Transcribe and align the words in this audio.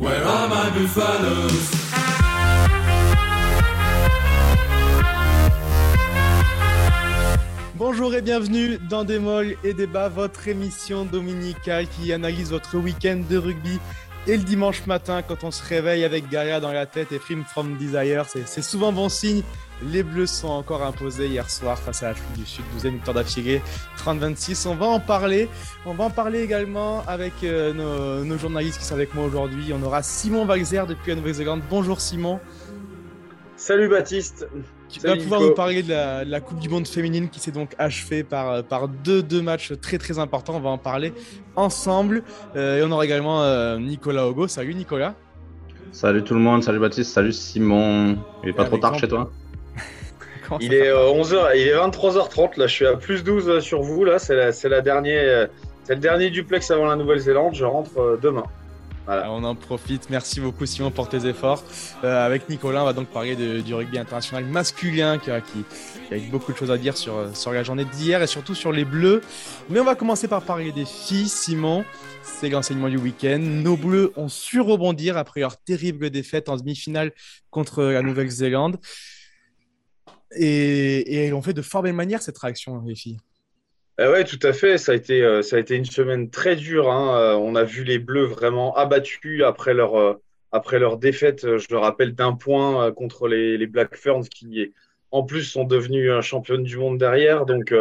Where 0.00 0.24
are 0.24 0.48
my? 0.48 0.70
Bonjour 7.74 8.14
et 8.14 8.22
bienvenue 8.22 8.78
dans 8.88 9.04
Des 9.04 9.18
Molles 9.18 9.56
et 9.62 9.74
Débat, 9.74 10.08
votre 10.08 10.48
émission 10.48 11.04
dominicale 11.04 11.86
qui 11.86 12.14
analyse 12.14 12.48
votre 12.48 12.78
week-end 12.78 13.20
de 13.28 13.36
rugby. 13.36 13.78
Et 14.26 14.38
le 14.38 14.42
dimanche 14.42 14.86
matin, 14.86 15.20
quand 15.20 15.44
on 15.44 15.50
se 15.50 15.62
réveille 15.62 16.04
avec 16.04 16.30
Gaia 16.30 16.60
dans 16.60 16.72
la 16.72 16.86
tête 16.86 17.12
et 17.12 17.18
Film 17.18 17.44
from 17.44 17.76
Desire, 17.76 18.24
c'est 18.26 18.62
souvent 18.62 18.92
bon 18.92 19.10
signe. 19.10 19.42
Les 19.82 20.02
Bleus 20.02 20.26
sont 20.26 20.48
encore 20.48 20.82
imposés 20.82 21.28
hier 21.28 21.48
soir 21.48 21.78
face 21.78 22.02
à 22.02 22.08
l'Afrique 22.08 22.32
du 22.36 22.46
Sud, 22.46 22.64
12e 22.78 22.92
victoire 22.92 23.14
d'affilée, 23.14 23.62
30-26. 23.98 24.68
On 24.68 24.74
va 24.74 24.86
en 24.86 25.00
parler. 25.00 25.48
On 25.86 25.94
va 25.94 26.04
en 26.04 26.10
parler 26.10 26.42
également 26.42 27.02
avec 27.06 27.32
euh, 27.42 27.72
nos, 27.72 28.24
nos, 28.24 28.38
journalistes 28.38 28.78
qui 28.78 28.84
sont 28.84 28.94
avec 28.94 29.14
moi 29.14 29.24
aujourd'hui. 29.24 29.72
On 29.72 29.82
aura 29.82 30.02
Simon 30.02 30.44
Valzer 30.44 30.86
depuis 30.86 31.10
la 31.10 31.16
Nouvelle-Zélande. 31.16 31.62
Bonjour 31.70 32.00
Simon. 32.00 32.40
Salut 33.56 33.88
Baptiste. 33.88 34.48
Tu 34.88 35.00
vas 35.00 35.16
pouvoir 35.16 35.40
nous 35.40 35.54
parler 35.54 35.82
de 35.82 35.90
la, 35.90 36.24
de 36.24 36.30
la, 36.30 36.40
Coupe 36.40 36.58
du 36.58 36.68
Monde 36.68 36.86
féminine 36.86 37.28
qui 37.28 37.40
s'est 37.40 37.52
donc 37.52 37.74
achevée 37.78 38.24
par, 38.24 38.64
par 38.64 38.88
deux, 38.88 39.22
deux 39.22 39.42
matchs 39.42 39.72
très 39.80 39.98
très 39.98 40.18
importants. 40.18 40.56
On 40.56 40.60
va 40.60 40.70
en 40.70 40.78
parler 40.78 41.12
ensemble. 41.56 42.22
Euh, 42.56 42.78
et 42.78 42.82
on 42.82 42.90
aura 42.90 43.04
également 43.04 43.42
euh, 43.42 43.78
Nicolas 43.78 44.26
Ogo. 44.26 44.48
Salut 44.48 44.74
Nicolas. 44.74 45.14
Salut 45.92 46.22
tout 46.22 46.34
le 46.34 46.40
monde, 46.40 46.62
salut 46.62 46.78
Baptiste, 46.78 47.12
salut 47.12 47.32
Simon. 47.32 48.16
Il 48.42 48.50
est 48.50 48.52
pas 48.52 48.64
trop 48.64 48.78
tard 48.78 48.98
chez 48.98 49.08
toi 49.08 49.30
il 50.60 50.74
est, 50.74 50.90
11h, 50.90 51.34
euh, 51.34 51.56
il 51.56 51.68
est 51.68 51.74
23h30, 51.74 52.58
là 52.58 52.66
je 52.66 52.74
suis 52.74 52.86
à 52.86 52.96
plus 52.96 53.22
12 53.22 53.60
sur 53.60 53.82
vous, 53.82 54.04
là 54.04 54.18
c'est 54.18 54.34
la, 54.34 54.50
la 54.68 54.80
dernière, 54.80 55.48
c'est 55.84 55.94
le 55.94 56.00
dernier 56.00 56.30
duplex 56.30 56.70
avant 56.70 56.86
la 56.86 56.96
Nouvelle-Zélande, 56.96 57.54
je 57.54 57.64
rentre 57.64 58.18
demain. 58.20 58.44
Voilà. 59.06 59.32
On 59.32 59.42
en 59.42 59.56
profite. 59.56 60.08
Merci 60.10 60.40
beaucoup 60.40 60.66
Simon 60.66 60.92
pour 60.92 61.08
tes 61.08 61.26
efforts. 61.26 61.64
Euh, 62.04 62.24
avec 62.24 62.48
Nicolas, 62.48 62.82
on 62.82 62.84
va 62.84 62.92
donc 62.92 63.08
parler 63.08 63.34
de, 63.34 63.60
du 63.60 63.74
rugby 63.74 63.98
international 63.98 64.44
masculin 64.44 65.18
qui, 65.18 65.30
qui, 65.52 65.64
qui, 66.06 66.14
a 66.14 66.30
beaucoup 66.30 66.52
de 66.52 66.56
choses 66.56 66.70
à 66.70 66.78
dire 66.78 66.96
sur, 66.96 67.34
sur 67.36 67.52
la 67.52 67.64
journée 67.64 67.84
d'hier 67.84 68.22
et 68.22 68.28
surtout 68.28 68.54
sur 68.54 68.70
les 68.70 68.84
Bleus. 68.84 69.22
Mais 69.68 69.80
on 69.80 69.84
va 69.84 69.96
commencer 69.96 70.28
par 70.28 70.42
parler 70.42 70.70
des 70.70 70.84
filles. 70.84 71.28
Simon, 71.28 71.84
c'est 72.22 72.50
l'enseignement 72.50 72.88
du 72.88 72.98
week-end. 72.98 73.40
Nos 73.40 73.76
Bleus 73.76 74.12
ont 74.16 74.28
su 74.28 74.60
rebondir 74.60 75.16
après 75.16 75.40
leur 75.40 75.56
terrible 75.56 76.10
défaite 76.10 76.48
en 76.48 76.56
demi-finale 76.56 77.12
contre 77.50 77.82
la 77.82 78.02
Nouvelle-Zélande. 78.02 78.76
Et, 80.36 81.00
et 81.00 81.26
elles 81.26 81.34
ont 81.34 81.42
fait 81.42 81.52
de 81.52 81.62
fort 81.62 81.82
belle 81.82 81.94
manière 81.94 82.22
cette 82.22 82.38
réaction, 82.38 82.82
les 82.86 82.94
filles. 82.94 83.18
Eh 84.02 84.06
ouais, 84.06 84.24
tout 84.24 84.38
à 84.42 84.54
fait. 84.54 84.78
Ça 84.78 84.92
a 84.92 84.94
été, 84.94 85.22
euh, 85.22 85.42
ça 85.42 85.56
a 85.56 85.58
été 85.58 85.76
une 85.76 85.84
semaine 85.84 86.30
très 86.30 86.56
dure. 86.56 86.90
Hein. 86.90 87.18
Euh, 87.18 87.34
on 87.34 87.54
a 87.54 87.64
vu 87.64 87.84
les 87.84 87.98
Bleus 87.98 88.24
vraiment 88.24 88.74
abattus 88.74 89.42
après 89.42 89.74
leur, 89.74 89.94
euh, 89.98 90.14
après 90.52 90.78
leur 90.78 90.96
défaite, 90.96 91.42
je 91.58 91.66
le 91.70 91.78
rappelle, 91.78 92.14
d'un 92.14 92.32
point 92.32 92.90
contre 92.92 93.28
les, 93.28 93.58
les 93.58 93.66
Black 93.66 93.94
Ferns 93.96 94.24
qui, 94.28 94.72
en 95.10 95.22
plus, 95.22 95.44
sont 95.44 95.64
devenus 95.64 96.10
championnes 96.22 96.64
du 96.64 96.78
monde 96.78 96.98
derrière. 96.98 97.44
Donc, 97.44 97.72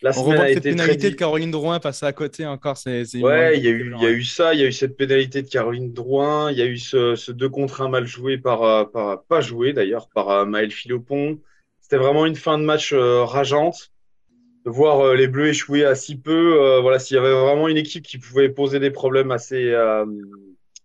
la 0.00 0.10
on 0.10 0.24
semaine 0.24 0.40
a 0.40 0.48
cette 0.48 0.58
été 0.58 0.70
pénalité 0.70 0.98
très... 0.98 1.10
de 1.10 1.14
Caroline 1.16 1.50
Drouin 1.50 1.78
passée 1.80 2.06
à 2.06 2.12
côté 2.12 2.44
encore. 2.44 2.76
C'est, 2.76 3.04
ouais, 3.20 3.58
il 3.58 3.62
y, 3.62 3.68
a 3.68 3.70
eu, 3.70 3.94
il 3.96 4.02
y 4.02 4.06
a 4.06 4.10
eu 4.10 4.24
ça. 4.24 4.54
Il 4.54 4.60
y 4.60 4.64
a 4.64 4.66
eu 4.66 4.72
cette 4.72 4.96
pénalité 4.96 5.42
de 5.42 5.48
Caroline 5.48 5.92
Drouin. 5.92 6.50
Il 6.50 6.58
y 6.58 6.62
a 6.62 6.66
eu 6.66 6.78
ce, 6.78 7.14
ce 7.14 7.30
2 7.30 7.48
contre 7.50 7.82
1 7.82 7.88
mal 7.88 8.06
joué 8.06 8.36
par, 8.38 8.90
par 8.90 9.22
pas 9.24 9.40
joué 9.40 9.72
d'ailleurs, 9.72 10.08
par 10.08 10.44
Maël 10.44 10.72
Philopon. 10.72 11.38
C'était 11.88 12.02
vraiment 12.02 12.26
une 12.26 12.36
fin 12.36 12.58
de 12.58 12.64
match 12.64 12.92
rageante 12.92 13.90
de 14.64 14.70
voir 14.70 15.00
euh, 15.00 15.14
les 15.14 15.28
Bleus 15.28 15.48
échouer 15.48 15.84
à 15.84 15.94
si 15.94 16.16
peu. 16.16 16.60
Euh, 16.60 16.80
voilà, 16.80 16.98
s'il 16.98 17.16
y 17.16 17.18
avait 17.18 17.32
vraiment 17.32 17.68
une 17.68 17.76
équipe 17.76 18.04
qui 18.04 18.18
pouvait 18.18 18.48
poser 18.48 18.80
des 18.80 18.90
problèmes 18.90 19.30
assez, 19.30 19.72
euh, 19.72 20.04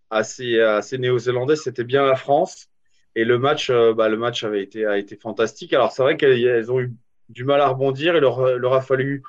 assez, 0.09 0.59
assez 0.59 0.97
néo-zélandais, 0.97 1.55
c'était 1.55 1.83
bien 1.83 2.05
la 2.05 2.15
France. 2.15 2.67
Et 3.15 3.25
le 3.25 3.37
match, 3.37 3.69
bah, 3.69 4.09
le 4.09 4.17
match 4.17 4.43
avait 4.43 4.63
été, 4.63 4.85
a 4.85 4.97
été 4.97 5.15
fantastique. 5.17 5.73
Alors 5.73 5.91
c'est 5.91 6.01
vrai 6.01 6.17
qu'elles 6.17 6.71
ont 6.71 6.79
eu 6.79 6.93
du 7.29 7.43
mal 7.43 7.61
à 7.61 7.67
rebondir. 7.67 8.15
Il 8.15 8.21
leur, 8.21 8.57
leur, 8.57 8.73
a 8.73 8.81
fallu 8.81 9.21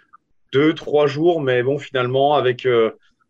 deux, 0.53 0.73
trois 0.73 1.07
jours, 1.07 1.43
mais 1.43 1.63
bon, 1.63 1.79
finalement, 1.79 2.35
avec, 2.35 2.67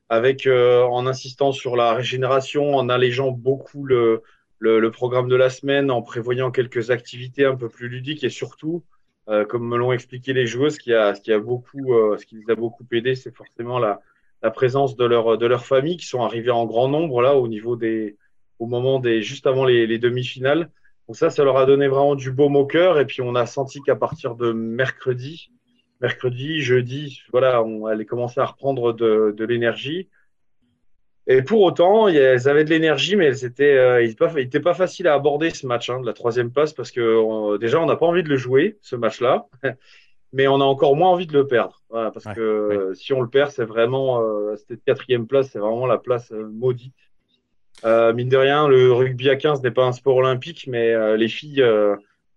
avec 0.08 0.46
en 0.46 1.06
insistant 1.08 1.50
sur 1.50 1.74
la 1.74 1.94
régénération, 1.94 2.76
en 2.76 2.88
allégeant 2.88 3.32
beaucoup 3.32 3.84
le, 3.84 4.22
le, 4.64 4.90
programme 4.90 5.28
de 5.28 5.36
la 5.36 5.50
semaine, 5.50 5.90
en 5.90 6.02
prévoyant 6.02 6.50
quelques 6.50 6.90
activités 6.90 7.44
un 7.44 7.56
peu 7.56 7.68
plus 7.68 7.88
ludiques 7.88 8.24
et 8.24 8.30
surtout 8.30 8.82
euh, 9.28 9.44
comme 9.44 9.66
me 9.66 9.76
l'ont 9.76 9.92
expliqué 9.92 10.32
les 10.32 10.46
joueuses, 10.46 10.74
ce 10.74 10.78
qui 10.78 10.92
a, 10.92 11.14
ce 11.14 11.20
qui 11.20 11.32
a 11.32 11.38
beaucoup, 11.38 11.94
euh, 11.94 12.16
ce 12.18 12.26
qui 12.26 12.36
les 12.36 12.50
a 12.52 12.54
beaucoup 12.54 12.84
aidé, 12.92 13.14
c'est 13.14 13.34
forcément 13.34 13.78
la, 13.78 14.00
présence 14.54 14.94
de 14.96 15.06
leur, 15.06 15.38
de 15.38 15.46
leur 15.46 15.64
famille 15.64 15.96
qui 15.96 16.04
sont 16.04 16.22
arrivés 16.22 16.50
en 16.50 16.66
grand 16.66 16.86
nombre 16.86 17.22
là 17.22 17.34
au 17.34 17.48
niveau 17.48 17.76
des, 17.76 18.18
au 18.58 18.66
moment 18.66 19.00
des, 19.00 19.22
juste 19.22 19.46
avant 19.46 19.64
les, 19.64 19.86
les 19.86 19.98
demi-finales. 19.98 20.70
Donc 21.08 21.16
ça, 21.16 21.30
ça 21.30 21.44
leur 21.44 21.56
a 21.56 21.64
donné 21.64 21.88
vraiment 21.88 22.14
du 22.14 22.30
baume 22.30 22.56
au 22.56 22.66
cœur. 22.66 23.00
Et 23.00 23.06
puis 23.06 23.22
on 23.22 23.34
a 23.34 23.46
senti 23.46 23.80
qu'à 23.80 23.96
partir 23.96 24.34
de 24.34 24.52
mercredi, 24.52 25.50
mercredi, 26.02 26.60
jeudi, 26.60 27.22
voilà, 27.32 27.62
on 27.62 27.86
allait 27.86 28.04
commencer 28.04 28.40
à 28.40 28.44
reprendre 28.44 28.92
de 28.92 29.44
l'énergie. 29.44 30.08
Et 31.26 31.42
pour 31.42 31.62
autant, 31.62 32.08
elles 32.08 32.48
avaient 32.48 32.64
de 32.64 32.70
l'énergie, 32.70 33.16
mais 33.16 33.26
elles 33.26 33.44
étaient, 33.44 33.76
euh, 33.76 34.02
il 34.02 34.08
n'était 34.08 34.60
pas, 34.60 34.70
pas, 34.70 34.74
facile 34.74 35.08
à 35.08 35.14
aborder 35.14 35.50
ce 35.50 35.66
match 35.66 35.88
hein, 35.88 36.00
de 36.00 36.06
la 36.06 36.12
troisième 36.12 36.50
place 36.50 36.74
parce 36.74 36.90
que 36.90 37.56
déjà, 37.56 37.80
on 37.80 37.86
n'a 37.86 37.96
pas 37.96 38.06
envie 38.06 38.22
de 38.22 38.28
le 38.28 38.36
jouer, 38.36 38.78
ce 38.82 38.94
match-là, 38.94 39.46
mais 40.34 40.48
on 40.48 40.60
a 40.60 40.64
encore 40.64 40.96
moins 40.96 41.10
envie 41.10 41.26
de 41.26 41.32
le 41.32 41.46
perdre. 41.46 41.80
Voilà, 41.88 42.10
parce 42.10 42.26
Ouais, 42.26 42.34
que 42.34 42.40
euh, 42.40 42.88
ouais. 42.88 42.94
si 42.96 43.12
on 43.12 43.22
le 43.22 43.28
perd, 43.28 43.52
c'est 43.52 43.64
vraiment, 43.64 44.20
euh, 44.20 44.56
cette 44.56 44.82
quatrième 44.84 45.28
place, 45.28 45.50
c'est 45.52 45.60
vraiment 45.60 45.86
la 45.86 45.96
place 45.96 46.32
euh, 46.32 46.48
maudite. 46.52 46.92
Mine 47.84 48.28
de 48.28 48.36
rien, 48.36 48.66
le 48.66 48.92
rugby 48.92 49.30
à 49.30 49.36
15 49.36 49.62
n'est 49.62 49.70
pas 49.70 49.84
un 49.84 49.92
sport 49.92 50.16
olympique, 50.16 50.66
mais 50.68 51.16
les 51.16 51.28
filles 51.28 51.62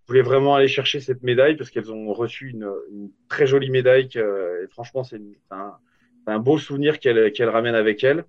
voulaient 0.06 0.22
vraiment 0.22 0.56
aller 0.56 0.68
chercher 0.68 1.00
cette 1.00 1.22
médaille 1.22 1.56
parce 1.56 1.70
qu'elles 1.70 1.90
ont 1.90 2.12
reçu 2.12 2.50
une, 2.50 2.70
une 2.90 3.10
très 3.28 3.46
jolie 3.46 3.70
médaille. 3.70 4.08
Que, 4.08 4.64
et 4.64 4.68
franchement, 4.68 5.04
c'est 5.04 5.20
un, 6.26 6.38
beau 6.38 6.58
souvenir 6.58 6.98
qu'elles 6.98 7.32
qu'elles 7.32 7.48
ramènent 7.48 7.76
avec 7.76 8.04
elles. 8.04 8.24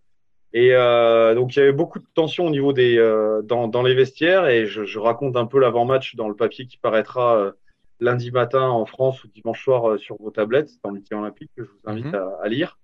Et 0.54 0.74
euh, 0.74 1.36
donc 1.36 1.56
il 1.56 1.60
y 1.60 1.62
avait 1.62 1.72
beaucoup 1.72 2.00
de 2.00 2.06
tension 2.16 2.48
au 2.48 2.50
niveau 2.50 2.74
des 2.74 2.98
euh, 2.98 3.42
dans, 3.44 3.68
dans 3.68 3.84
les 3.84 3.94
vestiaires 3.94 4.48
et 4.48 4.66
je, 4.66 4.84
je 4.84 4.98
raconte 4.98 5.36
un 5.38 5.46
peu 5.46 5.60
l'avant-match 5.60 6.16
dans 6.16 6.28
le 6.28 6.36
papier 6.36 6.66
qui 6.66 6.78
paraîtra 6.78 7.38
euh, 7.38 7.52
lundi 8.00 8.32
matin 8.32 8.68
en 8.68 8.86
France 8.88 9.24
ou 9.24 9.28
dimanche 9.28 9.64
soir 9.64 10.00
sur 10.00 10.16
vos 10.20 10.32
tablettes 10.32 10.72
dans 10.84 10.90
le 10.90 11.02
olympique 11.12 11.52
que 11.56 11.64
je 11.64 11.70
vous 11.70 11.80
invite 11.86 12.06
Mhm. 12.08 12.16
à, 12.16 12.40
à 12.44 12.48
lire. 12.48 12.80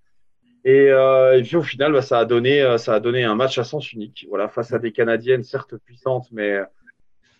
Et, 0.63 0.87
et 0.87 1.41
puis 1.43 1.55
au 1.57 1.61
final, 1.63 1.91
bah, 1.93 2.01
ça 2.01 2.19
a 2.19 2.25
donné 2.25 2.77
ça 2.79 2.95
a 2.95 2.99
donné 2.99 3.23
un 3.23 3.35
match 3.35 3.57
à 3.59 3.63
sens 3.63 3.93
unique. 3.93 4.25
Voilà, 4.29 4.47
face 4.49 4.73
à 4.73 4.79
des 4.79 4.91
Canadiennes 4.91 5.43
certes 5.43 5.75
puissantes, 5.85 6.27
mais 6.31 6.59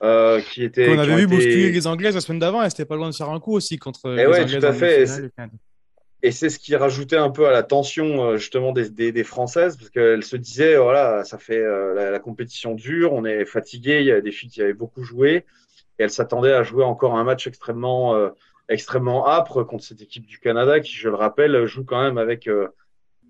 euh, 0.03 0.40
qui 0.42 0.63
étaient 0.63 0.90
On 0.90 0.94
qui 0.94 1.00
avait 1.00 1.16
vu 1.16 1.24
été- 1.24 1.36
bousculer 1.36 1.72
les 1.72 1.88
Anglaises 1.88 2.13
la 2.16 2.22
semaine 2.22 2.40
d'avant, 2.40 2.62
elles 2.62 2.69
étaient 2.72 2.86
pas 2.86 2.96
loin 2.96 3.09
de 3.09 3.16
faire 3.16 3.30
un 3.30 3.40
coup 3.40 3.53
aussi 3.53 3.78
contre 3.78 4.02
Eh 4.13 4.16
les 4.18 4.25
ouais, 4.28 4.42
Anglaises 4.44 4.59
tout 4.62 4.66
à 4.68 4.74
fait. 4.74 5.06
Et 6.25 6.31
c'est 6.31 6.50
ce 6.50 6.58
qui 6.58 6.75
rajoutait 6.75 7.18
un 7.18 7.30
peu 7.30 7.47
à 7.47 7.52
la 7.52 7.62
tension 7.62 8.24
euh, 8.24 8.38
justement 8.38 8.72
des, 8.72 8.90
des, 8.90 9.12
des 9.12 9.24
Françaises, 9.24 9.78
parce 9.78 9.91
qu'elles 9.91 10.24
se 10.24 10.36
disaient, 10.36 10.75
voilà, 10.75 11.24
ça 11.24 11.38
fait 11.38 11.59
euh, 11.59 11.94
la, 11.94 12.09
la 12.09 12.18
compétition 12.18 12.74
dure, 12.74 13.13
on 13.13 13.25
est 13.25 13.46
fatigué, 13.46 14.00
il 14.00 14.08
y 14.08 14.12
a 14.12 14.22
des 14.22 14.31
filles 14.31 14.50
qui 14.50 14.59
avaient 14.59 14.74
beaucoup 14.74 15.03
joué, 15.03 15.46
et 16.00 16.03
elles 16.03 16.09
s'attendaient 16.09 16.53
à 16.53 16.63
jouer 16.63 16.84
encore 16.84 17.16
un 17.16 17.24
match 17.24 17.46
extrêmement, 17.46 18.16
euh, 18.16 18.30
extrêmement 18.69 19.28
âpre 19.28 19.62
contre 19.62 19.84
cette 19.84 20.02
équipe 20.02 20.25
du 20.25 20.40
Canada, 20.40 20.80
qui, 20.80 20.94
je 20.94 21.09
le 21.09 21.16
rappelle, 21.16 21.68
joue 21.68 21.86
quand 21.86 22.02
même 22.02 22.18
avec 22.18 22.47
euh, 22.47 22.69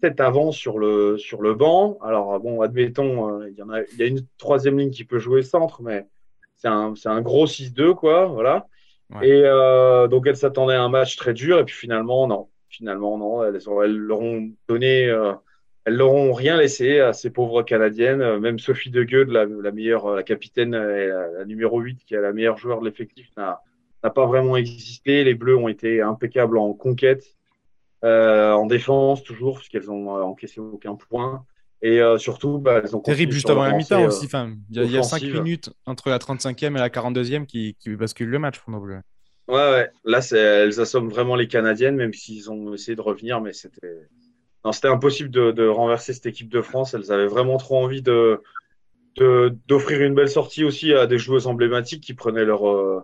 tête 0.02 0.22
avant 0.22 0.54
sur 0.54 0.80
le, 0.80 1.18
sur 1.18 1.42
le 1.42 1.54
banc. 1.54 1.98
Alors 2.02 2.40
bon, 2.40 2.62
admettons, 2.62 3.44
il 3.44 3.56
y 3.56 3.62
en 3.62 3.72
a, 3.72 3.82
il 3.82 3.98
y 3.98 4.04
a 4.04 4.06
une 4.06 4.26
troisième 4.38 4.80
ligne 4.80 4.92
qui 4.92 5.04
peut 5.04 5.20
jouer 5.20 5.44
centre, 5.44 5.82
mais 5.82 6.08
c'est 6.56 6.70
un, 6.70 6.94
un 7.04 7.22
gros 7.22 7.46
6-2, 7.46 7.94
quoi, 7.94 8.28
voilà. 8.28 8.68
Ouais. 9.14 9.28
Et 9.28 10.08
donc 10.10 10.28
elles 10.28 10.38
s'attendaient 10.38 10.76
à 10.76 10.82
un 10.82 10.88
match 10.88 11.18
très 11.18 11.34
dur, 11.34 11.60
et 11.60 11.66
puis 11.66 11.76
finalement, 11.76 12.26
non. 12.26 12.48
Finalement, 12.78 13.18
non. 13.18 13.44
Elles, 13.44 13.70
ont, 13.70 13.82
elles 13.82 13.96
leur 13.96 14.20
ont 14.20 14.50
donné, 14.68 15.08
euh, 15.08 15.34
elles 15.86 15.96
leur 15.96 16.12
ont 16.14 16.34
rien 16.34 16.58
laissé 16.58 17.00
à 17.00 17.14
ces 17.14 17.30
pauvres 17.30 17.64
Canadiennes. 17.64 18.22
Euh, 18.22 18.40
Même 18.40 18.60
Sophie 18.60 18.90
De 18.90 19.04
Gueux, 19.04 19.24
la, 19.26 19.46
la 19.46 19.72
meilleure, 19.72 20.14
la 20.14 20.24
capitaine, 20.24 20.74
et 20.74 21.08
la, 21.08 21.32
la 21.32 21.46
numéro 21.46 21.80
8, 21.80 22.04
qui 22.06 22.16
est 22.16 22.22
la 22.22 22.34
meilleure 22.34 22.58
joueur 22.58 22.80
de 22.82 22.86
l'effectif, 22.86 23.30
n'a 23.38 23.62
pas 24.10 24.26
vraiment 24.26 24.56
existé. 24.58 25.24
Les 25.24 25.34
Bleus 25.36 25.58
ont 25.58 25.68
été 25.68 26.02
impeccables 26.02 26.58
en 26.58 26.74
conquête, 26.74 27.24
euh, 28.04 28.52
en 28.52 28.66
défense 28.66 29.24
toujours, 29.24 29.58
puisqu'elles 29.58 29.90
ont 29.90 30.18
euh, 30.18 30.22
encaissé 30.22 30.60
aucun 30.60 30.96
point. 30.96 31.46
Et 31.82 32.02
euh, 32.02 32.18
surtout, 32.18 32.58
bah, 32.58 32.82
elles 32.84 32.96
ont 32.96 33.00
Terrible 33.00 33.32
juste 33.32 33.50
avant 33.50 33.64
la 33.64 33.74
mi-temps 33.74 34.04
euh, 34.04 34.08
aussi. 34.08 34.26
Enfin, 34.26 34.54
il 34.70 34.78
y 34.78 34.80
a, 34.80 34.84
il 34.84 34.92
y 34.92 34.98
a 34.98 35.04
cinq 35.04 35.18
offensive. 35.18 35.42
minutes 35.42 35.70
entre 35.86 36.10
la 36.10 36.18
35e 36.18 36.76
et 36.76 36.80
la 36.80 36.90
42e 36.90 37.46
qui, 37.46 37.76
qui 37.80 37.96
bascule 37.96 38.30
le 38.30 38.40
match 38.40 38.60
pour 38.60 38.72
nos 38.72 38.80
Bleus. 38.80 39.02
Ouais, 39.48 39.56
ouais. 39.56 39.92
Là, 40.06 40.20
elles 40.32 40.80
assomment 40.80 41.10
vraiment 41.10 41.36
les 41.36 41.48
Canadiennes, 41.48 41.96
même 41.96 42.14
s'ils 42.14 42.50
ont 42.50 42.74
essayé 42.74 42.96
de 42.96 43.02
revenir, 43.02 43.42
mais 43.42 43.54
c'était, 43.54 44.08
non, 44.64 44.72
c'était 44.72 44.88
impossible 44.88 45.30
de, 45.30 45.52
de 45.52 45.68
renverser 45.68 46.14
cette 46.14 46.26
équipe 46.26 46.50
de 46.50 46.62
France. 46.62 46.96
Elles 46.96 47.12
avaient 47.12 47.28
vraiment 47.28 47.58
trop 47.58 47.78
envie 47.78 48.02
de, 48.02 48.42
d'offrir 49.68 50.02
une 50.02 50.16
belle 50.16 50.30
sortie 50.30 50.64
aussi 50.64 50.94
à 50.94 51.06
des 51.06 51.20
joueuses 51.20 51.46
emblématiques 51.48 52.04
qui 52.04 52.16
prenaient 52.16 52.44
leur, 52.44 52.68
euh, 52.68 53.02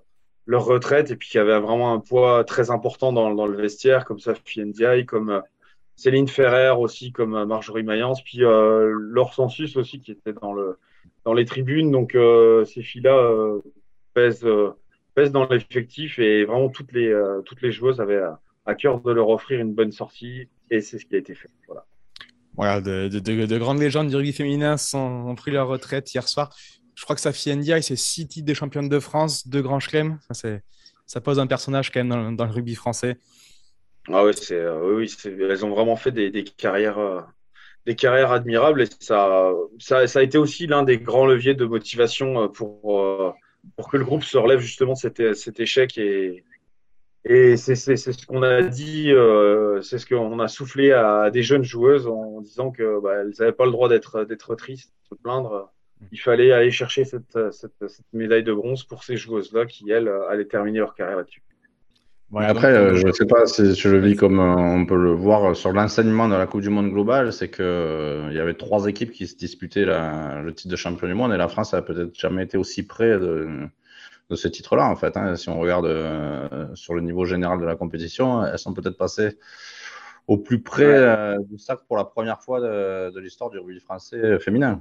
leur 0.48 0.66
retraite 0.66 1.12
et 1.12 1.16
puis 1.16 1.30
qui 1.30 1.38
avaient 1.38 1.60
vraiment 1.60 1.94
un 1.94 2.00
poids 2.00 2.44
très 2.44 2.72
important 2.72 3.14
dans, 3.14 3.34
dans 3.36 3.46
le 3.48 3.56
vestiaire, 3.56 4.04
comme 4.04 4.20
Sophie 4.20 4.66
Ndiaye, 4.66 5.06
comme 5.06 5.30
euh, 5.30 5.42
Céline 5.96 6.28
Ferrer 6.28 6.72
aussi 6.72 7.12
comme 7.12 7.46
Marjorie 7.46 7.84
Mayence, 7.84 8.24
puis 8.24 8.40
Laure 8.40 9.34
Sensus 9.36 9.78
aussi 9.78 10.00
qui 10.00 10.12
était 10.14 10.34
dans 10.34 10.54
le 10.54 10.80
dans 11.26 11.34
les 11.36 11.46
tribunes. 11.46 11.92
Donc 11.92 12.18
ces 12.66 12.82
filles-là 12.82 13.60
pèsent 14.16 14.48
pèsent 15.16 15.31
dans 15.31 15.48
l'effectif 15.48 16.19
et 16.19 16.46
vraiment 16.46 16.69
toutes 16.69 16.92
les 16.92 17.13
toutes 17.46 17.62
les 17.62 17.72
joueuses 17.72 18.00
avaient 18.00 18.22
à 18.66 18.75
cœur 18.75 19.02
de 19.02 19.12
leur 19.12 19.30
offrir 19.30 19.60
une 19.60 19.74
bonne 19.74 19.92
sortie 19.92 20.48
et 20.69 20.81
c'est 20.81 21.00
ce 21.00 21.06
qui 21.06 21.16
a 21.16 21.18
été 21.18 21.36
fait. 21.36 21.50
Voilà. 21.68 21.86
Voilà, 22.56 22.81
de, 22.81 23.08
de, 23.08 23.58
grandes 23.58 23.80
légendes 23.80 24.10
du 24.10 24.16
rugby 24.16 24.34
féminin 24.34 24.75
ont 24.94 25.36
pris 25.36 25.52
leur 25.52 25.68
retraite 25.68 26.13
hier 26.13 26.28
soir. 26.28 26.54
Je 26.96 27.04
crois 27.04 27.16
que 27.16 27.22
Safia 27.22 27.56
Ndiaye, 27.56 27.81
c'est 27.81 27.96
six 27.96 28.28
titres 28.28 28.48
de 28.48 28.54
championne 28.54 28.90
de 28.90 29.00
France, 29.00 29.48
deux 29.48 29.62
grands 29.62 29.80
chelems. 29.80 30.19
Ça, 30.31 30.50
ça 31.06 31.22
pose 31.22 31.40
un 31.40 31.48
personnage 31.48 31.92
quand 31.92 32.04
même 32.04 32.36
dans, 32.36 32.46
le 32.46 32.52
rugby 32.52 32.75
français. 32.75 33.18
Ah 34.08 34.24
ouais, 34.25 34.34
c'est, 34.34 34.56
euh, 34.56 34.96
oui, 34.96 35.13
elles 35.25 35.66
ont 35.66 35.69
vraiment 35.69 35.96
fait 35.96 36.12
des, 36.12 36.30
des 36.30 36.44
carrières, 36.44 37.00
euh, 37.00 37.22
des 37.86 37.96
carrières 37.96 38.31
admirables 38.31 38.81
et 38.81 38.88
ça, 39.00 39.52
ça, 39.80 40.08
ça, 40.08 40.19
a 40.19 40.24
été 40.24 40.38
aussi 40.38 40.68
l'un 40.68 40.84
des 40.84 40.98
grands 40.98 41.25
leviers 41.25 41.54
de 41.54 41.66
motivation 41.66 42.44
euh, 42.44 42.48
pour, 42.48 43.36
pour 43.75 43.90
que 43.90 43.98
le 43.98 44.06
groupe 44.06 44.24
se 44.24 44.38
relève 44.38 44.60
justement 44.60 44.94
de 44.94 45.34
cet, 45.34 45.60
échec 45.60 45.98
et, 45.98 46.44
c'est 47.58 47.75
ce 47.75 48.25
qu'on 48.25 48.42
a 48.42 48.63
dit, 48.63 49.12
euh, 49.12 49.81
c'est 49.81 50.00
ce 50.00 50.08
qu'on 50.08 50.40
a 50.40 50.48
soufflé 50.48 50.92
à 50.92 51.30
des 51.30 51.44
jeunes 51.44 51.63
joueuses 51.63 52.08
en 52.08 52.42
disant 52.42 52.72
que 52.72 53.00
bah, 53.00 53.22
elles 53.22 53.34
n'avaient 53.40 53.52
pas 53.52 53.66
le 53.66 53.72
droit 53.72 53.90
d'être 53.90 54.56
tristes, 54.56 54.94
de 55.04 55.16
se 55.16 55.22
plaindre. 55.22 55.72
Il 56.12 56.19
fallait 56.19 56.52
aller 56.52 56.72
chercher 56.72 57.06
cette 57.06 57.38
médaille 58.12 58.44
de 58.44 58.54
bronze 58.54 58.84
pour 58.84 59.04
ces 59.04 59.18
joueuses-là 59.18 59.68
qui, 59.68 59.92
elles, 59.92 60.12
allaient 60.30 60.46
terminer 60.46 60.80
leur 60.80 60.96
carrière 60.96 61.18
là-dessus. 61.18 61.44
Après, 62.36 62.74
euh, 62.74 62.95
je 62.95 63.07
ne 63.07 63.12
sais 63.12 63.25
pas 63.25 63.45
si 63.45 63.75
je 63.75 63.89
le 63.89 64.00
vis 64.00 64.16
comme 64.16 64.39
euh, 64.39 64.56
on 64.56 64.86
peut 64.86 65.01
le 65.01 65.12
voir 65.12 65.56
sur 65.56 65.72
l'enseignement 65.72 66.30
de 66.30 66.36
la 66.36 66.48
Coupe 66.48 66.62
du 66.62 66.69
Monde 66.69 66.89
globale, 66.89 67.33
c'est 67.33 67.50
que 67.50 68.28
il 68.30 68.36
y 68.36 68.39
avait 68.39 68.54
trois 68.54 68.86
équipes 68.86 69.12
qui 69.12 69.28
se 69.28 69.36
disputaient 69.36 69.86
la, 69.86 70.42
le 70.42 70.54
titre 70.54 70.69
de 70.69 70.75
champion 70.75 71.07
du 71.07 71.13
monde 71.13 71.33
et 71.33 71.38
la 71.38 71.48
France 71.48 71.74
a 71.74 71.81
peut-être 71.81 72.18
jamais 72.18 72.44
été 72.44 72.57
aussi 72.57 72.83
près 72.83 73.19
de, 73.19 73.68
de 74.31 74.36
ce 74.36 74.48
titre-là, 74.48 74.88
en 74.88 74.95
fait. 74.95 75.18
Hein. 75.18 75.36
Si 75.36 75.50
on 75.50 75.60
regarde 75.60 75.86
euh, 75.86 76.68
sur 76.74 76.95
le 76.95 77.01
niveau 77.01 77.25
général 77.25 77.60
de 77.60 77.66
la 77.66 77.75
compétition, 77.75 78.44
elles 78.45 78.57
sont 78.57 78.74
peut-être 78.74 78.98
passées 78.98 79.38
au 80.27 80.38
plus 80.38 80.62
près 80.62 80.86
euh, 80.86 81.38
du 81.50 81.60
sac 81.60 81.80
pour 81.88 81.98
la 81.98 82.06
première 82.06 82.42
fois 82.42 82.62
de, 82.62 83.19
l'histoire 83.19 83.50
du 83.50 83.60
rugby 83.60 83.81
français 83.81 84.39
féminin. 84.39 84.80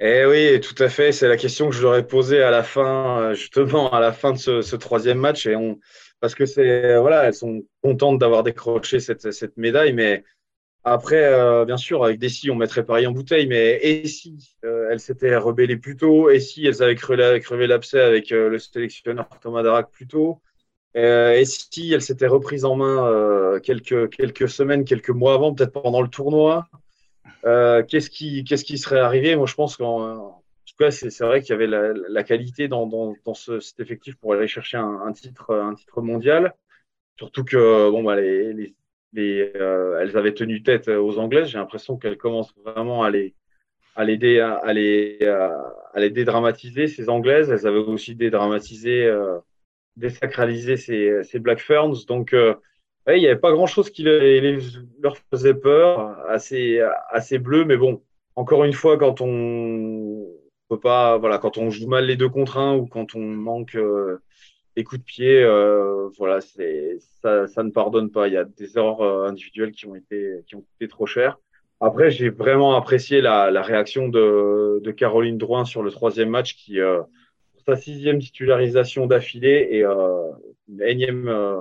Eh 0.00 0.26
oui, 0.26 0.60
tout 0.60 0.82
à 0.82 0.88
fait. 0.88 1.12
C'est 1.12 1.28
la 1.28 1.36
question 1.36 1.70
que 1.70 1.74
je 1.76 1.82
leur 1.82 1.94
ai 1.94 2.04
posée 2.04 2.42
à 2.42 2.50
la 2.50 2.64
fin, 2.64 3.20
euh, 3.20 3.34
justement, 3.34 3.92
à 3.92 4.00
la 4.00 4.10
fin 4.12 4.32
de 4.32 4.38
ce, 4.38 4.76
troisième 4.76 5.18
match. 5.18 5.46
Et 5.46 5.54
on, 5.54 5.78
parce 6.24 6.34
que 6.34 6.46
c'est, 6.46 6.96
voilà, 6.96 7.24
elles 7.24 7.34
sont 7.34 7.64
contentes 7.82 8.18
d'avoir 8.18 8.42
décroché 8.42 8.98
cette, 8.98 9.58
médaille, 9.58 9.92
mais 9.92 10.24
après, 10.82 11.22
euh, 11.22 11.66
bien 11.66 11.76
sûr, 11.76 12.02
avec 12.02 12.18
Dessy, 12.18 12.50
on 12.50 12.54
mettrait 12.54 12.82
Paris 12.86 13.06
en 13.06 13.12
bouteille, 13.12 13.46
mais 13.46 13.78
et 13.82 14.06
si 14.06 14.56
euh, 14.64 14.88
elles 14.90 15.00
s'étaient 15.00 15.36
rebellées 15.36 15.76
plus 15.76 15.98
tôt 15.98 16.30
Et 16.30 16.40
si 16.40 16.66
elles 16.66 16.82
avaient 16.82 16.94
crevé, 16.94 17.66
l'abcès 17.66 18.00
avec 18.00 18.32
euh, 18.32 18.48
le 18.48 18.58
sélectionneur 18.58 19.28
Thomas 19.42 19.62
Darac 19.62 19.90
plus 19.90 20.06
tôt 20.06 20.40
Et 20.94 21.44
si 21.44 21.92
elles 21.92 22.00
s'étaient 22.00 22.26
reprises 22.26 22.64
en 22.64 22.76
main 22.76 23.60
quelques, 23.62 24.08
quelques 24.08 24.48
semaines, 24.48 24.86
quelques 24.86 25.10
mois 25.10 25.34
avant, 25.34 25.52
peut-être 25.52 25.72
pendant 25.72 26.00
le 26.00 26.08
tournoi 26.08 26.66
Qu'est-ce 27.42 28.08
qui, 28.08 28.44
qu'est-ce 28.44 28.64
qui 28.64 28.78
serait 28.78 29.00
arrivé? 29.00 29.36
Moi, 29.36 29.44
je 29.44 29.54
pense 29.54 29.76
qu'en 29.76 30.42
tout 30.76 30.84
cas, 30.84 30.90
c'est, 30.90 31.24
vrai 31.24 31.40
qu'il 31.40 31.50
y 31.50 31.52
avait 31.52 31.66
la, 31.66 32.24
qualité 32.24 32.66
dans, 32.68 32.86
dans, 32.86 33.14
dans 33.24 33.34
ce, 33.34 33.60
cet 33.60 33.78
effectif 33.80 34.16
pour 34.16 34.32
aller 34.34 34.48
chercher 34.48 34.76
un, 34.76 35.12
titre, 35.12 35.72
mondial. 35.98 36.54
Surtout 37.16 37.44
que 37.44 37.90
bon, 37.90 38.02
bah, 38.02 38.16
euh, 38.16 39.98
elles 40.00 40.16
avaient 40.16 40.34
tenu 40.34 40.62
tête 40.64 40.88
aux 40.88 41.18
Anglaises. 41.18 41.48
J'ai 41.48 41.58
l'impression 41.58 41.96
qu'elles 41.96 42.16
commencent 42.16 42.54
vraiment 42.64 43.04
à 43.04 43.10
les, 43.10 43.34
à 43.94 44.02
à 44.02 44.72
les, 44.72 45.18
à 45.22 46.00
les 46.00 46.10
dédramatiser, 46.10 46.88
ces 46.88 47.08
Anglaises. 47.08 47.50
Elles 47.50 47.68
avaient 47.68 47.78
aussi 47.78 48.16
dédramatisé, 48.16 49.04
euh, 49.04 49.38
désacralisé 49.96 50.76
ces, 50.76 51.22
ces 51.22 51.38
Black 51.38 51.60
Ferns. 51.60 52.04
Donc, 52.08 52.32
euh, 52.32 52.54
il 53.06 53.20
n'y 53.20 53.26
avait 53.26 53.38
pas 53.38 53.52
grand-chose 53.52 53.90
qui 53.90 54.02
leur 54.02 55.16
faisait 55.30 55.54
peur, 55.54 56.18
assez, 56.28 56.80
assez 57.10 57.38
bleu. 57.38 57.64
Mais 57.64 57.76
bon, 57.76 58.02
encore 58.34 58.64
une 58.64 58.72
fois, 58.72 58.98
quand 58.98 59.20
on 59.20 60.26
peut 60.68 60.80
pas, 60.80 61.18
voilà, 61.18 61.38
quand 61.38 61.58
on 61.58 61.70
joue 61.70 61.88
mal 61.88 62.06
les 62.06 62.16
deux 62.16 62.28
contre 62.28 62.58
un 62.58 62.76
ou 62.76 62.86
quand 62.86 63.14
on 63.14 63.20
manque 63.20 63.76
euh, 63.76 64.18
les 64.76 64.84
coups 64.84 65.00
de 65.00 65.04
pied, 65.04 65.42
euh, 65.42 66.08
voilà, 66.18 66.40
c'est 66.40 66.98
ça, 67.22 67.46
ça, 67.46 67.62
ne 67.62 67.70
pardonne 67.70 68.10
pas. 68.10 68.28
Il 68.28 68.34
y 68.34 68.36
a 68.36 68.44
des 68.44 68.76
erreurs 68.76 69.02
euh, 69.02 69.28
individuelles 69.28 69.72
qui 69.72 69.86
ont 69.86 69.94
été 69.94 70.42
qui 70.46 70.56
ont 70.56 70.62
coûté 70.62 70.88
trop 70.88 71.06
cher. 71.06 71.38
Après, 71.80 72.10
j'ai 72.10 72.30
vraiment 72.30 72.76
apprécié 72.76 73.20
la, 73.20 73.50
la 73.50 73.62
réaction 73.62 74.08
de, 74.08 74.80
de, 74.82 74.90
Caroline 74.90 75.38
Drouin 75.38 75.64
sur 75.64 75.82
le 75.82 75.90
troisième 75.90 76.30
match, 76.30 76.56
qui 76.56 76.80
euh, 76.80 77.02
sa 77.66 77.76
sixième 77.76 78.18
titularisation 78.20 79.06
d'affilée 79.06 79.68
et 79.70 79.84
euh, 79.84 80.30
une 80.68 80.82
énième 80.82 81.28
euh, 81.28 81.60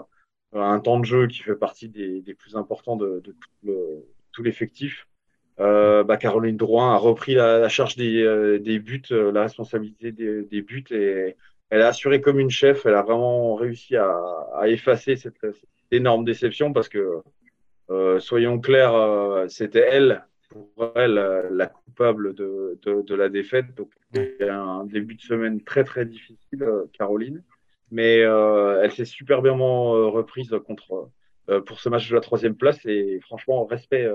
un 0.54 0.80
temps 0.80 1.00
de 1.00 1.06
jeu 1.06 1.28
qui 1.28 1.40
fait 1.40 1.56
partie 1.56 1.90
des, 1.90 2.22
des 2.22 2.34
plus 2.36 2.56
importants 2.56 2.96
de, 2.96 3.22
de 3.64 4.06
tout 4.32 4.44
l'effectif. 4.44 5.08
Euh, 5.60 6.04
bah, 6.04 6.18
Caroline 6.18 6.58
Drouin 6.58 6.94
a 6.94 6.98
repris 6.98 7.36
la, 7.36 7.60
la 7.60 7.70
charge 7.70 7.96
des, 7.96 8.60
des 8.60 8.80
buts, 8.80 9.04
la 9.10 9.44
responsabilité 9.44 10.12
des, 10.12 10.44
des 10.44 10.62
buts 10.62 10.86
et 10.92 11.36
elle 11.74 11.82
a 11.82 11.88
assuré 11.88 12.22
comme 12.22 12.40
une 12.40 12.52
chef. 12.52 12.86
Elle 12.86 12.94
a 12.94 13.02
vraiment 13.02 13.56
réussi 13.56 13.96
à, 13.96 14.62
effacer 14.66 15.16
cette, 15.16 15.40
énorme 15.90 16.24
déception 16.24 16.72
parce 16.72 16.88
que, 16.88 17.22
euh, 17.90 18.20
soyons 18.20 18.60
clairs, 18.60 18.94
euh, 18.94 19.48
c'était 19.48 19.88
elle, 19.90 20.24
pour 20.50 20.92
elle, 20.96 21.16
la 21.52 21.66
coupable 21.66 22.36
de, 22.36 23.16
la 23.16 23.30
défaite. 23.30 23.74
Donc, 23.76 23.90
un 24.40 24.86
début 24.86 25.16
de 25.16 25.22
semaine 25.22 25.64
très, 25.64 25.84
très 25.84 26.06
difficile, 26.06 26.62
euh, 26.62 26.86
Caroline. 26.94 27.42
Mais 27.90 28.18
elle 28.18 28.92
s'est 28.92 29.06
super 29.06 29.42
bien 29.42 29.54
reprise 29.54 30.56
contre, 30.68 31.10
pour 31.66 31.80
ce 31.80 31.90
match 31.90 32.08
de 32.08 32.14
la 32.14 32.22
troisième 32.22 32.56
place. 32.56 32.86
Et 32.86 33.20
franchement, 33.22 33.66
respect, 33.66 34.08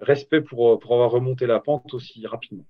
respect 0.00 0.40
pour, 0.40 0.78
pour 0.78 0.94
avoir 0.94 1.10
remonté 1.10 1.46
la 1.46 1.60
pente 1.60 1.92
aussi 1.94 2.26
rapidement. 2.26 2.64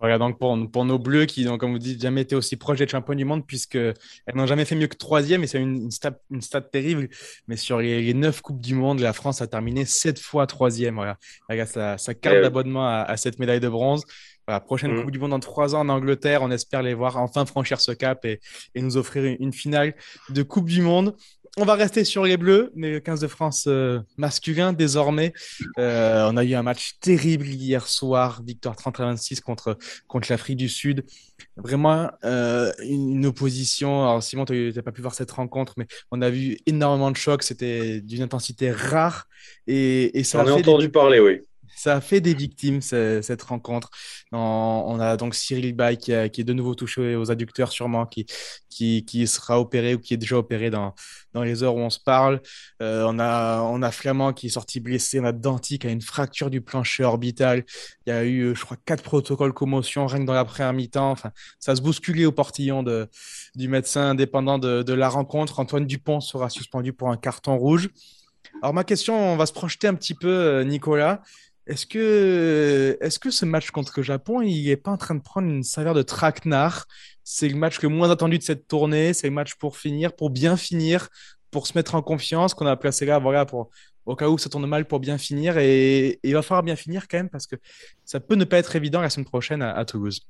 Voilà, 0.00 0.16
donc 0.16 0.38
pour, 0.38 0.56
pour 0.70 0.86
nos 0.86 0.98
bleus 0.98 1.26
qui, 1.26 1.44
donc, 1.44 1.60
comme 1.60 1.72
vous 1.72 1.78
dites, 1.78 2.00
jamais 2.00 2.22
été 2.22 2.34
aussi 2.34 2.56
proches 2.56 2.78
d'être 2.78 2.90
champions 2.90 3.14
du 3.14 3.26
monde, 3.26 3.46
puisqu'elles 3.46 3.94
n'ont 4.34 4.46
jamais 4.46 4.64
fait 4.64 4.74
mieux 4.74 4.86
que 4.86 4.96
troisième, 4.96 5.44
et 5.44 5.46
c'est 5.46 5.60
une, 5.60 5.76
une, 5.76 5.90
stat, 5.90 6.18
une 6.30 6.40
stat 6.40 6.62
terrible. 6.62 7.10
Mais 7.48 7.56
sur 7.56 7.80
les, 7.80 8.14
neuf 8.14 8.40
Coupes 8.40 8.62
du 8.62 8.74
Monde, 8.74 9.00
la 9.00 9.12
France 9.12 9.42
a 9.42 9.46
terminé 9.46 9.84
sept 9.84 10.18
fois 10.18 10.46
troisième. 10.46 10.94
Voilà, 10.94 11.66
ça, 11.66 11.98
ça 11.98 12.14
carte 12.14 12.36
eh 12.38 12.42
d'abonnement 12.42 12.88
à, 12.88 13.14
cette 13.18 13.38
médaille 13.38 13.60
de 13.60 13.68
bronze. 13.68 14.04
Voilà, 14.46 14.60
prochaine 14.60 14.92
mmh. 14.92 15.02
Coupe 15.02 15.10
du 15.10 15.18
Monde 15.18 15.30
dans 15.32 15.40
trois 15.40 15.74
ans 15.74 15.80
en 15.80 15.90
Angleterre, 15.90 16.40
on 16.42 16.50
espère 16.50 16.82
les 16.82 16.94
voir 16.94 17.18
enfin 17.18 17.44
franchir 17.44 17.78
ce 17.78 17.92
cap 17.92 18.24
et, 18.24 18.40
et 18.74 18.80
nous 18.80 18.96
offrir 18.96 19.36
une 19.38 19.52
finale 19.52 19.94
de 20.30 20.42
Coupe 20.42 20.66
du 20.66 20.80
Monde 20.80 21.14
on 21.56 21.64
va 21.64 21.74
rester 21.74 22.04
sur 22.04 22.24
les 22.24 22.36
Bleus, 22.36 22.70
mais 22.74 22.92
le 22.92 23.00
15 23.00 23.20
de 23.20 23.26
France 23.26 23.64
euh, 23.66 24.00
masculin 24.16 24.72
désormais. 24.72 25.32
Euh, 25.78 26.28
on 26.30 26.36
a 26.36 26.44
eu 26.44 26.54
un 26.54 26.62
match 26.62 26.94
terrible 27.00 27.46
hier 27.46 27.86
soir, 27.88 28.42
victoire 28.46 28.76
30 28.76 29.00
à 29.00 29.04
26 29.06 29.40
contre, 29.40 29.76
contre 30.06 30.28
l'Afrique 30.30 30.56
du 30.56 30.68
Sud. 30.68 31.04
Vraiment 31.56 32.10
euh, 32.24 32.72
une, 32.84 33.26
opposition. 33.26 34.02
Alors 34.02 34.22
Simon, 34.22 34.44
tu 34.44 34.72
n'as 34.74 34.82
pas 34.82 34.92
pu 34.92 35.02
voir 35.02 35.14
cette 35.14 35.30
rencontre, 35.30 35.74
mais 35.76 35.86
on 36.10 36.22
a 36.22 36.30
vu 36.30 36.58
énormément 36.66 37.10
de 37.10 37.16
chocs. 37.16 37.42
C'était 37.42 38.00
d'une 38.00 38.22
intensité 38.22 38.70
rare. 38.70 39.26
Et, 39.66 40.18
et 40.18 40.24
ça 40.24 40.42
a 40.42 40.52
entendu 40.52 40.88
parler, 40.88 41.18
oui 41.18 41.40
ça 41.80 41.96
a 41.96 42.00
fait 42.00 42.20
des 42.20 42.34
victimes, 42.34 42.82
cette 42.82 43.42
rencontre. 43.42 43.90
On, 44.32 44.98
a 45.00 45.16
donc 45.16 45.34
Cyril 45.34 45.74
Bay 45.74 45.96
qui, 45.96 46.12
est 46.12 46.44
de 46.44 46.52
nouveau 46.52 46.74
touché 46.74 47.16
aux 47.16 47.30
adducteurs, 47.30 47.72
sûrement, 47.72 48.04
qui, 48.06 48.26
qui, 48.68 49.26
sera 49.26 49.58
opéré 49.58 49.94
ou 49.94 49.98
qui 49.98 50.14
est 50.14 50.18
déjà 50.18 50.36
opéré 50.36 50.70
dans, 50.70 50.94
dans 51.32 51.42
les 51.42 51.62
heures 51.62 51.74
où 51.74 51.80
on 51.80 51.90
se 51.90 51.98
parle. 51.98 52.42
Euh, 52.82 53.04
on, 53.06 53.18
a, 53.18 53.62
on 53.62 53.80
a 53.82 53.90
Flamand 53.90 54.32
qui 54.34 54.46
est 54.46 54.50
sorti 54.50 54.80
blessé. 54.80 55.20
On 55.20 55.24
a 55.24 55.32
Danti 55.32 55.78
qui 55.78 55.86
a 55.86 55.90
une 55.90 56.02
fracture 56.02 56.50
du 56.50 56.60
plancher 56.60 57.04
orbital. 57.04 57.64
Il 58.06 58.10
y 58.10 58.12
a 58.12 58.24
eu, 58.24 58.54
je 58.54 58.62
crois, 58.62 58.76
quatre 58.84 59.02
protocoles 59.02 59.52
commotion 59.54 60.06
rien 60.06 60.20
que 60.20 60.26
dans 60.26 60.34
la 60.34 60.44
première 60.44 60.74
mi-temps. 60.74 61.10
Enfin, 61.10 61.30
ça 61.58 61.74
se 61.74 61.80
bousculait 61.80 62.26
au 62.26 62.32
portillon 62.32 62.82
de, 62.82 63.08
du 63.54 63.68
médecin 63.68 64.10
indépendant 64.10 64.58
de, 64.58 64.92
la 64.92 65.08
rencontre. 65.08 65.60
Antoine 65.60 65.86
Dupont 65.86 66.20
sera 66.20 66.50
suspendu 66.50 66.92
pour 66.92 67.10
un 67.10 67.16
carton 67.16 67.56
rouge. 67.56 67.88
Alors 68.62 68.74
ma 68.74 68.84
question, 68.84 69.32
on 69.32 69.36
va 69.36 69.46
se 69.46 69.52
projeter 69.52 69.86
un 69.86 69.94
petit 69.94 70.14
peu, 70.14 70.28
euh, 70.28 70.64
Nicolas. 70.64 71.22
Est-ce 71.70 71.86
que, 71.86 72.98
est 73.00 73.18
que 73.20 73.30
ce 73.30 73.44
match 73.44 73.70
contre 73.70 73.92
le 73.98 74.02
Japon, 74.02 74.42
il 74.42 74.66
n'est 74.66 74.76
pas 74.76 74.90
en 74.90 74.96
train 74.96 75.14
de 75.14 75.20
prendre 75.20 75.46
une 75.48 75.62
saveur 75.62 75.94
de 75.94 76.02
traquenard? 76.02 76.86
C'est 77.22 77.48
le 77.48 77.54
match 77.54 77.80
le 77.80 77.88
moins 77.88 78.10
attendu 78.10 78.38
de 78.38 78.42
cette 78.42 78.66
tournée, 78.66 79.14
c'est 79.14 79.28
le 79.28 79.32
match 79.32 79.54
pour 79.54 79.76
finir, 79.76 80.16
pour 80.16 80.30
bien 80.30 80.56
finir, 80.56 81.08
pour 81.52 81.68
se 81.68 81.78
mettre 81.78 81.94
en 81.94 82.02
confiance, 82.02 82.54
qu'on 82.54 82.66
a 82.66 82.76
placé 82.76 83.06
là, 83.06 83.20
voilà, 83.20 83.46
pour, 83.46 83.70
au 84.04 84.16
cas 84.16 84.28
où 84.28 84.36
ça 84.36 84.48
tourne 84.50 84.66
mal, 84.66 84.84
pour 84.84 84.98
bien 84.98 85.16
finir. 85.16 85.58
Et, 85.58 86.18
il 86.24 86.34
va 86.34 86.42
falloir 86.42 86.64
bien 86.64 86.74
finir 86.74 87.06
quand 87.06 87.18
même, 87.18 87.30
parce 87.30 87.46
que 87.46 87.54
ça 88.04 88.18
peut 88.18 88.34
ne 88.34 88.44
pas 88.44 88.58
être 88.58 88.74
évident 88.74 89.00
la 89.00 89.08
semaine 89.08 89.26
prochaine 89.26 89.62
à, 89.62 89.84
Toulouse. 89.84 90.22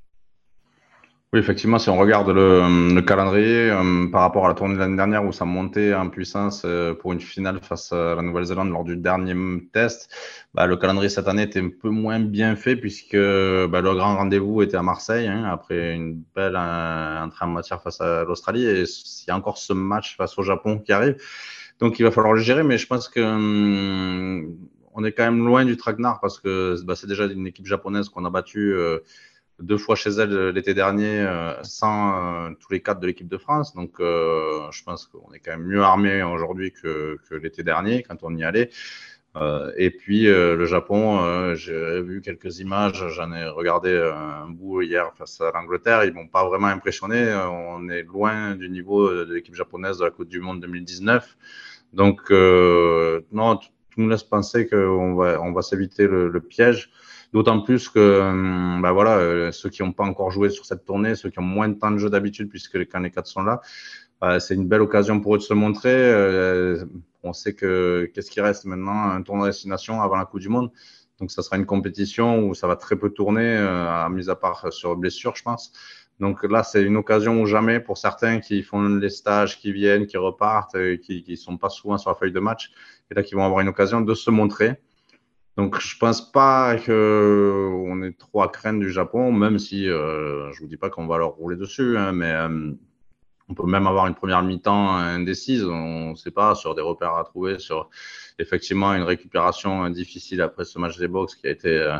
Oui, 1.33 1.39
effectivement, 1.39 1.79
si 1.79 1.89
on 1.89 1.97
regarde 1.97 2.29
le, 2.29 2.99
calendrier 3.03 3.69
euh, 3.69 4.07
par 4.11 4.19
rapport 4.19 4.43
à 4.45 4.49
la 4.49 4.53
tournée 4.53 4.73
de 4.73 4.79
l'année 4.79 4.97
dernière 4.97 5.23
où 5.23 5.31
ça 5.31 5.45
montait 5.45 5.93
en 5.93 6.09
puissance 6.09 6.63
euh, 6.65 6.93
pour 6.93 7.13
une 7.13 7.21
finale 7.21 7.61
face 7.61 7.93
à 7.93 8.15
la 8.15 8.21
Nouvelle-Zélande 8.21 8.69
lors 8.69 8.83
du 8.83 8.97
dernier 8.97 9.33
test, 9.71 10.13
bah, 10.53 10.67
le 10.67 10.75
calendrier 10.75 11.07
cette 11.07 11.29
année 11.29 11.43
était 11.43 11.61
un 11.61 11.69
peu 11.69 11.89
moins 11.89 12.19
bien 12.19 12.57
fait 12.57 12.75
puisque 12.75 13.15
bah, 13.15 13.79
le 13.79 13.93
grand 13.93 14.17
rendez-vous 14.17 14.61
était 14.61 14.75
à 14.75 14.83
Marseille 14.83 15.27
hein, 15.27 15.45
après 15.45 15.93
une 15.95 16.21
belle 16.35 16.57
euh, 16.57 17.23
entrée 17.23 17.45
en 17.45 17.49
matière 17.49 17.81
face 17.81 18.01
à 18.01 18.25
l'Australie 18.25 18.65
et 18.65 18.83
il 18.83 19.27
y 19.29 19.31
a 19.31 19.37
encore 19.37 19.57
ce 19.57 19.71
match 19.71 20.17
face 20.17 20.37
au 20.37 20.43
Japon 20.43 20.79
qui 20.79 20.91
arrive. 20.91 21.15
Donc 21.79 21.97
il 21.97 22.03
va 22.03 22.11
falloir 22.11 22.33
le 22.33 22.41
gérer, 22.41 22.63
mais 22.63 22.77
je 22.77 22.87
pense 22.87 23.07
que 23.07 23.21
hum, 23.21 24.57
on 24.93 25.05
est 25.05 25.13
quand 25.13 25.23
même 25.23 25.45
loin 25.45 25.63
du 25.63 25.77
traquenard 25.77 26.19
parce 26.19 26.41
que 26.41 26.75
bah, 26.83 26.97
c'est 26.97 27.07
déjà 27.07 27.25
une 27.25 27.47
équipe 27.47 27.67
japonaise 27.67 28.09
qu'on 28.09 28.25
a 28.25 28.29
battue 28.29 28.75
deux 29.61 29.77
fois 29.77 29.95
chez 29.95 30.09
elle 30.09 30.33
euh, 30.33 30.51
l'été 30.51 30.73
dernier 30.73 31.19
euh, 31.19 31.53
sans 31.63 32.47
euh, 32.47 32.49
tous 32.59 32.71
les 32.71 32.81
cadres 32.81 32.99
de 32.99 33.07
l'équipe 33.07 33.27
de 33.27 33.37
France. 33.37 33.73
Donc, 33.75 33.95
je 33.99 34.83
pense 34.83 35.07
qu'on 35.07 35.31
est 35.33 35.39
quand 35.39 35.51
même 35.51 35.65
mieux 35.65 35.81
armé 35.81 36.23
aujourd'hui 36.23 36.71
que, 36.71 37.17
que 37.29 37.35
l'été 37.35 37.63
dernier 37.63 38.03
quand 38.03 38.17
on 38.23 38.35
y 38.35 38.43
allait. 38.43 38.69
et 39.77 39.91
puis 39.91 40.23
le 40.25 40.65
Japon, 40.65 41.55
j'ai 41.55 42.01
vu 42.01 42.21
quelques 42.21 42.59
images, 42.59 43.03
j'en 43.09 43.31
ai 43.33 43.47
regardé 43.47 43.91
un 43.95 44.49
bout 44.49 44.81
hier 44.81 45.11
face 45.17 45.39
à 45.41 45.51
l'Angleterre, 45.53 46.03
ils 46.03 46.13
m'ont 46.13 46.27
pas 46.27 46.45
vraiment 46.45 46.67
impressionné. 46.67 47.33
On 47.49 47.87
est 47.89 48.03
loin 48.03 48.55
du 48.55 48.69
niveau 48.69 49.09
de 49.09 49.33
l'équipe 49.33 49.55
japonaise 49.55 49.97
de 49.99 50.05
la 50.05 50.11
Coupe 50.11 50.27
du 50.27 50.39
Monde 50.39 50.61
2019. 50.61 51.37
Donc 51.93 52.29
non, 52.31 53.57
tout, 53.57 53.69
nous 53.97 54.09
laisse 54.09 54.23
penser 54.23 54.67
qu'on 54.67 55.15
va 55.15 55.41
on 55.41 55.51
va 55.51 55.61
s'éviter 55.61 56.07
le, 56.07 56.29
le, 56.29 56.41
piège. 56.41 56.89
D'autant 57.33 57.61
plus 57.61 57.87
que 57.87 58.19
hum, 58.19 58.81
bah 58.81 58.91
voilà, 58.91 59.17
euh, 59.17 59.51
ceux 59.51 59.69
qui 59.69 59.83
n'ont 59.83 59.93
pas 59.93 60.03
encore 60.03 60.31
joué 60.31 60.49
sur 60.49 60.65
cette 60.65 60.83
tournée, 60.83 61.15
ceux 61.15 61.29
qui 61.29 61.39
ont 61.39 61.43
moins 61.43 61.69
de 61.69 61.75
temps 61.75 61.91
de 61.91 61.97
jeu 61.97 62.09
d'habitude, 62.09 62.49
puisque 62.49 62.77
quand 62.77 62.99
les 62.99 63.11
quatre 63.11 63.27
sont 63.27 63.43
là, 63.43 63.61
bah, 64.19 64.39
c'est 64.39 64.53
une 64.55 64.67
belle 64.67 64.81
occasion 64.81 65.19
pour 65.21 65.35
eux 65.35 65.37
de 65.37 65.43
se 65.43 65.53
montrer. 65.53 65.93
Euh, 65.93 66.83
on 67.23 67.33
sait 67.33 67.53
que 67.53 68.11
qu'est-ce 68.13 68.29
qui 68.31 68.41
reste 68.41 68.65
maintenant 68.65 69.11
Un 69.11 69.21
tournoi 69.21 69.47
de 69.47 69.51
destination 69.51 70.01
avant 70.01 70.17
la 70.17 70.25
Coupe 70.25 70.41
du 70.41 70.49
Monde. 70.49 70.71
Donc, 71.19 71.31
ça 71.31 71.41
sera 71.41 71.55
une 71.57 71.65
compétition 71.65 72.47
où 72.47 72.53
ça 72.55 72.67
va 72.67 72.75
très 72.75 72.95
peu 72.97 73.09
tourner, 73.11 73.55
euh, 73.57 73.87
à 73.87 74.09
mis 74.09 74.29
à 74.29 74.35
part 74.35 74.73
sur 74.73 74.95
blessure, 74.97 75.35
je 75.35 75.43
pense. 75.43 75.71
Donc 76.19 76.43
là, 76.43 76.63
c'est 76.63 76.83
une 76.83 76.97
occasion 76.97 77.41
ou 77.41 77.45
jamais 77.45 77.79
pour 77.79 77.97
certains 77.97 78.39
qui 78.39 78.61
font 78.61 78.83
les 78.83 79.09
stages, 79.09 79.57
qui 79.57 79.71
viennent, 79.71 80.05
qui 80.05 80.17
repartent, 80.17 80.77
qui 80.99 81.25
ne 81.27 81.35
sont 81.35 81.57
pas 81.57 81.69
souvent 81.69 81.97
sur 81.97 82.11
la 82.11 82.15
feuille 82.15 82.31
de 82.31 82.39
match, 82.39 82.71
et 83.09 83.15
là 83.15 83.23
qui 83.23 83.33
vont 83.33 83.43
avoir 83.43 83.61
une 83.61 83.69
occasion 83.69 84.01
de 84.01 84.13
se 84.13 84.29
montrer. 84.29 84.79
Donc, 85.61 85.79
je 85.79 85.95
pense 85.95 86.31
pas 86.31 86.75
qu'on 86.75 88.01
est 88.01 88.17
trop 88.17 88.41
à 88.41 88.47
craindre 88.47 88.79
du 88.79 88.91
Japon, 88.91 89.31
même 89.31 89.59
si 89.59 89.87
euh, 89.87 90.51
je 90.51 90.59
vous 90.59 90.67
dis 90.67 90.75
pas 90.75 90.89
qu'on 90.89 91.05
va 91.05 91.19
leur 91.19 91.33
rouler 91.33 91.55
dessus, 91.55 91.99
hein, 91.99 92.13
mais 92.13 92.31
euh, 92.31 92.71
on 93.47 93.53
peut 93.53 93.67
même 93.67 93.85
avoir 93.85 94.07
une 94.07 94.15
première 94.15 94.41
mi-temps 94.41 94.89
indécise. 94.95 95.63
On 95.65 96.09
ne 96.11 96.15
sait 96.15 96.31
pas 96.31 96.55
sur 96.55 96.73
des 96.73 96.81
repères 96.81 97.13
à 97.13 97.23
trouver, 97.23 97.59
sur 97.59 97.91
effectivement 98.39 98.91
une 98.95 99.03
récupération 99.03 99.87
difficile 99.91 100.41
après 100.41 100.65
ce 100.65 100.79
match 100.79 100.97
des 100.97 101.07
box 101.07 101.35
qui 101.35 101.45
a 101.45 101.51
été 101.51 101.69
euh, 101.69 101.99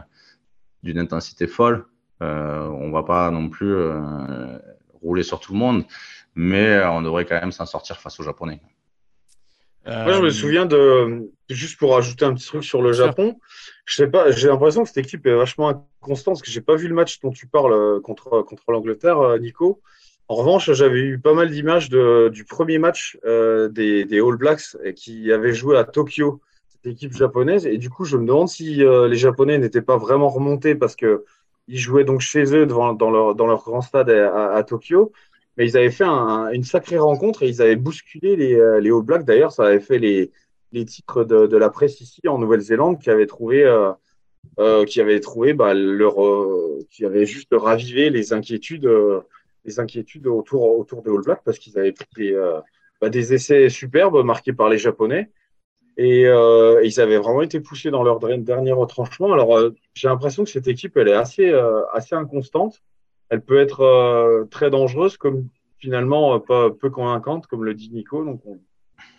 d'une 0.81 0.97
intensité 0.97 1.45
folle. 1.45 1.85
Euh, 2.23 2.65
on 2.67 2.89
va 2.89 3.03
pas 3.03 3.29
non 3.29 3.47
plus 3.47 3.75
euh, 3.75 4.57
rouler 5.03 5.21
sur 5.21 5.39
tout 5.39 5.53
le 5.53 5.59
monde, 5.59 5.85
mais 6.33 6.83
on 6.85 7.03
devrait 7.03 7.25
quand 7.25 7.39
même 7.39 7.51
s'en 7.51 7.67
sortir 7.67 7.99
face 7.99 8.19
aux 8.19 8.23
Japonais. 8.23 8.59
Moi, 9.85 10.13
je 10.13 10.21
me 10.21 10.29
souviens 10.29 10.65
de, 10.65 11.31
juste 11.49 11.79
pour 11.79 11.97
ajouter 11.97 12.25
un 12.25 12.33
petit 12.33 12.47
truc 12.47 12.63
sur 12.63 12.81
le 12.81 12.93
Japon, 12.93 13.39
je 13.85 13.95
sais 13.95 14.07
pas, 14.07 14.31
j'ai 14.31 14.47
l'impression 14.47 14.83
que 14.83 14.89
cette 14.89 14.99
équipe 14.99 15.25
est 15.25 15.35
vachement 15.35 15.69
inconstante 16.01 16.35
parce 16.35 16.41
que 16.43 16.51
j'ai 16.51 16.61
pas 16.61 16.75
vu 16.75 16.87
le 16.87 16.93
match 16.93 17.19
dont 17.21 17.31
tu 17.31 17.47
parles 17.47 17.73
euh, 17.73 17.99
contre, 17.99 18.43
contre 18.43 18.71
l'Angleterre, 18.71 19.19
euh, 19.19 19.39
Nico. 19.39 19.81
En 20.27 20.35
revanche, 20.35 20.71
j'avais 20.71 20.99
eu 20.99 21.19
pas 21.19 21.33
mal 21.33 21.49
d'images 21.49 21.89
du 21.89 22.45
premier 22.45 22.77
match 22.77 23.17
euh, 23.25 23.67
des, 23.67 24.05
des, 24.05 24.19
All 24.19 24.37
Blacks 24.37 24.77
qui 24.95 25.31
avaient 25.31 25.53
joué 25.53 25.77
à 25.77 25.83
Tokyo, 25.83 26.39
cette 26.69 26.85
équipe 26.85 27.11
japonaise. 27.11 27.65
Et 27.65 27.77
du 27.77 27.89
coup, 27.89 28.05
je 28.05 28.15
me 28.15 28.25
demande 28.25 28.47
si 28.47 28.75
les 28.75 29.17
Japonais 29.17 29.57
n'étaient 29.57 29.81
pas 29.81 29.97
vraiment 29.97 30.29
remontés 30.29 30.73
parce 30.73 30.95
que 30.95 31.25
ils 31.67 31.79
jouaient 31.79 32.05
donc 32.05 32.21
chez 32.21 32.55
eux 32.55 32.65
devant, 32.65 32.93
dans, 32.93 33.11
leur, 33.11 33.35
dans 33.35 33.45
leur 33.45 33.63
grand 33.63 33.81
stade 33.81 34.09
à, 34.09 34.53
à 34.53 34.63
Tokyo 34.63 35.11
ils 35.65 35.77
avaient 35.77 35.91
fait 35.91 36.05
un, 36.05 36.49
une 36.51 36.63
sacrée 36.63 36.97
rencontre 36.97 37.43
et 37.43 37.49
ils 37.49 37.61
avaient 37.61 37.75
bousculé 37.75 38.35
les, 38.35 38.55
euh, 38.55 38.79
les 38.79 38.91
All 38.91 39.01
Blacks. 39.01 39.25
D'ailleurs, 39.25 39.51
ça 39.51 39.65
avait 39.65 39.79
fait 39.79 39.99
les, 39.99 40.31
titres 40.85 41.23
de, 41.23 41.57
la 41.57 41.69
presse 41.69 41.99
ici 42.01 42.21
en 42.27 42.37
Nouvelle-Zélande 42.37 42.99
qui 43.01 43.09
avaient 43.09 43.27
trouvé, 43.27 43.63
euh, 43.63 43.91
euh, 44.59 44.85
qui 44.85 45.01
avaient 45.01 45.19
trouvé 45.19 45.53
bah, 45.53 45.73
leur, 45.73 46.15
qui 46.89 47.05
avait 47.05 47.25
juste 47.25 47.49
ravivé 47.51 48.09
les 48.09 48.33
inquiétudes, 48.33 48.89
les 49.65 49.79
inquiétudes 49.79 50.27
autour, 50.27 50.79
autour 50.79 51.01
des 51.01 51.11
All 51.11 51.21
Blacks 51.21 51.41
parce 51.43 51.59
qu'ils 51.59 51.77
avaient 51.77 51.91
pris 51.91 52.29
des, 52.29 52.59
bah, 53.01 53.09
essais 53.09 53.69
superbes 53.69 54.23
marqués 54.23 54.53
par 54.53 54.69
les 54.69 54.77
Japonais. 54.77 55.29
Et 55.97 56.25
euh, 56.25 56.81
ils 56.85 57.01
avaient 57.01 57.17
vraiment 57.17 57.41
été 57.41 57.59
poussés 57.59 57.91
dans 57.91 58.03
leur 58.03 58.19
dernier 58.19 58.71
retranchement. 58.71 59.33
Alors, 59.33 59.59
j'ai 59.93 60.07
l'impression 60.07 60.45
que 60.45 60.49
cette 60.49 60.69
équipe, 60.69 60.95
elle 60.95 61.09
est 61.09 61.13
assez, 61.13 61.51
assez 61.93 62.15
inconstante 62.15 62.81
elle 63.31 63.41
peut 63.41 63.59
être 63.59 63.81
euh, 63.81 64.45
très 64.51 64.69
dangereuse, 64.69 65.17
comme 65.17 65.47
finalement 65.79 66.35
euh, 66.35 66.39
pas 66.39 66.69
peu 66.69 66.89
convaincante, 66.89 67.47
comme 67.47 67.63
le 67.63 67.73
dit 67.73 67.89
Nico. 67.91 68.23
Donc 68.23 68.41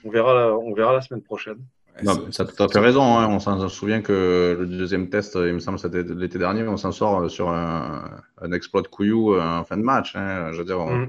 on, 0.04 0.10
verra, 0.10 0.34
la, 0.34 0.54
on 0.54 0.74
verra 0.74 0.92
la 0.92 1.00
semaine 1.00 1.22
prochaine. 1.22 1.58
Non, 2.04 2.30
ça 2.30 2.44
tu 2.44 2.62
as 2.62 2.68
fait 2.68 2.78
raison. 2.78 3.02
Hein. 3.02 3.26
On 3.28 3.38
s'en 3.38 3.68
souvient 3.68 4.02
que 4.02 4.56
le 4.60 4.66
deuxième 4.66 5.08
test, 5.08 5.34
il 5.34 5.54
me 5.54 5.58
semble, 5.60 5.78
c'était 5.78 6.02
l'été 6.02 6.38
dernier. 6.38 6.62
On 6.68 6.76
s'en 6.76 6.92
sort 6.92 7.30
sur 7.30 7.48
un, 7.48 8.22
un, 8.40 8.52
exploit 8.52 8.82
de 8.82 8.88
Couillou 8.88 9.34
euh, 9.34 9.40
en 9.42 9.64
fin 9.64 9.78
de 9.78 9.82
match. 9.82 10.14
Hein. 10.14 10.52
Je 10.52 10.58
veux 10.58 10.64
dire, 10.64 10.78
on, 10.78 10.90
mm. 10.90 11.08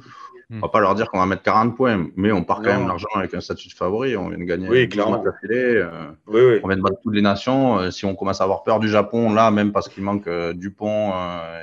On 0.55 0.59
va 0.59 0.69
pas 0.69 0.79
leur 0.79 0.93
dire 0.93 1.09
qu'on 1.09 1.19
va 1.19 1.25
mettre 1.25 1.41
40 1.43 1.75
points, 1.75 2.07
mais 2.15 2.31
on 2.31 2.43
part 2.43 2.57
quand 2.57 2.77
même 2.77 2.87
l'argent 2.87 3.07
avec 3.15 3.33
un 3.33 3.41
statut 3.41 3.69
de 3.69 3.73
favori. 3.73 4.15
On 4.15 4.29
vient 4.29 4.37
de 4.37 4.43
gagner 4.43 4.69
oui, 4.69 4.87
clairement. 4.87 5.23
Euh, 5.49 6.11
oui, 6.27 6.41
oui. 6.41 6.59
On 6.63 6.67
vient 6.67 6.77
de 6.77 6.81
battre 6.81 6.99
toutes 7.01 7.15
les 7.15 7.21
nations. 7.21 7.79
Euh, 7.79 7.91
si 7.91 8.05
on 8.05 8.15
commence 8.15 8.41
à 8.41 8.43
avoir 8.43 8.63
peur 8.63 8.79
du 8.79 8.87
Japon, 8.87 9.33
là, 9.33 9.49
même 9.51 9.71
parce 9.71 9.89
qu'il 9.89 10.03
manque 10.03 10.27
euh, 10.27 10.53
Dupont 10.53 11.13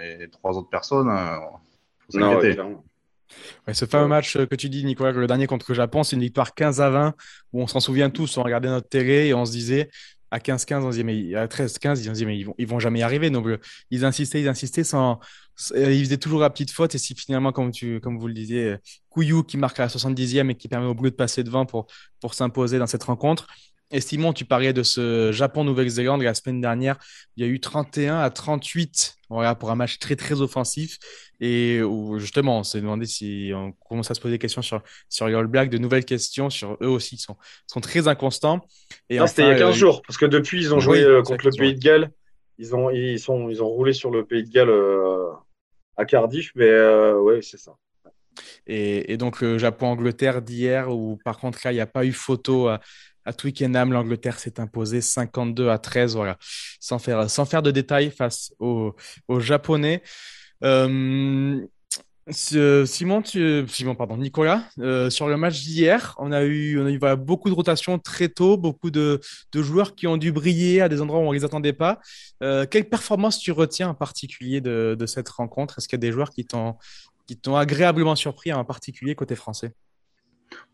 et 0.03 0.29
trois 0.29 0.57
autres 0.57 0.71
personnes, 0.71 1.11
faut 2.07 2.19
s'inquiéter. 2.19 2.61
Ouais, 3.67 3.75
ce 3.75 3.85
fameux 3.85 4.09
match 4.09 4.37
que 4.37 4.55
tu 4.57 4.69
dis, 4.69 4.85
Nicolas, 4.85 5.13
le 5.13 5.27
dernier 5.29 5.47
contre 5.47 5.67
le 5.69 5.75
Japon, 5.75 6.03
c'est 6.03 6.17
une 6.17 6.23
victoire 6.23 6.53
15 6.55 6.81
à 6.81 6.91
20, 6.91 7.15
où 7.53 7.63
on 7.63 7.69
s'en 7.69 7.79
souvient 7.79 8.11
tous, 8.11 8.39
on 8.39 8.43
regardait 8.43 8.69
notre 8.69 8.89
télé 8.89 9.27
et 9.27 9.35
on 9.35 9.45
se 9.45 9.53
disait, 9.53 9.89
à 10.33 10.39
15-15, 10.39 10.83
on 10.83 10.93
se 10.93 11.01
disait, 11.01 11.37
à 11.37 11.47
13-15, 11.47 11.91
on 11.91 11.95
se 11.95 12.01
disait, 12.13 12.25
mais 12.25 12.39
ils 12.39 12.45
vont, 12.45 12.55
ils 12.59 12.67
vont 12.67 12.81
jamais 12.81 13.01
y 13.01 13.03
arriver. 13.03 13.31
Donc, 13.31 13.47
ils 13.91 14.05
insistaient, 14.05 14.41
ils 14.41 14.49
insistaient 14.49 14.83
sans, 14.83 15.21
il 15.77 16.05
faisait 16.05 16.19
toujours 16.19 16.41
la 16.41 16.51
petite 16.51 16.71
faute. 16.71 16.95
Et 16.95 16.99
si 16.99 17.15
finalement, 17.15 17.53
comme, 17.53 17.71
tu, 17.71 18.01
comme 18.01 18.19
vous 18.19 18.29
le 18.29 18.35
disiez, 18.35 18.77
Couillou 19.09 19.43
qui 19.43 19.57
marque 19.57 19.81
à 19.81 19.85
la 19.85 19.89
70e 19.89 20.51
et 20.51 20.55
qui 20.55 20.69
permet 20.69 20.87
au 20.87 20.95
Bleu 20.95 21.11
de 21.11 21.17
passer 21.17 21.43
devant 21.43 21.67
pour, 21.67 21.87
pour 22.21 22.35
s'imposer 22.35 22.79
dans 22.79 22.87
cette 22.87 23.05
rencontre. 23.05 23.47
Et 23.93 24.01
Simon, 24.01 24.33
tu 24.33 24.45
parlais 24.45 24.73
de 24.73 24.85
ce 24.85 25.33
Japon-Nouvelle-Zélande 25.33 26.23
la 26.23 26.35
semaine 26.35 26.61
dernière. 26.61 26.97
Il 27.37 27.45
y 27.45 27.49
a 27.49 27.51
eu 27.51 27.59
31 27.59 28.21
à 28.21 28.31
38 28.31 29.17
voilà, 29.31 29.55
pour 29.57 29.71
un 29.71 29.75
match 29.75 29.99
très, 29.99 30.15
très 30.15 30.41
offensif. 30.41 30.99
Et 31.41 31.81
justement, 32.19 32.61
on 32.61 32.63
s'est 32.63 32.81
demandé 32.81 33.07
si 33.07 33.51
on 33.55 33.73
commence 33.89 34.11
à 34.11 34.15
se 34.15 34.21
poser 34.21 34.35
des 34.35 34.39
questions 34.39 34.63
sur, 34.63 34.83
sur 35.09 35.27
les 35.27 35.35
All 35.35 35.47
Blacks, 35.47 35.71
de 35.71 35.79
nouvelles 35.79 36.05
questions 36.05 36.51
sur 36.51 36.77
eux 36.83 36.89
aussi, 36.89 37.17
qui 37.17 37.23
sont, 37.23 37.37
sont 37.67 37.81
très 37.81 38.07
inconstants. 38.07 38.61
Et 39.09 39.19
c'était 39.27 39.43
il 39.43 39.49
y 39.49 39.53
a 39.53 39.59
15 39.59 39.69
euh, 39.69 39.73
jours, 39.73 40.03
parce 40.07 40.19
que 40.19 40.27
depuis, 40.27 40.61
ils 40.61 40.75
ont 40.75 40.81
joué 40.81 41.03
euh, 41.03 41.23
contre 41.23 41.47
le 41.47 41.53
Pays 41.57 41.75
de 41.75 41.81
Galles. 41.81 42.11
Ils 42.59 42.75
ont, 42.77 42.91
ils, 42.91 43.19
sont, 43.19 43.49
ils 43.49 43.63
ont 43.63 43.69
roulé 43.69 43.93
sur 43.93 44.11
le 44.11 44.25
Pays 44.25 44.45
de 44.45 44.51
Galles 44.51 44.69
euh, 44.69 45.31
à 46.01 46.05
Cardiff, 46.07 46.53
mais 46.55 46.65
euh, 46.65 47.19
oui, 47.21 47.43
c'est 47.43 47.59
ça. 47.59 47.77
Et, 48.67 49.17
donc 49.17 49.41
le 49.41 49.59
Japon-Angleterre 49.59 50.41
d'hier, 50.41 50.91
où 50.91 51.19
par 51.25 51.39
contre 51.39 51.61
là, 51.65 51.73
il 51.73 51.75
n'y 51.75 51.81
a 51.81 51.87
pas 51.87 52.05
eu 52.07 52.13
photo 52.13 52.69
à, 52.69 52.81
à 53.25 53.33
Twickenham, 53.33 53.93
l'Angleterre 53.93 54.39
s'est 54.39 54.61
imposée 54.61 55.03
52 55.03 55.69
à 55.69 55.79
13, 55.79 56.17
voilà, 56.17 56.39
sans 56.81 56.99
faire, 56.99 57.29
sans 57.29 57.45
faire 57.45 57.63
de 57.63 57.71
détails 57.71 58.11
face 58.11 58.55
aux, 58.59 58.95
aux 59.29 59.41
Japonais. 59.41 60.03
Euh, 60.65 61.61
Simon, 62.29 63.23
tu... 63.23 63.65
Simon, 63.69 63.95
pardon, 63.95 64.17
Nicolas, 64.17 64.65
euh, 64.79 65.11
sur 65.11 65.29
le 65.29 65.37
match 65.37 65.63
d'hier, 65.63 66.15
on 66.19 66.33
a 66.33 66.43
eu, 66.45 66.79
on 66.79 66.87
a 66.87 66.91
eu 66.91 67.17
beaucoup 67.17 67.49
de 67.49 67.55
rotations 67.55 67.99
très 67.99 68.29
tôt, 68.29 68.57
beaucoup 68.57 68.91
de, 68.91 69.21
de, 69.53 69.63
joueurs 69.63 69.95
qui 69.95 70.07
ont 70.07 70.17
dû 70.17 70.31
briller 70.31 70.81
à 70.81 70.89
des 70.89 71.01
endroits 71.01 71.21
où 71.21 71.25
on 71.25 71.33
ne 71.33 71.39
les 71.39 71.45
attendait 71.45 71.73
pas. 71.73 71.99
Euh, 72.43 72.67
quelle 72.71 72.89
performance 72.89 73.39
tu 73.39 73.53
retiens 73.53 73.89
en 73.89 73.95
particulier 73.95 74.61
de, 74.61 74.97
de 74.99 75.07
cette 75.07 75.29
rencontre? 75.29 75.79
Est-ce 75.79 75.89
qu'il 75.89 75.97
y 75.97 76.01
a 76.01 76.07
des 76.07 76.13
joueurs 76.13 76.31
qui 76.31 76.45
t'ont 76.45 76.77
agréablement 77.57 78.17
surpris, 78.17 78.53
en 78.53 78.65
particulier 78.65 79.15
côté 79.15 79.35
français? 79.35 79.73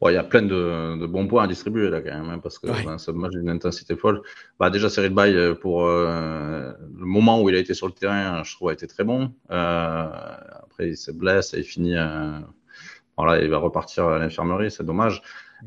Il 0.03 0.13
y 0.13 0.17
a 0.17 0.25
plein 0.25 0.43
de, 0.43 0.99
de, 0.99 1.07
bons 1.07 1.27
points 1.27 1.45
à 1.45 1.47
distribuer 1.47 1.89
là 1.91 2.01
quand 2.01 2.13
même, 2.13 2.31
hein, 2.31 2.39
parce 2.39 2.59
que 2.59 2.67
ouais. 2.67 2.99
ce 2.99 3.11
match 3.11 3.33
d'une 3.33 3.49
intensité 3.49 3.97
folle. 3.97 4.23
Bah, 4.61 4.71
déjà, 4.71 4.89
Cyril 4.91 5.13
Bay, 5.13 5.35
euh, 5.35 5.55
pour 5.55 5.85
euh, 5.85 6.73
le 6.99 7.07
moment 7.07 7.43
où 7.43 7.49
il 7.49 7.57
a 7.57 7.59
été 7.59 7.75
sur 7.75 7.87
le 7.87 7.93
terrain, 7.93 8.43
je 8.45 8.55
trouve, 8.55 8.69
a 8.69 8.73
été 8.73 8.87
très 8.87 9.05
bon. 9.05 9.33
Euh, 9.51 10.09
après, 10.77 10.91
il 10.91 10.97
se 10.97 11.11
blesse 11.11 11.55
et 11.55 11.59
il 11.59 11.65
finit. 11.65 11.97
Euh, 11.97 12.39
voilà, 13.17 13.43
il 13.43 13.49
va 13.49 13.57
repartir 13.57 14.07
à 14.07 14.19
l'infirmerie, 14.19 14.71
c'est 14.71 14.85
dommage. 14.85 15.23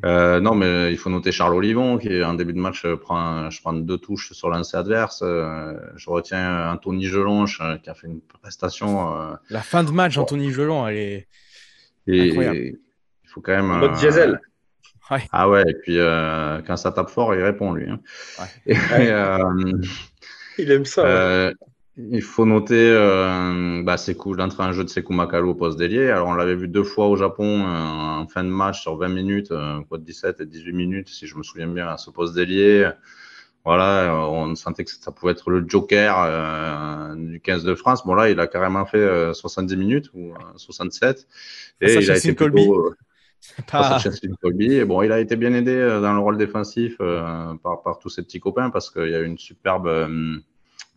Euh, 0.06 0.40
non, 0.40 0.54
mais 0.54 0.92
il 0.92 1.00
faut 1.00 1.10
noter 1.10 1.32
Charles 1.32 1.56
Olivon 1.56 1.98
qui, 1.98 2.24
en 2.24 2.36
début 2.36 2.54
de 2.54 2.60
match, 2.60 2.86
prend, 3.02 3.50
je 3.50 3.60
prends 3.60 3.74
deux 3.74 3.98
touches 3.98 4.34
sur 4.34 4.50
l'ancien 4.50 4.82
adverse. 4.82 5.22
je 5.22 6.10
retiens 6.10 6.72
Anthony 6.72 7.08
Gelonche 7.08 7.60
qui 7.82 7.90
a 7.90 7.96
fait 7.96 8.06
une 8.06 8.22
prestation. 8.22 9.36
La 9.50 9.62
fin 9.62 9.84
de 9.84 9.90
match, 9.90 10.16
Anthony 10.20 10.52
Gelon, 10.52 10.88
elle 10.88 10.98
est 10.98 11.28
incroyable. 12.08 12.58
il 12.58 12.78
faut 13.26 13.42
quand 13.42 13.56
même. 13.56 13.80
Mode 13.80 13.94
diesel. 13.94 14.40
Ah 15.32 15.50
ouais, 15.50 15.64
et 15.68 15.74
puis 15.74 15.98
quand 16.68 16.78
ça 16.78 16.92
tape 16.92 17.10
fort, 17.10 17.34
il 17.34 17.42
répond 17.42 17.74
lui. 17.74 17.90
Hein. 17.90 18.00
il 20.60 20.72
aime 20.72 20.86
ça. 20.86 21.52
Il 22.12 22.22
faut 22.22 22.46
noter 22.46 22.76
euh, 22.78 23.84
bah, 23.84 23.98
l'entrée 24.38 24.64
en 24.64 24.72
jeu 24.72 24.86
de 24.86 24.90
Sekou 24.90 25.12
Makalu 25.12 25.50
au 25.50 25.56
poste 25.56 25.78
d'ailier. 25.78 26.10
Alors, 26.10 26.30
on 26.30 26.34
l'avait 26.34 26.56
vu 26.56 26.70
deux 26.70 26.84
fois 26.84 27.08
au 27.08 27.18
Japon 27.18 27.66
euh, 27.66 28.22
en 28.22 28.28
fin 28.28 28.44
de 28.46 28.50
match 28.50 28.82
sur 28.82 28.96
20 28.96 29.10
minutes, 29.10 29.52
euh, 29.52 29.82
quoi, 29.90 29.98
17 29.98 30.40
et 30.40 30.46
18 30.46 30.72
minutes, 30.72 31.10
si 31.10 31.28
je 31.28 31.36
me 31.36 31.44
souviens 31.44 31.68
bien, 31.68 31.90
à 31.90 31.98
ce 31.98 32.10
poste 32.10 32.36
d'ailier. 32.36 32.90
Voilà, 33.66 34.14
euh, 34.14 34.28
on 34.30 34.56
sentait 34.56 34.86
que 34.86 34.92
ça 34.92 35.12
pouvait 35.12 35.34
être 35.34 35.50
le 35.50 35.66
joker 35.68 36.16
euh, 36.18 37.16
du 37.16 37.42
15 37.42 37.66
de 37.66 37.76
France. 37.76 38.06
Bon, 38.06 38.14
là, 38.14 38.30
il 38.30 38.40
a 38.40 38.48
carrément 38.48 38.86
fait 38.86 39.34
70 39.34 39.76
minutes 39.76 40.10
ou 40.14 40.34
67. 40.56 41.28
Et 41.82 41.96
il 41.96 42.12
a 42.12 42.18
été 42.18 42.32
plutôt, 42.32 42.96
pas... 43.70 44.00
Colby. 44.42 44.86
bon, 44.86 45.02
il 45.02 45.12
a 45.12 45.20
été 45.20 45.36
bien 45.36 45.54
aidé 45.54 45.76
dans 46.02 46.14
le 46.14 46.20
rôle 46.20 46.38
défensif 46.38 46.98
par, 46.98 47.84
par, 47.84 48.00
tous 48.00 48.10
ses 48.10 48.22
petits 48.24 48.40
copains 48.40 48.70
parce 48.70 48.90
qu'il 48.90 49.10
y 49.10 49.16
a 49.16 49.20
eu 49.20 49.26
une 49.26 49.38
superbe 49.38 50.08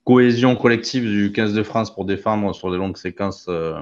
cohésion 0.04 0.56
collective 0.56 1.04
du 1.04 1.32
15 1.32 1.54
de 1.54 1.62
France 1.62 1.94
pour 1.94 2.04
défendre 2.04 2.54
sur 2.54 2.70
des 2.70 2.76
longues 2.76 2.96
séquences 2.96 3.46
euh, 3.48 3.80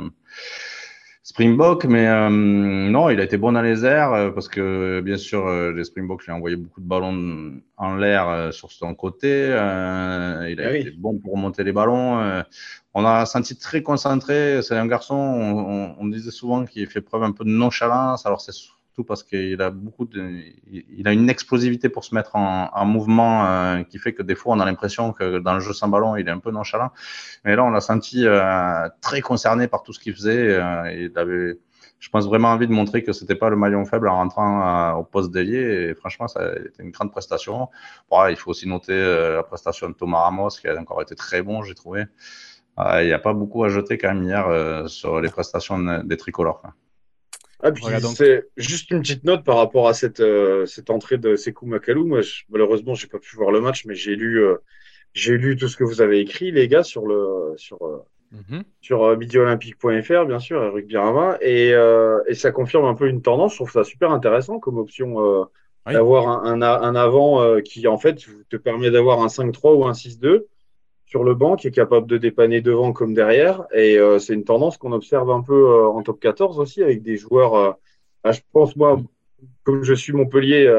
Springbok. 1.23 1.85
Mais 1.85 2.07
euh, 2.07 2.29
non, 2.29 3.11
il 3.11 3.21
a 3.21 3.25
été 3.25 3.37
bon 3.37 3.53
dans 3.53 3.62
les 3.62 3.85
airs 3.85 4.12
euh, 4.12 4.31
parce 4.31 4.49
que 4.49 5.00
bien 5.00 5.17
sûr, 5.17 5.50
les 5.73 5.85
Springboks 5.85 6.25
lui 6.25 6.33
ont 6.33 6.37
envoyé 6.37 6.57
beaucoup 6.57 6.81
de 6.81 6.87
ballons 6.87 7.61
en 7.77 7.97
l'air 7.97 8.53
sur 8.53 8.71
son 8.71 8.95
côté. 8.95 9.47
il 9.49 9.53
a 9.53 10.41
ah 10.41 10.49
été 10.49 10.91
bon 10.91 11.19
pour 11.19 11.35
remonter 11.35 11.65
les 11.65 11.73
ballons. 11.73 12.43
on 12.95 13.05
a 13.05 13.27
senti 13.27 13.57
très 13.57 13.83
concentré. 13.83 14.61
C'est 14.62 14.77
un 14.77 14.87
garçon, 14.87 15.15
on, 15.15 15.97
on 15.99 16.07
disait 16.09 16.31
souvent 16.31 16.65
qu'il 16.67 16.87
fait 16.87 17.00
preuve 17.00 17.23
un 17.23 17.33
peu 17.33 17.45
de 17.45 17.50
nonchalance. 17.50 18.27
Alors 18.27 18.41
c'est 18.41 18.53
parce 19.04 19.23
qu'il 19.23 19.61
a 19.62 19.70
beaucoup 19.70 20.04
de, 20.04 20.42
il 20.70 21.06
a 21.06 21.12
une 21.12 21.30
explosivité 21.30 21.88
pour 21.88 22.04
se 22.04 22.14
mettre 22.14 22.37
en, 22.37 22.85
mouvement 22.85 23.47
euh, 23.47 23.82
qui 23.82 23.99
fait 23.99 24.12
que 24.12 24.23
des 24.23 24.35
fois 24.35 24.54
on 24.54 24.61
a 24.61 24.64
l'impression 24.64 25.12
que 25.12 25.38
dans 25.38 25.54
le 25.54 25.61
jeu 25.61 25.73
sans 25.73 25.88
ballon 25.88 26.16
il 26.16 26.28
est 26.28 26.30
un 26.30 26.38
peu 26.38 26.50
nonchalant. 26.50 26.90
Mais 27.44 27.56
là 27.56 27.64
on 27.64 27.70
l'a 27.70 27.80
senti 27.80 28.26
euh, 28.26 28.88
très 29.00 29.20
concerné 29.20 29.68
par 29.68 29.82
tout 29.82 29.92
ce 29.92 30.00
qu'il 30.00 30.14
faisait. 30.14 30.49
Euh, 30.49 30.92
il 30.92 31.18
avait, 31.18 31.59
je 31.99 32.09
pense 32.09 32.26
vraiment 32.26 32.49
envie 32.49 32.66
de 32.66 32.73
montrer 32.73 33.02
que 33.02 33.12
c'était 33.12 33.35
pas 33.35 33.50
le 33.50 33.56
maillon 33.56 33.85
faible 33.85 34.09
en 34.09 34.16
rentrant 34.16 34.94
au 34.94 35.04
poste 35.04 35.30
d'ailier. 35.30 35.90
Et 35.90 35.94
franchement 35.94 36.28
ça 36.28 36.40
a 36.40 36.56
été 36.56 36.82
une 36.82 36.90
grande 36.90 37.12
prestation. 37.12 37.68
Il 38.28 38.37
faut 38.37 38.50
aussi 38.50 38.68
noter 38.68 38.99
la 39.35 39.42
prestation 39.42 39.88
de 39.88 39.94
Thomas 39.94 40.20
Ramos 40.20 40.50
qui 40.61 40.68
a 40.68 40.78
encore 40.78 41.02
été 41.02 41.14
très 41.14 41.42
bon, 41.42 41.62
j'ai 41.62 41.75
trouvé. 41.75 42.04
il 42.78 43.06
n'y 43.06 43.12
a 43.12 43.18
pas 43.18 43.32
beaucoup 43.32 43.64
à 43.64 43.68
jeter 43.68 43.99
quand 43.99 44.12
même 44.14 44.25
hier 44.25 44.88
sur 44.88 45.20
les 45.20 45.28
prestations 45.30 46.02
des 46.02 46.16
tricolores. 46.16 46.62
Ah, 47.62 47.71
c'est 48.14 48.49
juste 48.57 48.90
une 48.90 49.00
petite 49.00 49.25
note 49.25 49.45
par 49.45 49.57
rapport 49.57 49.88
à 49.88 49.95
cette, 49.95 50.21
euh, 50.21 50.67
cette 50.67 50.90
entrée 50.90 51.19
de 51.19 51.37
Sekou 51.37 51.67
Makalou. 51.67 52.07
Moi, 52.07 52.23
je, 52.23 52.43
malheureusement, 52.49 52.95
j'ai 52.95 53.07
pas 53.07 53.19
pu 53.19 53.37
voir 53.37 53.50
le 53.50 53.61
match, 53.61 53.85
mais 53.85 53.95
j'ai 53.95 54.17
lu, 54.17 54.43
euh, 54.43 54.57
j'ai 55.12 55.37
lu 55.37 55.57
tout 55.57 55.69
ce 55.69 55.76
que 55.76 55.85
vous 55.85 56.00
avez 56.00 56.21
écrit, 56.21 56.52
les 56.52 56.69
gars, 56.69 56.83
sur 56.83 57.07
le, 57.07 57.55
sur, 57.57 57.79
mm 58.33 58.61
sur 58.81 59.17
midolympique.fr, 59.19 60.25
bien 60.26 60.38
sûr, 60.38 60.62
Eric 60.62 60.87
Birama, 60.87 61.37
et, 61.40 61.71
et 62.26 62.35
ça 62.35 62.50
confirme 62.52 62.85
un 62.87 62.95
peu 62.95 63.09
une 63.09 63.23
tendance. 63.23 63.52
Je 63.52 63.57
trouve 63.57 63.71
ça 63.73 63.85
super 63.85 64.11
intéressant 64.11 64.59
comme 64.59 64.79
option 64.79 65.47
d'avoir 65.87 66.29
un, 66.29 66.62
un, 66.62 66.62
un, 66.62 66.95
avant 66.95 67.61
qui, 67.61 67.87
en 67.88 67.99
fait, 67.99 68.25
te 68.49 68.57
permet 68.57 68.90
d'avoir 68.90 69.21
un 69.21 69.29
5-3 69.29 69.75
ou 69.75 69.85
un 69.85 69.93
6-2 69.93 70.47
sur 71.11 71.25
le 71.25 71.35
banc 71.35 71.57
qui 71.57 71.67
est 71.67 71.73
capable 71.73 72.07
de 72.07 72.19
dépanner 72.19 72.61
devant 72.61 72.93
comme 72.93 73.14
derrière. 73.14 73.67
Et 73.75 73.99
euh, 73.99 74.21
c'est 74.21 74.33
une 74.33 74.45
tendance 74.45 74.79
qu'on 74.79 74.93
observe 74.93 75.29
un 75.33 75.43
peu 75.43 75.55
euh, 75.55 75.88
en 75.88 76.02
top 76.05 76.21
14 76.21 76.61
aussi 76.61 76.85
avec 76.85 77.02
des 77.02 77.17
joueurs. 77.17 77.55
Euh, 77.57 77.73
bah, 78.23 78.31
je 78.31 78.40
pense, 78.52 78.76
moi, 78.76 78.97
comme 79.64 79.83
je 79.83 79.93
suis 79.93 80.12
Montpellier, 80.12 80.73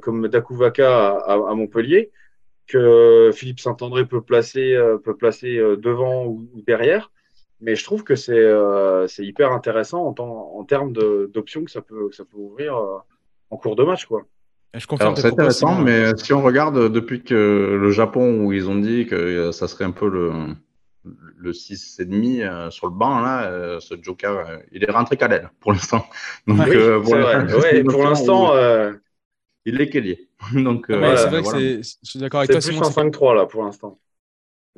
comme 0.00 0.28
Dakuvaka 0.28 1.10
à, 1.10 1.54
Montpellier, 1.54 2.10
que 2.66 3.30
Philippe 3.34 3.60
Saint-André 3.60 4.06
peut 4.06 4.22
placer, 4.22 4.76
peut 5.04 5.16
placer 5.16 5.58
devant 5.58 6.26
ou, 6.26 6.48
derrière. 6.66 7.10
Mais 7.60 7.74
je 7.74 7.84
trouve 7.84 8.04
que 8.04 8.14
c'est 8.14 8.46
c'est 9.08 9.24
hyper 9.24 9.50
intéressant 9.50 10.14
en, 10.16 10.22
en 10.22 10.64
termes 10.64 10.92
d'options 10.92 11.64
que 11.64 11.70
ça 11.70 11.82
peut, 11.82 12.08
que 12.08 12.14
ça 12.14 12.24
peut 12.24 12.38
ouvrir 12.38 12.76
en 13.50 13.56
cours 13.56 13.74
de 13.74 13.82
match. 13.82 14.06
quoi. 14.06 14.22
C'est 14.74 15.24
intéressant, 15.26 15.80
mais 15.80 16.16
si 16.16 16.32
on 16.32 16.42
regarde 16.42 16.92
depuis 16.92 17.22
que 17.22 17.78
le 17.80 17.90
Japon, 17.90 18.44
où 18.44 18.52
ils 18.52 18.68
ont 18.68 18.76
dit 18.76 19.06
que 19.06 19.14
euh, 19.14 19.52
ça 19.52 19.68
serait 19.68 19.84
un 19.84 19.90
peu 19.90 20.08
le, 20.08 20.32
le 21.38 21.52
6,5 21.52 22.42
euh, 22.42 22.70
sur 22.70 22.86
le 22.86 22.92
banc, 22.92 23.20
là, 23.20 23.44
euh, 23.44 23.80
ce 23.80 23.94
Joker, 24.00 24.60
il 24.72 24.84
est 24.84 24.90
rentré 24.90 25.16
qu'à 25.16 25.28
pour 25.60 25.72
l'instant. 25.72 26.06
Donc, 26.46 26.58
pour 27.88 28.04
l'instant, 28.04 28.52
il 29.64 29.80
est 29.80 29.88
qu'ailier. 29.88 30.28
Donc, 30.54 30.86
c'est 30.88 30.96
vrai 30.96 31.42
que 31.42 31.82
je 31.82 31.94
suis 32.02 32.18
d'accord 32.18 32.40
avec 32.40 32.50
toi. 32.50 32.60
C'est 32.60 32.70
plus 32.70 32.78
un 32.78 32.90
5-3 32.90 33.34
là 33.34 33.46
pour 33.46 33.64
l'instant 33.64 33.98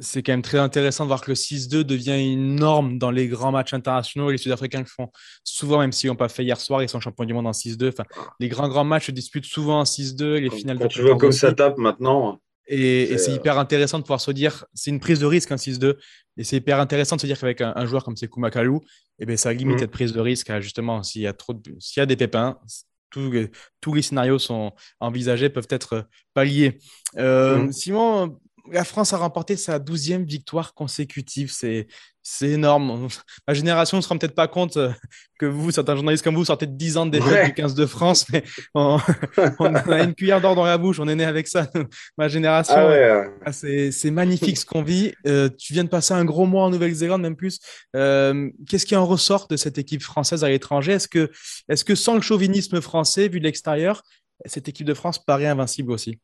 c'est 0.00 0.22
quand 0.22 0.32
même 0.32 0.42
très 0.42 0.58
intéressant 0.58 1.04
de 1.04 1.08
voir 1.08 1.20
que 1.20 1.30
le 1.30 1.34
6-2 1.34 1.82
devient 1.82 2.18
une 2.32 2.56
norme 2.56 2.98
dans 2.98 3.10
les 3.10 3.28
grands 3.28 3.52
matchs 3.52 3.74
internationaux. 3.74 4.30
Les 4.30 4.38
Sud-Africains 4.38 4.80
le 4.80 4.86
font 4.86 5.10
souvent, 5.44 5.78
même 5.78 5.92
s'ils 5.92 6.10
n'ont 6.10 6.16
pas 6.16 6.28
fait 6.28 6.44
hier 6.44 6.60
soir, 6.60 6.82
ils 6.82 6.88
sont 6.88 7.00
champions 7.00 7.24
du 7.24 7.34
monde 7.34 7.46
en 7.46 7.52
6-2. 7.52 7.88
Enfin, 7.88 8.04
les 8.40 8.48
grands 8.48 8.68
grands 8.68 8.84
matchs 8.84 9.06
se 9.06 9.12
disputent 9.12 9.46
souvent 9.46 9.80
en 9.80 9.84
6-2. 9.84 10.38
Les 10.38 10.50
finales 10.50 10.78
quand 10.78 10.88
tu 10.88 11.02
vois 11.02 11.16
comme 11.16 11.32
ça 11.32 11.52
tape 11.52 11.78
maintenant. 11.78 12.40
Et 12.70 13.16
c'est 13.16 13.32
hyper 13.32 13.58
intéressant 13.58 13.98
de 13.98 14.02
pouvoir 14.02 14.20
se 14.20 14.30
dire, 14.30 14.66
c'est 14.74 14.90
une 14.90 15.00
prise 15.00 15.20
de 15.20 15.26
risque 15.26 15.50
un 15.50 15.56
6-2. 15.56 15.96
Et 16.36 16.44
c'est 16.44 16.56
hyper 16.56 16.78
intéressant 16.80 17.16
de 17.16 17.20
se 17.22 17.26
dire 17.26 17.38
qu'avec 17.40 17.62
un, 17.62 17.86
joueur 17.86 18.04
comme 18.04 18.16
Sekou 18.16 18.40
Makalu, 18.40 18.78
eh 19.18 19.26
ben, 19.26 19.36
ça 19.36 19.52
limite 19.52 19.76
mm. 19.76 19.80
cette 19.80 19.90
prise 19.90 20.12
de 20.12 20.20
risque 20.20 20.52
justement 20.60 21.02
s'il 21.02 21.22
y 21.22 21.26
a 21.26 21.32
trop 21.32 21.54
s'il 21.78 22.00
y 22.00 22.02
a 22.02 22.06
des 22.06 22.16
pépins. 22.16 22.58
tous 23.10 23.94
les 23.94 24.02
scénarios 24.02 24.38
sont 24.38 24.72
envisagés, 25.00 25.48
peuvent 25.48 25.66
être 25.70 26.06
palliés. 26.34 26.78
Euh, 27.16 27.64
mm. 27.64 27.72
Simon, 27.72 28.38
la 28.72 28.84
France 28.84 29.12
a 29.12 29.18
remporté 29.18 29.56
sa 29.56 29.78
douzième 29.78 30.24
victoire 30.24 30.74
consécutive. 30.74 31.50
C'est, 31.52 31.86
c'est 32.22 32.50
énorme. 32.50 33.08
Ma 33.46 33.54
génération 33.54 33.96
ne 33.96 34.02
se 34.02 34.08
rend 34.08 34.18
peut-être 34.18 34.34
pas 34.34 34.48
compte 34.48 34.76
euh, 34.76 34.92
que 35.38 35.46
vous, 35.46 35.70
certains 35.70 35.94
journalistes 35.94 36.22
comme 36.22 36.34
vous, 36.34 36.44
sortez 36.44 36.66
de 36.66 36.76
10 36.76 36.96
ans 36.98 37.06
de 37.06 37.12
défaite 37.12 37.46
du 37.46 37.54
15 37.54 37.74
de 37.74 37.86
France, 37.86 38.26
mais 38.30 38.44
on, 38.74 38.98
a 38.98 40.02
une 40.02 40.14
cuillère 40.14 40.40
d'or 40.40 40.54
dans 40.54 40.66
la 40.66 40.76
bouche. 40.76 41.00
On 41.00 41.08
est 41.08 41.14
né 41.14 41.24
avec 41.24 41.48
ça. 41.48 41.68
Ma 42.18 42.28
génération, 42.28 42.74
ah 42.76 43.24
ah, 43.46 43.52
c'est, 43.52 44.10
magnifique 44.10 44.58
ce 44.58 44.66
qu'on 44.66 44.82
vit. 44.82 45.14
Euh, 45.26 45.48
tu 45.56 45.72
viens 45.72 45.84
de 45.84 45.88
passer 45.88 46.12
un 46.12 46.24
gros 46.24 46.44
mois 46.44 46.64
en 46.64 46.70
Nouvelle-Zélande, 46.70 47.22
même 47.22 47.36
plus. 47.36 47.60
Euh, 47.96 48.50
qu'est-ce 48.68 48.84
qui 48.84 48.96
en 48.96 49.06
ressort 49.06 49.48
de 49.48 49.56
cette 49.56 49.78
équipe 49.78 50.02
française 50.02 50.44
à 50.44 50.48
l'étranger? 50.48 50.92
Est-ce 50.92 51.08
que, 51.08 51.30
est-ce 51.68 51.84
que 51.84 51.94
sans 51.94 52.14
le 52.14 52.20
chauvinisme 52.20 52.80
français, 52.80 53.28
vu 53.28 53.38
de 53.38 53.44
l'extérieur, 53.44 54.02
cette 54.44 54.68
équipe 54.68 54.86
de 54.86 54.94
France 54.94 55.18
paraît 55.24 55.46
invincible 55.46 55.92
aussi? 55.92 56.18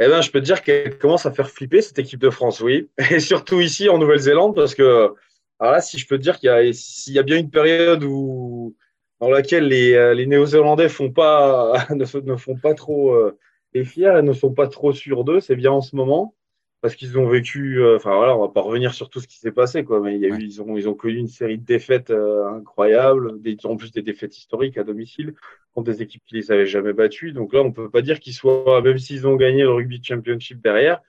Eh 0.00 0.08
ben, 0.08 0.22
je 0.22 0.30
peux 0.30 0.40
te 0.40 0.44
dire 0.44 0.62
qu'elle 0.62 0.98
commence 0.98 1.26
à 1.26 1.30
faire 1.30 1.50
flipper 1.50 1.82
cette 1.82 1.98
équipe 1.98 2.20
de 2.20 2.30
France, 2.30 2.60
oui. 2.60 2.88
Et 3.10 3.20
surtout 3.20 3.60
ici 3.60 3.88
en 3.88 3.98
Nouvelle-Zélande, 3.98 4.54
parce 4.54 4.74
que, 4.74 5.12
alors 5.58 5.72
là, 5.74 5.80
si 5.80 5.98
je 5.98 6.06
peux 6.06 6.16
te 6.16 6.22
dire 6.22 6.38
qu'il 6.38 6.50
y 6.50 7.12
y 7.12 7.18
a 7.18 7.22
bien 7.22 7.36
une 7.36 7.50
période 7.50 8.02
où, 8.04 8.74
dans 9.20 9.30
laquelle 9.30 9.68
les, 9.68 9.92
euh, 9.92 10.14
les 10.14 10.26
Néo-Zélandais 10.26 10.88
font 10.88 11.12
pas, 11.12 11.86
ne, 11.90 12.20
ne, 12.20 12.36
font 12.36 12.56
pas 12.56 12.74
trop 12.74 13.12
euh, 13.12 13.38
les 13.74 13.84
fiers 13.84 14.18
et 14.18 14.22
ne 14.22 14.32
sont 14.32 14.52
pas 14.52 14.68
trop 14.68 14.92
sûrs 14.92 15.24
d'eux, 15.24 15.40
c'est 15.40 15.56
bien 15.56 15.70
en 15.70 15.82
ce 15.82 15.94
moment 15.94 16.34
parce 16.80 16.94
qu'ils 16.94 17.18
ont 17.18 17.28
vécu. 17.28 17.80
Euh, 17.80 17.96
enfin 17.96 18.14
voilà, 18.16 18.36
on 18.36 18.40
va 18.40 18.48
pas 18.48 18.62
revenir 18.62 18.94
sur 18.94 19.10
tout 19.10 19.20
ce 19.20 19.28
qui 19.28 19.38
s'est 19.38 19.52
passé, 19.52 19.84
quoi. 19.84 20.00
Mais 20.00 20.16
il 20.16 20.20
y 20.20 20.26
a 20.26 20.28
eu, 20.28 20.40
ils 20.40 20.62
ont, 20.62 20.76
ils 20.76 20.88
ont 20.88 20.94
connu 20.94 21.16
une 21.16 21.28
série 21.28 21.58
de 21.58 21.64
défaites 21.64 22.10
euh, 22.10 22.48
incroyables, 22.48 23.40
des, 23.40 23.56
en 23.64 23.76
plus 23.76 23.92
des 23.92 24.02
défaites 24.02 24.36
historiques 24.36 24.78
à 24.78 24.84
domicile 24.84 25.34
contre 25.74 25.92
des 25.92 26.02
équipes 26.02 26.22
qui 26.26 26.36
les 26.36 26.50
avaient 26.50 26.66
jamais 26.66 26.92
battues. 26.92 27.32
Donc 27.32 27.52
là, 27.52 27.62
on 27.62 27.72
peut 27.72 27.90
pas 27.90 28.02
dire 28.02 28.18
qu'ils 28.20 28.32
soient, 28.32 28.82
même 28.82 28.98
s'ils 28.98 29.26
ont 29.26 29.36
gagné 29.36 29.62
le 29.62 29.70
rugby 29.70 30.00
championship 30.02 30.60
derrière. 30.62 31.00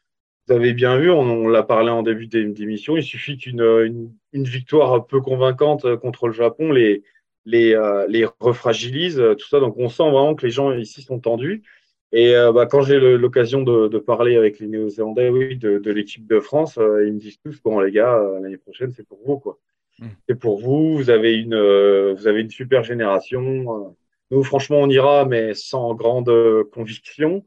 Vous 0.47 0.53
avez 0.55 0.73
bien 0.73 0.97
vu, 0.97 1.09
on, 1.11 1.47
l'a 1.47 1.63
parlé 1.63 1.89
en 1.89 2.03
début 2.03 2.27
d'émission. 2.27 2.97
Il 2.97 3.03
suffit 3.03 3.37
qu'une 3.37 3.61
une, 3.61 4.11
une, 4.33 4.43
victoire 4.43 5.05
peu 5.07 5.21
convaincante 5.21 5.85
euh, 5.85 5.97
contre 5.97 6.27
le 6.27 6.33
Japon 6.33 6.71
les 6.71 7.03
les, 7.45 7.75
les 8.07 8.27
refragilise, 8.39 9.19
tout 9.39 9.47
ça. 9.47 9.59
Donc 9.59 9.75
on 9.77 9.89
sent 9.89 10.03
vraiment 10.03 10.35
que 10.35 10.45
les 10.45 10.51
gens 10.51 10.73
ici 10.73 11.01
sont 11.01 11.19
tendus. 11.19 11.63
Et 12.13 12.35
euh, 12.35 12.51
bah, 12.51 12.65
quand 12.65 12.81
j'ai 12.81 12.99
l'occasion 12.99 13.61
de, 13.61 13.87
de, 13.87 13.97
parler 13.97 14.35
avec 14.35 14.59
les 14.59 14.67
Néo-Zélandais, 14.67 15.29
oui, 15.29 15.55
de, 15.55 15.77
de 15.77 15.91
l'équipe 15.91 16.27
de 16.27 16.39
France, 16.39 16.77
euh, 16.77 17.07
ils 17.07 17.13
me 17.13 17.19
disent 17.19 17.39
tous 17.39 17.61
bon 17.63 17.79
les 17.79 17.91
gars, 17.91 18.17
euh, 18.17 18.39
l'année 18.41 18.57
prochaine 18.57 18.91
c'est 18.91 19.07
pour 19.07 19.19
vous 19.25 19.39
quoi. 19.39 19.59
Mm. 19.99 20.07
C'est 20.27 20.35
pour 20.35 20.59
vous. 20.59 20.97
Vous 20.97 21.09
avez 21.09 21.33
une, 21.35 21.55
vous 21.55 22.27
avez 22.27 22.41
une 22.41 22.49
super 22.49 22.83
génération. 22.83 23.95
Nous 24.29 24.43
franchement 24.43 24.79
on 24.79 24.89
ira, 24.89 25.25
mais 25.25 25.53
sans 25.53 25.93
grande 25.95 26.31
conviction. 26.71 27.45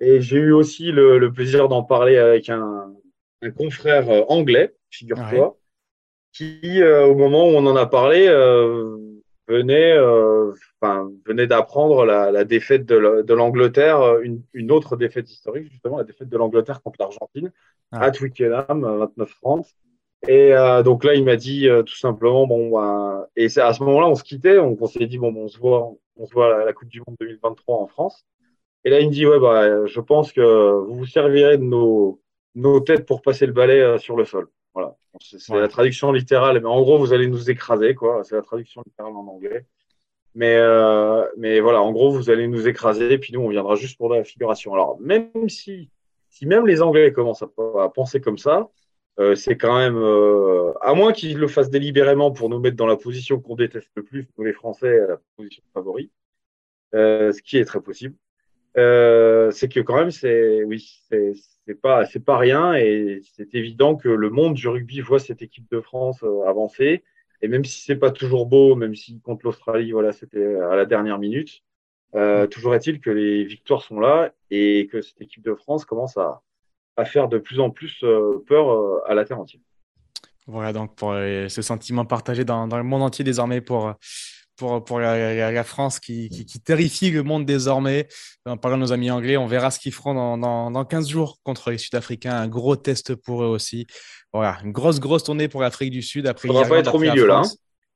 Et 0.00 0.20
j'ai 0.20 0.38
eu 0.38 0.52
aussi 0.52 0.90
le, 0.90 1.18
le 1.18 1.32
plaisir 1.32 1.68
d'en 1.68 1.82
parler 1.82 2.16
avec 2.16 2.48
un, 2.48 2.94
un 3.42 3.50
confrère 3.50 4.08
anglais, 4.30 4.74
figure-toi, 4.90 5.58
qui 6.32 6.82
au 6.82 7.14
moment 7.14 7.46
où 7.46 7.50
on 7.56 7.66
en 7.66 7.76
a 7.76 7.86
parlé 7.86 8.26
venait, 9.48 9.92
euh, 9.92 10.52
enfin, 10.80 11.10
venait 11.26 11.46
d'apprendre 11.46 12.04
la, 12.04 12.30
la, 12.30 12.44
défaite 12.44 12.84
de 12.86 13.32
l'Angleterre, 13.34 14.00
euh, 14.00 14.20
une, 14.22 14.42
une, 14.52 14.70
autre 14.70 14.96
défaite 14.96 15.30
historique, 15.30 15.70
justement, 15.70 15.98
la 15.98 16.04
défaite 16.04 16.28
de 16.28 16.36
l'Angleterre 16.36 16.82
contre 16.82 16.98
l'Argentine 17.00 17.50
ah. 17.92 18.02
à 18.02 18.10
Twickenham, 18.10 19.10
29-30. 19.16 19.72
Et 20.26 20.52
euh, 20.52 20.82
donc 20.82 21.04
là, 21.04 21.14
il 21.14 21.24
m'a 21.24 21.36
dit 21.36 21.68
tout 21.86 21.96
simplement, 21.96 22.46
bon, 22.46 22.70
bah, 22.70 23.28
et 23.36 23.46
à 23.58 23.72
ce 23.72 23.82
moment-là, 23.84 24.08
on 24.08 24.14
se 24.14 24.24
quittait, 24.24 24.58
on, 24.58 24.76
on 24.78 24.86
s'est 24.86 25.06
dit, 25.06 25.18
bon, 25.18 25.34
on 25.34 25.48
se 25.48 25.58
voit, 25.58 25.92
on 26.16 26.26
se 26.26 26.32
voit 26.32 26.60
à 26.62 26.64
la, 26.64 26.72
Coupe 26.72 26.88
du 26.88 27.02
Monde 27.06 27.16
2023 27.20 27.76
en 27.76 27.86
France. 27.86 28.26
Et 28.84 28.90
là, 28.90 29.00
il 29.00 29.08
me 29.08 29.12
dit, 29.12 29.26
ouais, 29.26 29.40
bah, 29.40 29.86
je 29.86 30.00
pense 30.00 30.32
que 30.32 30.80
vous 30.86 30.96
vous 30.96 31.06
servirez 31.06 31.58
de 31.58 31.64
nos, 31.64 32.20
nos 32.54 32.80
têtes 32.80 33.06
pour 33.06 33.22
passer 33.22 33.46
le 33.46 33.52
balai 33.52 33.98
sur 33.98 34.16
le 34.16 34.24
sol. 34.24 34.48
Voilà. 34.74 34.96
C'est 35.20 35.54
la 35.54 35.68
traduction 35.68 36.12
littérale. 36.12 36.60
Mais 36.60 36.68
en 36.68 36.80
gros, 36.80 36.98
vous 36.98 37.12
allez 37.12 37.26
nous 37.26 37.50
écraser, 37.50 37.94
quoi. 37.94 38.22
C'est 38.24 38.36
la 38.36 38.42
traduction 38.42 38.82
littérale 38.86 39.12
en 39.12 39.26
anglais. 39.26 39.66
Mais, 40.34 40.54
euh, 40.56 41.26
mais 41.36 41.60
voilà, 41.60 41.82
en 41.82 41.92
gros, 41.92 42.12
vous 42.12 42.30
allez 42.30 42.46
nous 42.46 42.68
écraser, 42.68 43.18
puis 43.18 43.32
nous, 43.32 43.40
on 43.40 43.48
viendra 43.48 43.74
juste 43.74 43.96
pour 43.98 44.08
la 44.12 44.22
figuration. 44.24 44.72
Alors, 44.72 45.00
même 45.00 45.48
si, 45.48 45.90
si 46.28 46.46
même 46.46 46.66
les 46.66 46.82
Anglais 46.82 47.12
commencent 47.12 47.42
à, 47.42 47.88
penser 47.88 48.20
comme 48.20 48.38
ça, 48.38 48.68
euh, 49.18 49.34
c'est 49.34 49.56
quand 49.56 49.76
même, 49.76 49.96
euh, 49.96 50.72
à 50.80 50.94
moins 50.94 51.12
qu'ils 51.12 51.38
le 51.38 51.48
fassent 51.48 51.70
délibérément 51.70 52.30
pour 52.30 52.48
nous 52.50 52.60
mettre 52.60 52.76
dans 52.76 52.86
la 52.86 52.96
position 52.96 53.40
qu'on 53.40 53.56
déteste 53.56 53.90
le 53.96 54.04
plus, 54.04 54.28
nous 54.36 54.44
les 54.44 54.52
Français, 54.52 55.00
la 55.08 55.18
position 55.36 55.62
favori, 55.74 56.10
ce 56.92 57.42
qui 57.42 57.58
est 57.58 57.64
très 57.64 57.80
possible. 57.80 58.14
C'est 58.74 59.68
que 59.68 59.80
quand 59.80 59.96
même, 59.96 60.10
c'est, 60.10 60.64
oui, 60.64 60.86
c'est, 61.08 61.34
pas 61.74 62.06
c'est 62.06 62.24
pas 62.24 62.38
rien 62.38 62.74
et 62.74 63.20
c'est 63.36 63.54
évident 63.54 63.96
que 63.96 64.08
le 64.08 64.30
monde 64.30 64.54
du 64.54 64.68
rugby 64.68 65.00
voit 65.00 65.18
cette 65.18 65.42
équipe 65.42 65.70
de 65.70 65.80
France 65.80 66.22
euh, 66.22 66.46
avancer 66.46 67.04
et 67.42 67.48
même 67.48 67.64
si 67.64 67.82
c'est 67.82 67.96
pas 67.96 68.10
toujours 68.10 68.46
beau, 68.46 68.74
même 68.74 68.94
si 68.94 69.20
contre 69.20 69.44
l'Australie 69.44 69.92
voilà 69.92 70.12
c'était 70.12 70.56
à 70.56 70.76
la 70.76 70.86
dernière 70.86 71.18
minute, 71.18 71.62
euh, 72.14 72.46
toujours 72.46 72.74
est-il 72.74 73.00
que 73.00 73.10
les 73.10 73.44
victoires 73.44 73.82
sont 73.82 74.00
là 74.00 74.32
et 74.50 74.88
que 74.90 75.00
cette 75.02 75.20
équipe 75.20 75.42
de 75.42 75.54
France 75.54 75.84
commence 75.84 76.16
à, 76.16 76.40
à 76.96 77.04
faire 77.04 77.28
de 77.28 77.38
plus 77.38 77.60
en 77.60 77.70
plus 77.70 78.00
euh, 78.02 78.42
peur 78.46 79.06
à 79.06 79.14
la 79.14 79.24
terre 79.24 79.40
entière. 79.40 79.60
Voilà 80.46 80.72
donc 80.72 80.96
pour 80.96 81.12
ce 81.12 81.62
sentiment 81.62 82.06
partagé 82.06 82.44
dans, 82.44 82.66
dans 82.66 82.78
le 82.78 82.82
monde 82.82 83.02
entier 83.02 83.22
désormais 83.22 83.60
pour 83.60 83.94
pour, 84.58 84.84
pour 84.84 84.98
la, 84.98 85.50
la, 85.52 85.64
France 85.64 86.00
qui, 86.00 86.28
qui, 86.28 86.44
qui, 86.44 86.60
terrifie 86.60 87.10
le 87.10 87.22
monde 87.22 87.46
désormais. 87.46 88.08
En 88.44 88.56
parlant 88.56 88.76
de 88.76 88.82
nos 88.82 88.92
amis 88.92 89.10
anglais, 89.10 89.36
on 89.36 89.46
verra 89.46 89.70
ce 89.70 89.78
qu'ils 89.78 89.92
feront 89.92 90.14
dans, 90.14 90.36
dans, 90.36 90.70
dans 90.70 90.84
15 90.84 91.08
jours 91.08 91.38
contre 91.44 91.70
les 91.70 91.78
Sud-Africains. 91.78 92.34
Un 92.34 92.48
gros 92.48 92.76
test 92.76 93.14
pour 93.14 93.44
eux 93.44 93.46
aussi. 93.46 93.86
Voilà, 94.32 94.58
une 94.64 94.72
grosse, 94.72 95.00
grosse 95.00 95.22
tournée 95.22 95.48
pour 95.48 95.62
l'Afrique 95.62 95.90
du 95.90 96.02
Sud. 96.02 96.26
Après, 96.26 96.50
on 96.50 96.52
va 96.52 96.66
pas 96.66 96.78
être 96.78 96.94
au 96.94 96.98
milieu 96.98 97.26
là. 97.26 97.42
Hein 97.44 97.48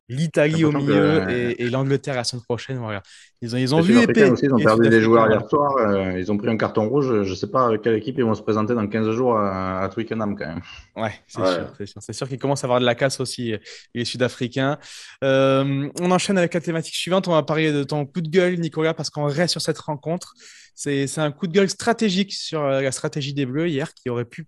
l'Italie 0.08 0.64
au 0.64 0.72
milieu 0.72 1.28
et, 1.30 1.70
l'Angleterre 1.70 2.14
la 2.14 2.24
semaine 2.24 2.42
prochaine. 2.42 2.78
Voilà. 2.78 3.02
Ils 3.40 3.54
ont, 3.54 3.58
ils 3.58 3.74
ont 3.74 3.80
vu 3.80 4.00
épée, 4.00 4.24
aussi, 4.24 4.46
ils 4.46 4.54
ont 4.54 4.58
perdu 4.58 4.88
des 4.88 5.00
joueurs 5.00 5.28
hier 5.30 5.48
soir. 5.48 5.76
Euh, 5.78 6.18
ils 6.18 6.30
ont 6.30 6.36
pris 6.36 6.48
un 6.48 6.56
carton 6.56 6.88
rouge. 6.88 7.24
Je 7.24 7.30
ne 7.30 7.34
sais 7.34 7.48
pas 7.48 7.66
avec 7.66 7.82
quelle 7.82 7.94
équipe 7.94 8.16
ils 8.18 8.24
vont 8.24 8.34
se 8.34 8.42
présenter 8.42 8.74
dans 8.74 8.86
15 8.86 9.10
jours 9.10 9.38
à, 9.38 9.88
Twickenham 9.92 10.36
quand 10.36 10.46
même. 10.46 10.60
Ouais, 10.96 11.12
c'est 11.26 11.44
sûr. 11.86 11.96
C'est 12.00 12.12
sûr, 12.12 12.28
qu'ils 12.28 12.38
commencent 12.38 12.64
à 12.64 12.66
avoir 12.66 12.80
de 12.80 12.84
la 12.84 12.94
casse 12.94 13.20
aussi, 13.20 13.54
les 13.94 14.04
Sud-Africains. 14.04 14.78
Euh, 15.24 15.88
on 16.00 16.10
enchaîne 16.10 16.38
avec 16.38 16.54
la 16.54 16.60
thématique 16.60 16.94
suivante. 16.94 17.28
On 17.28 17.32
va 17.32 17.42
parler 17.42 17.72
de 17.72 17.84
ton 17.84 18.04
coup 18.06 18.20
de 18.20 18.28
gueule, 18.28 18.58
Nicolas, 18.58 18.94
parce 18.94 19.10
qu'on 19.10 19.24
reste 19.24 19.52
sur 19.52 19.62
cette 19.62 19.78
rencontre. 19.78 20.34
C'est 20.74 21.18
un 21.18 21.30
coup 21.30 21.46
de 21.46 21.52
gueule 21.52 21.68
stratégique 21.68 22.32
sur 22.32 22.62
euh, 22.62 22.80
la 22.80 22.92
stratégie 22.92 23.34
des 23.34 23.46
Bleus 23.46 23.68
hier 23.68 23.92
qui 23.94 24.10
aurait 24.10 24.24
pu, 24.24 24.46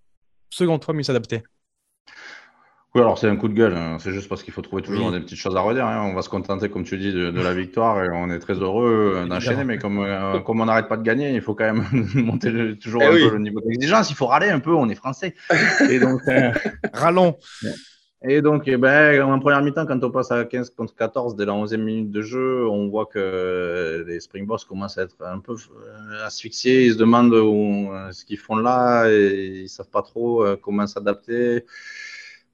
selon 0.50 0.78
toi, 0.78 0.94
mieux 0.94 1.02
s'adapter. 1.02 1.42
Oui, 2.94 3.00
alors 3.00 3.18
c'est 3.18 3.28
un 3.28 3.34
coup 3.34 3.48
de 3.48 3.54
gueule. 3.54 3.74
Hein. 3.74 3.96
C'est 3.98 4.12
juste 4.12 4.28
parce 4.28 4.44
qu'il 4.44 4.52
faut 4.52 4.62
trouver 4.62 4.80
toujours 4.80 5.10
des 5.10 5.18
petites 5.18 5.38
choses 5.38 5.56
à 5.56 5.60
redire. 5.60 5.84
Hein. 5.84 6.08
On 6.08 6.14
va 6.14 6.22
se 6.22 6.28
contenter, 6.28 6.68
comme 6.68 6.84
tu 6.84 6.96
dis, 6.96 7.12
de, 7.12 7.28
la 7.28 7.52
victoire 7.54 8.04
et 8.04 8.08
on 8.08 8.30
est 8.30 8.38
très 8.38 8.54
heureux 8.54 9.14
euh, 9.16 9.26
d'enchaîner. 9.26 9.64
Mais 9.64 9.78
comme, 9.78 9.98
euh, 9.98 10.38
comme 10.38 10.60
on 10.60 10.66
n'arrête 10.66 10.86
pas 10.86 10.96
de 10.96 11.02
gagner, 11.02 11.34
il 11.34 11.40
faut 11.40 11.56
quand 11.56 11.64
même 11.64 11.84
monter 12.14 12.78
toujours 12.78 13.02
eh 13.02 13.06
un 13.06 13.10
peu 13.10 13.30
le 13.32 13.40
niveau 13.40 13.60
d'exigence. 13.62 14.10
Il 14.10 14.14
faut 14.14 14.26
râler 14.26 14.48
un 14.48 14.60
peu. 14.60 14.72
On 14.72 14.88
est 14.88 14.94
français. 14.94 15.34
Et 15.90 15.98
donc, 15.98 16.20
euh, 16.28 16.52
râlons. 16.92 17.36
Et 18.22 18.40
donc, 18.42 18.62
eh 18.66 18.76
ben, 18.76 19.20
en 19.22 19.40
première 19.40 19.60
mi-temps, 19.60 19.86
quand 19.86 20.02
on 20.04 20.12
passe 20.12 20.30
à 20.30 20.44
15 20.44 20.70
contre 20.70 20.94
14 20.94 21.34
dès 21.34 21.46
la 21.46 21.52
11e 21.52 21.78
minute 21.78 22.12
de 22.12 22.22
jeu, 22.22 22.64
on 22.68 22.88
voit 22.88 23.06
que 23.06 24.04
les 24.06 24.20
Springboks 24.20 24.66
commencent 24.68 24.98
à 24.98 25.02
être 25.02 25.16
un 25.20 25.40
peu 25.40 25.56
asphyxiés. 26.24 26.86
Ils 26.86 26.92
se 26.92 26.98
demandent 26.98 27.34
où, 27.34 27.90
ce 28.12 28.24
qu'ils 28.24 28.38
font 28.38 28.56
là 28.56 29.08
et 29.10 29.62
ils 29.64 29.68
savent 29.68 29.90
pas 29.90 30.02
trop 30.02 30.44
comment 30.62 30.86
s'adapter 30.86 31.64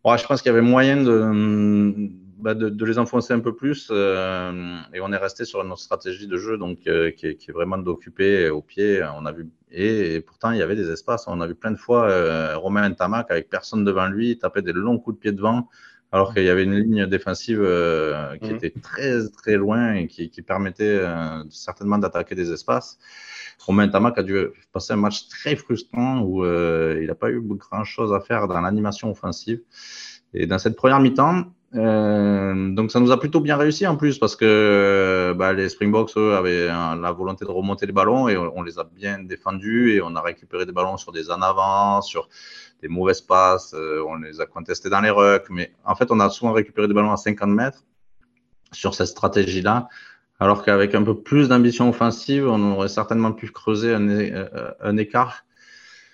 je 0.05 0.27
pense 0.27 0.43
qu'il 0.43 0.51
y 0.51 0.55
avait 0.55 0.61
moyen 0.61 1.03
de, 1.03 2.11
bah, 2.41 2.55
de, 2.55 2.85
les 2.87 2.99
enfoncer 2.99 3.35
un 3.35 3.41
peu 3.41 3.55
plus 3.55 3.89
euh, 3.91 4.79
et 4.95 5.01
on 5.01 5.13
est 5.13 5.17
resté 5.19 5.45
sur 5.45 5.63
notre 5.63 5.83
stratégie 5.83 6.27
de 6.27 6.39
jeu 6.39 6.57
donc 6.57 6.79
euh, 6.87 7.11
qui, 7.11 7.27
est, 7.27 7.37
qui, 7.37 7.51
est, 7.51 7.53
vraiment 7.53 7.77
d'occuper 7.77 8.49
au 8.49 8.63
pied. 8.63 9.03
On 9.17 9.27
a 9.27 9.33
vu 9.33 9.51
et, 9.71 10.21
pourtant 10.23 10.53
il 10.53 10.59
y 10.59 10.63
avait 10.63 10.77
des 10.77 10.91
espaces. 10.91 11.27
On 11.27 11.41
a 11.43 11.47
vu 11.47 11.55
plein 11.55 11.71
de 11.71 11.77
fois 11.77 12.09
euh, 12.09 12.57
Romain 12.57 12.91
Tamac 12.93 13.31
avec 13.31 13.51
personne 13.51 13.85
devant 13.85 14.07
lui 14.07 14.39
taper 14.39 14.63
des 14.63 14.73
longs 14.73 14.99
coups 14.99 15.17
de 15.17 15.21
pied 15.21 15.33
devant 15.33 15.69
alors 16.13 16.35
qu'il 16.35 16.45
y 16.45 16.49
avait 16.49 16.65
une 16.65 16.75
ligne 16.75 17.07
défensive 17.07 17.61
euh, 17.63 18.37
qui 18.39 18.53
mmh. 18.53 18.57
était 18.57 18.75
très 18.83 19.29
très 19.29 19.57
loin 19.57 19.95
et 19.95 20.07
qui, 20.07 20.31
qui 20.31 20.43
permettait 20.43 21.01
certainement 21.51 21.99
d'attaquer 21.99 22.35
des 22.35 22.53
espaces. 22.53 22.99
Romain 23.61 23.89
Tamac 23.89 24.19
a 24.19 24.23
dû 24.23 24.37
passer 24.73 24.95
un 24.95 24.97
match 24.97 25.29
très 25.29 25.55
frustrant 25.55 26.21
où 26.21 26.45
euh, 26.45 26.99
il 27.01 27.09
n'a 27.09 27.15
pas 27.15 27.31
eu 27.31 27.41
grand 27.43 27.85
chose 27.85 28.13
à 28.13 28.21
faire 28.21 28.49
dans 28.49 28.61
l'animation 28.61 29.11
offensive. 29.11 29.61
Et 30.33 30.47
dans 30.47 30.59
cette 30.59 30.77
première 30.77 31.01
mi-temps, 31.01 31.45
euh, 31.75 32.75
donc 32.75 32.91
ça 32.91 32.99
nous 32.99 33.13
a 33.13 33.21
plutôt 33.21 33.41
bien 33.41 33.57
réussi 33.57 33.87
en 33.87 33.97
plus 33.97 34.19
parce 34.19 34.35
que 34.35 35.35
bah, 35.37 35.53
les 35.53 35.69
Springboks 35.69 36.17
eux, 36.17 36.35
avaient 36.35 36.67
la 36.67 37.13
volonté 37.13 37.45
de 37.45 37.51
remonter 37.51 37.87
les 37.87 37.93
ballons 37.93 38.29
et 38.29 38.37
on, 38.37 38.63
les 38.63 38.79
a 38.79 38.85
bien 38.85 39.21
défendus 39.21 39.93
et 39.93 40.03
on 40.03 40.17
a 40.17 40.21
récupéré 40.21 40.67
des 40.67 40.73
ballons 40.73 40.97
sur 40.97 41.13
des 41.13 41.31
en 41.31 41.43
avant, 41.43 42.01
sur 42.01 42.29
des 42.83 42.89
mauvaises 42.89 43.21
passes, 43.21 43.75
euh, 43.75 44.03
on 44.07 44.17
les 44.17 44.41
a 44.41 44.47
contestés 44.47 44.91
dans 44.91 45.01
les 45.01 45.11
rucks, 45.11 45.51
mais 45.51 45.73
en 45.85 45.95
fait 45.95 46.11
on 46.11 46.21
a 46.21 46.31
souvent 46.31 46.53
récupéré 46.53 46.89
des 46.89 46.95
ballons 46.95 47.13
à 47.13 47.17
50 47.17 47.51
mètres 47.51 47.85
sur 48.73 48.95
cette 48.95 49.09
stratégie-là. 49.09 49.89
Alors 50.39 50.65
qu'avec 50.65 50.95
un 50.95 51.03
peu 51.03 51.21
plus 51.21 51.49
d'ambition 51.49 51.91
offensive, 51.91 52.49
on 52.49 52.73
aurait 52.73 52.89
certainement 52.89 53.33
pu 53.33 53.49
creuser 53.51 53.95
un, 53.95 54.09
euh, 54.09 54.97
écart 54.97 55.45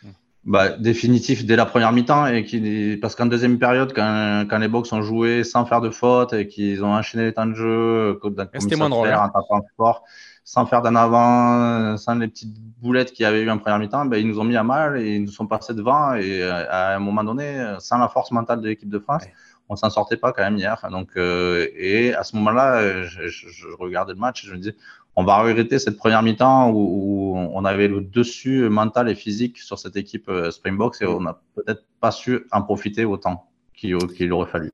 hmm. 0.03 0.09
bah, 0.45 0.71
définitif 0.71 1.47
dès 1.47 1.55
la 1.55 1.65
première 1.65 1.93
mi-temps. 1.93 2.27
Et 2.27 2.45
qui, 2.45 2.99
parce 3.01 3.15
qu'en 3.15 3.27
deuxième 3.27 3.61
période, 3.61 3.93
quand, 3.95 4.59
les 4.59 4.69
Box 4.69 4.93
ont 4.93 5.03
joué 5.03 5.45
sans 5.45 5.65
faire 5.65 5.81
de 5.81 5.91
faute 5.91 6.33
et 6.33 6.49
qu'ils 6.49 6.83
ont 6.83 6.93
enchaîné 6.93 7.27
les 7.27 7.35
temps 7.35 7.47
de 7.47 7.55
jeu, 7.55 8.19
c'était 8.59 8.75
moins 8.75 8.91
drôle. 8.91 9.09
Hein. 9.11 9.31
fort, 9.77 10.05
sans 10.47 10.65
faire 10.65 10.81
d'en 10.81 10.95
avant, 10.95 11.97
sans 11.97 12.15
les 12.15 12.29
petites 12.29 12.55
boulettes 12.81 13.13
qu'il 13.13 13.25
y 13.25 13.27
avait 13.27 13.43
eu 13.43 13.51
en 13.51 13.59
première 13.59 13.81
mi-temps, 13.81 14.07
bah, 14.07 14.17
ils 14.17 14.29
nous 14.29 14.39
ont 14.39 14.45
mis 14.45 14.57
à 14.57 14.63
mal 14.63 14.97
et 14.97 15.17
ils 15.17 15.25
nous 15.25 15.33
sont 15.33 15.49
passés 15.49 15.75
devant. 15.75 16.15
Et 16.15 16.41
euh, 16.41 16.65
à 16.71 16.95
un 16.95 17.01
moment 17.01 17.25
donné, 17.25 17.75
sans 17.81 17.99
la 17.99 18.09
force 18.09 18.31
mentale 18.31 18.61
de 18.61 18.69
l'équipe 18.69 18.89
de 18.89 19.01
France, 19.01 19.25
on 19.69 19.75
s'en 19.75 19.91
sortait 19.91 20.17
pas 20.17 20.33
quand 20.33 20.45
même 20.45 20.57
hier. 20.57 20.87
Donc, 20.89 21.11
euh, 21.17 21.67
et 21.77 22.15
à 22.15 22.23
ce 22.23 22.37
moment-là, 22.37 23.03
je, 23.03 23.27
je, 23.27 23.67
regardais 23.77 24.13
le 24.13 24.21
match 24.21 24.45
et 24.45 24.47
je 24.47 24.53
me 24.53 24.59
disais, 24.59 24.77
on 25.17 25.25
va 25.25 25.39
regretter 25.39 25.81
cette 25.81 25.97
première 25.97 26.23
mi-temps 26.23 26.71
où, 26.71 27.35
on 27.37 27.65
avait 27.65 27.89
le 27.89 28.03
dessus 28.03 28.69
mental 28.69 29.09
et 29.09 29.17
physique 29.17 29.59
sur 29.59 29.81
cette 29.81 29.97
équipe 29.97 30.29
euh, 30.29 30.53
Springboks 30.53 31.03
et 31.03 31.07
on 31.07 31.21
n'a 31.23 31.41
peut-être 31.57 31.85
pas 32.01 32.13
su 32.13 32.47
en 32.53 32.63
profiter 32.63 33.05
autant 33.05 33.51
qu'il 33.75 34.33
aurait 34.33 34.51
fallu. 34.51 34.71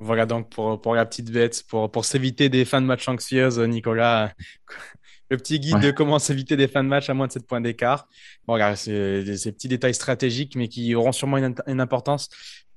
Voilà 0.00 0.26
donc 0.26 0.50
pour, 0.50 0.80
pour 0.80 0.94
la 0.94 1.04
petite 1.04 1.30
bête, 1.30 1.64
pour, 1.68 1.90
pour 1.90 2.04
s'éviter 2.04 2.48
des 2.48 2.64
fins 2.64 2.80
de 2.80 2.86
match 2.86 3.08
anxieuses, 3.08 3.58
Nicolas, 3.58 4.32
le 5.30 5.36
petit 5.36 5.58
guide 5.60 5.80
de 5.80 5.90
comment 5.90 6.18
s'éviter 6.18 6.56
des 6.56 6.68
fins 6.68 6.84
de 6.84 6.88
match 6.88 7.10
à 7.10 7.14
moins 7.14 7.26
de 7.26 7.32
7 7.32 7.46
points 7.46 7.60
d'écart. 7.60 8.06
Bon, 8.46 8.54
regarde, 8.54 8.76
c'est 8.76 9.36
ces 9.36 9.52
petits 9.52 9.68
détails 9.68 9.94
stratégiques, 9.94 10.56
mais 10.56 10.68
qui 10.68 10.94
auront 10.94 11.12
sûrement 11.12 11.36
une, 11.38 11.80
importance 11.80 12.28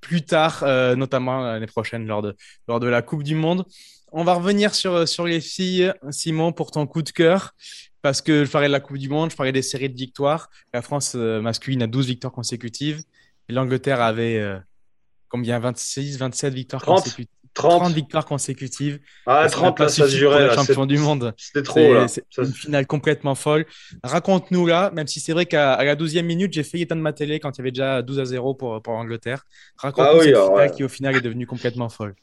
plus 0.01 0.23
tard, 0.23 0.63
euh, 0.63 0.95
notamment 0.95 1.41
l'année 1.41 1.67
prochaine 1.67 2.07
lors 2.07 2.21
de, 2.21 2.35
lors 2.67 2.79
de 2.79 2.87
la 2.87 3.01
Coupe 3.01 3.23
du 3.23 3.35
Monde. 3.35 3.65
On 4.11 4.23
va 4.23 4.33
revenir 4.33 4.75
sur, 4.75 5.07
sur 5.07 5.25
les 5.25 5.39
filles, 5.39 5.93
Simon, 6.09 6.51
pour 6.51 6.71
ton 6.71 6.85
coup 6.87 7.01
de 7.01 7.11
cœur. 7.11 7.53
Parce 8.01 8.21
que 8.21 8.45
je 8.45 8.51
parlais 8.51 8.67
de 8.67 8.71
la 8.71 8.79
Coupe 8.79 8.97
du 8.97 9.09
Monde, 9.09 9.31
je 9.31 9.35
parlais 9.35 9.51
des 9.51 9.61
séries 9.61 9.89
de 9.89 9.97
victoires. 9.97 10.49
La 10.73 10.81
France 10.81 11.13
euh, 11.15 11.39
masculine 11.39 11.83
a 11.83 11.87
12 11.87 12.07
victoires 12.07 12.33
consécutives. 12.33 13.03
Et 13.47 13.53
l'Angleterre 13.53 14.01
avait 14.01 14.39
euh, 14.39 14.57
combien 15.31 15.59
26, 15.59 16.17
27 16.17 16.53
victoires 16.53 16.83
consécutives? 16.83 17.27
30. 17.53 17.91
victoires 17.91 18.25
consécutives. 18.25 18.99
Ah, 19.25 19.47
30, 19.49 19.79
là, 19.79 19.89
ça 19.89 20.05
se 20.05 20.15
jurait. 20.15 20.53
champion 20.55 20.85
du 20.85 20.97
monde. 20.97 21.33
C'était 21.37 21.63
trop, 21.63 21.93
là. 21.93 22.07
C'est 22.07 22.23
une 22.37 22.53
finale 22.53 22.87
complètement 22.87 23.35
folle. 23.35 23.65
Raconte-nous, 24.03 24.67
là, 24.67 24.91
même 24.93 25.07
si 25.07 25.19
c'est 25.19 25.33
vrai 25.33 25.45
qu'à 25.45 25.83
la 25.83 25.95
12e 25.95 26.23
minute, 26.23 26.53
j'ai 26.53 26.63
failli 26.63 26.83
éteindre 26.83 27.01
ma 27.01 27.13
télé 27.13 27.39
quand 27.39 27.51
il 27.51 27.59
y 27.59 27.61
avait 27.61 27.71
déjà 27.71 28.01
12 28.01 28.19
à 28.19 28.25
0 28.25 28.53
pour, 28.55 28.81
pour 28.81 28.93
l'Angleterre. 28.93 29.45
Raconte-nous 29.77 30.11
ah, 30.11 30.17
oui, 30.17 30.33
cette 30.33 30.45
finale 30.45 30.71
qui, 30.71 30.83
au 30.83 30.89
final, 30.89 31.15
est 31.15 31.21
devenue 31.21 31.47
complètement 31.47 31.89
folle. 31.89 32.15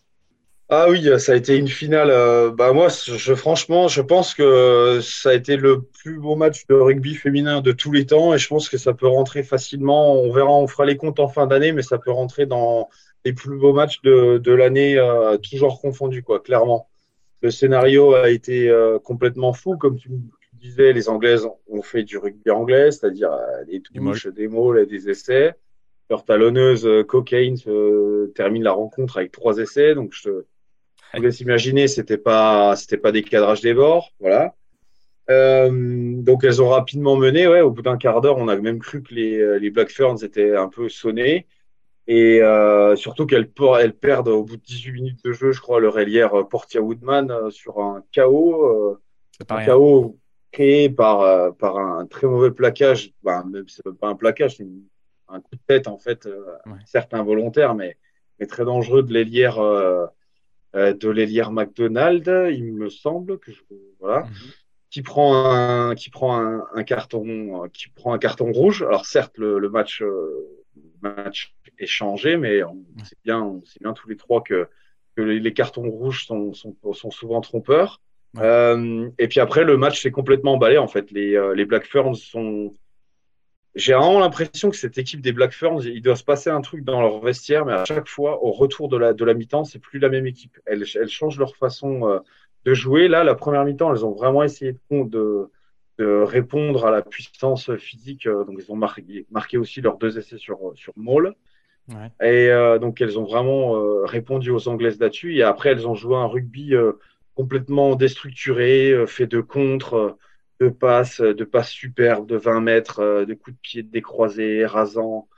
Ah 0.71 0.89
oui, 0.91 1.09
ça 1.19 1.33
a 1.33 1.37
été 1.37 1.57
une 1.57 1.67
finale. 1.69 2.11
Euh, 2.11 2.51
bah 2.51 2.75
moi, 2.75 2.89
je, 2.89 3.35
franchement, 3.35 3.89
je 3.89 4.03
pense 4.03 4.35
que 4.35 5.01
ça 5.01 5.31
a 5.31 5.35
été 5.35 5.57
le 5.57 5.81
plus 5.81 6.19
beau 6.19 6.37
match 6.37 6.67
de 6.67 6.75
rugby 6.75 7.15
féminin 7.15 7.63
de 7.63 7.73
tous 7.73 7.91
les 7.91 8.05
temps, 8.05 8.35
et 8.35 8.39
je 8.39 8.49
pense 8.49 8.69
que 8.69 8.77
ça 8.77 8.93
peut 8.93 9.07
rentrer 9.07 9.43
facilement. 9.43 10.13
On 10.13 10.31
verra, 10.31 10.51
on 10.51 10.67
fera 10.67 10.85
les 10.85 10.99
comptes 10.99 11.21
en 11.21 11.29
fin 11.29 11.47
d'année, 11.47 11.73
mais 11.73 11.81
ça 11.81 11.97
peut 11.97 12.11
rentrer 12.11 12.45
dans 12.45 12.91
les 13.25 13.33
plus 13.33 13.57
beaux 13.59 13.73
matchs 13.73 14.03
de, 14.03 14.37
de 14.37 14.53
l'année, 14.53 14.99
euh, 14.99 15.39
toujours 15.39 15.81
confondus, 15.81 16.23
quoi, 16.23 16.41
clairement. 16.41 16.91
le 17.41 17.51
scénario 17.51 18.15
a 18.15 18.29
été 18.31 18.71
complètement 19.05 19.55
fou, 19.55 19.79
comme 19.79 19.97
tu, 19.97 20.11
disais. 20.53 20.93
Les 20.93 21.09
Anglaises 21.09 21.49
ont 21.69 21.83
fait 21.83 22.03
du 22.03 22.19
rugby 22.19 22.51
anglais, 22.51 22.91
c'est-à-dire 22.91 23.31
des 23.69 23.81
touches, 23.81 24.27
des 24.27 24.49
mots, 24.49 24.75
des 24.85 25.09
essais. 25.09 25.55
Leur 26.11 26.25
talonneuse 26.25 26.87
Cocaine 27.07 27.57
termine 28.35 28.65
la 28.65 28.73
rencontre 28.73 29.19
avec 29.19 29.33
trois 29.33 29.59
essais, 29.59 29.95
donc 29.95 30.13
je 30.13 30.45
vous 31.17 31.23
laisse 31.23 31.41
imaginer, 31.41 31.89
c'était 31.89 32.19
pas, 32.19 32.77
c'était 32.77 32.99
pas 32.99 33.13
des 33.13 33.23
cadrages 33.23 33.61
des 33.61 33.75
bords, 33.75 34.11
voilà. 34.21 34.55
Euh, 35.31 35.71
donc 36.23 36.45
elles 36.45 36.63
ont 36.63 36.69
rapidement 36.69 37.17
mené. 37.17 37.47
Ouais, 37.47 37.61
au 37.61 37.71
bout 37.71 37.83
d'un 37.83 37.99
quart 37.99 38.21
d'heure, 38.21 38.39
on 38.39 38.49
a 38.49 38.57
même 38.57 38.79
cru 38.79 39.03
que 39.03 39.15
les, 39.15 39.39
euh, 39.39 39.59
les 39.59 39.71
Black 39.71 39.91
Ferns 39.91 40.23
étaient 40.23 40.57
un 40.57 40.69
peu 40.69 40.89
sonnés. 40.89 41.47
Et 42.09 42.41
euh, 42.41 42.97
surtout 42.97 43.27
qu'elles 43.27 43.51
elles 43.81 43.95
perdent 43.95 44.29
au 44.29 44.43
bout 44.43 44.57
de 44.57 44.63
18 44.63 44.93
minutes 44.93 45.25
de 45.25 45.33
jeu, 45.33 45.53
je 45.53 45.61
crois, 45.61 45.79
leur 45.79 45.99
ailière 45.99 46.35
euh, 46.35 46.43
Portia 46.43 46.81
Woodman 46.81 47.31
euh, 47.31 47.51
sur 47.51 47.81
un 47.81 48.03
chaos. 48.13 48.99
un 49.51 49.65
chaos 49.65 50.19
créé 50.51 50.89
par, 50.89 51.55
par 51.57 51.77
un 51.77 52.07
très 52.07 52.27
mauvais 52.27 52.51
plaquage. 52.51 53.13
Ben, 53.23 53.45
c'est 53.67 53.85
pas 54.01 54.09
un 54.09 54.15
plaquage, 54.15 54.57
c'est 54.57 54.67
un 55.29 55.41
coup 55.41 55.55
de 55.55 55.61
tête 55.67 55.87
en 55.87 55.99
fait, 55.99 56.25
ouais. 56.25 56.73
certes 56.87 57.13
involontaire, 57.13 57.75
mais, 57.75 57.99
mais 58.41 58.47
très 58.47 58.65
dangereux 58.65 59.03
de 59.03 59.13
l'ailière 59.13 59.61
de 60.75 61.09
l'ailière 61.09 61.51
McDonald, 61.51 62.27
il 62.53 62.73
me 62.73 62.89
semble 62.91 63.39
que 63.39 63.53
je, 63.53 63.61
voilà. 64.01 64.25
Mhm 64.25 64.53
qui 64.91 65.03
prend 65.03 65.51
un 65.51 65.95
qui 65.95 66.11
prend 66.11 66.41
un, 66.41 66.65
un, 66.75 66.83
carton 66.83 67.69
qui 67.73 67.89
prend 67.91 68.13
un 68.13 68.19
carton 68.19 68.53
rouge. 68.53 68.83
Alors 68.83 69.07
certes 69.07 69.37
le, 69.39 69.59
le 69.59 69.69
match 69.69 70.03
euh, 70.03 70.65
match 71.03 71.55
est 71.79 71.87
changé, 71.87 72.37
mais 72.37 72.63
on 72.65 72.77
sait 73.05 73.17
bien 73.25 73.41
on 73.41 73.65
sait 73.65 73.81
bien 73.81 73.93
tous 73.93 74.09
les 74.09 74.17
trois 74.17 74.43
que, 74.43 74.69
que 75.17 75.23
les, 75.23 75.41
les, 75.41 75.53
cartons 75.53 75.89
rouges 75.89 76.27
sont, 76.27 76.55
sont, 76.55 76.75
sont 76.93 77.11
souvent 77.11 77.41
trompeurs. 77.41 78.01
Ouais. 78.35 78.43
Euh, 78.43 79.09
et 79.19 79.29
puis 79.29 79.41
après 79.41 79.65
le 79.65 79.77
match 79.77 80.03
s'est 80.03 80.11
complètement 80.11 80.55
emballé 80.55 80.79
en 80.79 80.89
fait. 80.89 81.11
Les 81.11 81.37
euh, 81.37 81.55
les 81.55 81.65
Black 81.65 81.85
Ferns 81.85 82.15
sont 82.15 82.73
j'ai 83.75 83.95
vraiment 83.95 84.19
l'impression 84.19 84.71
que 84.71 84.77
cette 84.77 84.99
équipe 84.99 85.21
des 85.21 85.33
Black 85.33 85.53
Ferns, 85.53 85.83
il 85.85 86.03
doit 86.03 86.17
se 86.17 86.25
passer 86.25 86.51
un 86.51 86.61
truc 86.61 86.85
dans 86.85 87.01
leur 87.01 87.21
vestiaire, 87.21 87.65
mais 87.65 87.75
à 87.75 87.85
chaque 87.85 88.09
fois, 88.09 88.43
au 88.43 88.51
retour 88.51 88.89
de 88.89 88.97
la, 88.97 89.13
de 89.13 89.25
la 89.25 89.35
mi-temps, 89.35 89.65
c'est 89.65 89.79
plus 89.79 89.99
la 89.99 90.09
même 90.09 90.27
équipe. 90.27 90.59
Elles, 90.67 90.85
elles 90.95 91.09
changent 91.09 91.39
leur 91.39 91.55
façon 91.57 92.09
euh, 92.09 92.19
de 92.65 92.75
jouer. 92.75 93.09
Là, 93.09 93.25
la 93.25 93.35
première 93.35 93.65
mi-temps, 93.65 93.93
elles 93.95 94.05
ont 94.05 94.13
vraiment 94.13 94.43
essayé 94.43 94.73
de, 94.73 95.05
de, 95.05 95.51
de, 95.99 96.23
répondre 96.23 96.87
à 96.87 96.91
la 96.91 97.03
puissance 97.03 97.75
physique. 97.77 98.27
Euh, 98.27 98.45
donc, 98.45 98.59
ils 98.59 98.71
ont 98.73 98.77
marqué, 98.77 99.27
marqué 99.31 99.59
aussi 99.59 99.81
leurs 99.81 99.99
deux 99.99 100.19
essais 100.19 100.39
sur, 100.39 100.73
sur 100.75 100.93
Maul. 100.97 101.35
Ouais. 101.89 102.11
Et 102.21 102.51
euh, 102.51 102.79
donc, 102.79 103.01
elles 103.01 103.19
ont 103.19 103.25
vraiment 103.25 103.77
euh, 103.77 104.05
répondu 104.05 104.51
aux 104.51 104.69
Anglaises 104.69 104.99
là-dessus. 104.99 105.37
Et 105.37 105.43
après, 105.43 105.71
elles 105.71 105.87
ont 105.87 105.95
joué 105.95 106.17
un 106.17 106.27
rugby 106.27 106.75
complètement 107.35 107.95
déstructuré, 107.95 109.05
fait 109.07 109.29
de 109.29 109.41
contre, 109.41 110.19
de 110.61 110.69
passes, 110.69 111.21
de 111.21 111.45
passes 111.45 111.71
superbes 111.71 112.27
de 112.27 112.37
20 112.37 112.61
mètres, 112.61 113.25
de 113.25 113.35
coups 113.35 113.57
de 113.57 113.61
pied 113.61 113.83
décroisés, 113.83 114.67
rasants. 114.67 115.29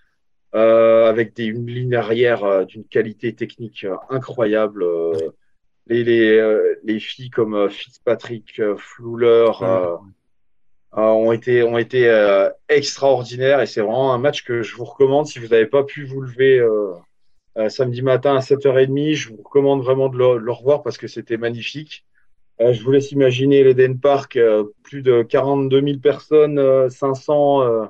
avec 0.53 1.35
des, 1.35 1.45
une 1.45 1.67
ligne 1.67 1.95
arrière 1.95 2.67
d'une 2.67 2.85
qualité 2.85 3.35
technique 3.35 3.87
incroyable. 4.09 4.85
Les, 5.91 6.05
les, 6.05 6.39
euh, 6.39 6.77
les 6.85 7.01
filles 7.01 7.31
comme 7.31 7.55
euh, 7.55 7.69
Fitzpatrick, 7.69 8.61
euh, 8.61 8.77
Flouler 8.77 9.51
ont 10.93 11.33
été, 11.33 11.65
ont 11.65 11.79
été 11.79 12.09
extraordinaires 12.69 13.61
et 13.61 13.67
c'est 13.67 13.81
vraiment 13.81 14.13
un 14.13 14.19
match 14.19 14.45
que 14.45 14.63
je 14.63 14.75
vous 14.77 14.85
recommande 14.85 15.27
si 15.27 15.39
vous 15.39 15.49
n'avez 15.49 15.67
pas 15.67 15.85
pu 15.85 16.05
vous 16.05 16.21
lever 16.21 16.61
samedi 17.69 18.03
matin 18.03 18.35
à 18.35 18.41
7h30. 18.41 19.15
Je 19.15 19.29
vous 19.29 19.37
recommande 19.37 19.83
vraiment 19.83 20.09
de 20.09 20.19
le, 20.19 20.35
de 20.35 20.45
le 20.45 20.51
revoir 20.53 20.83
parce 20.83 20.99
que 20.99 21.07
c'était 21.07 21.37
magnifique. 21.37 22.05
Euh, 22.61 22.73
je 22.73 22.83
vous 22.83 22.91
laisse 22.91 23.11
imaginer 23.13 23.65
l'Eden 23.65 23.99
Park, 23.99 24.37
euh, 24.37 24.65
plus 24.83 25.03
de 25.03 25.23
42 25.23 25.83
000 25.83 25.99
personnes, 25.99 26.59
euh, 26.59 26.89
500 26.89 27.89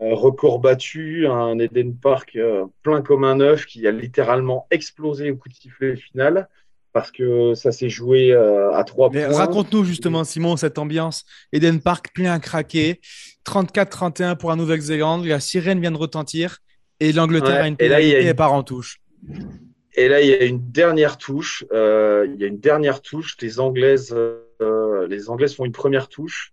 records 0.00 0.60
battus, 0.60 1.28
un 1.28 1.58
Eden 1.58 1.94
Park 1.94 2.38
plein 2.82 3.02
comme 3.02 3.22
un 3.22 3.38
œuf 3.40 3.66
qui 3.66 3.86
a 3.86 3.90
littéralement 3.90 4.66
explosé 4.70 5.30
au 5.30 5.36
coup 5.36 5.50
de 5.50 5.54
sifflet 5.54 5.94
final 5.94 6.48
parce 6.92 7.10
que 7.10 7.54
ça 7.54 7.72
s'est 7.72 7.88
joué 7.88 8.32
euh, 8.32 8.72
à 8.72 8.84
trois 8.84 9.10
points. 9.10 9.28
Raconte-nous 9.28 9.84
justement, 9.84 10.24
Simon, 10.24 10.56
cette 10.56 10.78
ambiance. 10.78 11.24
Eden 11.52 11.80
Park 11.80 12.12
plein 12.14 12.32
à 12.32 12.38
craquer, 12.38 13.00
34-31 13.46 14.36
pour 14.36 14.50
la 14.50 14.56
Nouvelle-Zélande, 14.56 15.24
la 15.24 15.40
sirène 15.40 15.80
vient 15.80 15.92
de 15.92 15.96
retentir 15.96 16.58
et 16.98 17.12
l'Angleterre 17.12 17.50
ouais, 17.50 17.60
a 17.60 17.68
une 17.68 17.76
pénalité 17.76 18.18
et, 18.18 18.22
une... 18.22 18.28
et 18.28 18.34
part 18.34 18.52
en 18.52 18.62
touche. 18.62 19.00
Et 19.94 20.08
là, 20.08 20.20
il 20.20 20.28
y 20.28 20.34
a 20.34 20.44
une 20.44 20.70
dernière 20.70 21.18
touche. 21.18 21.64
Euh, 21.72 22.26
il 22.32 22.40
y 22.40 22.44
a 22.44 22.46
une 22.46 22.60
dernière 22.60 23.02
touche. 23.02 23.36
Les 23.40 23.60
Anglaises, 23.60 24.14
euh, 24.14 25.06
les 25.08 25.30
Anglaises 25.30 25.54
font 25.54 25.64
une 25.64 25.72
première 25.72 26.08
touche. 26.08 26.52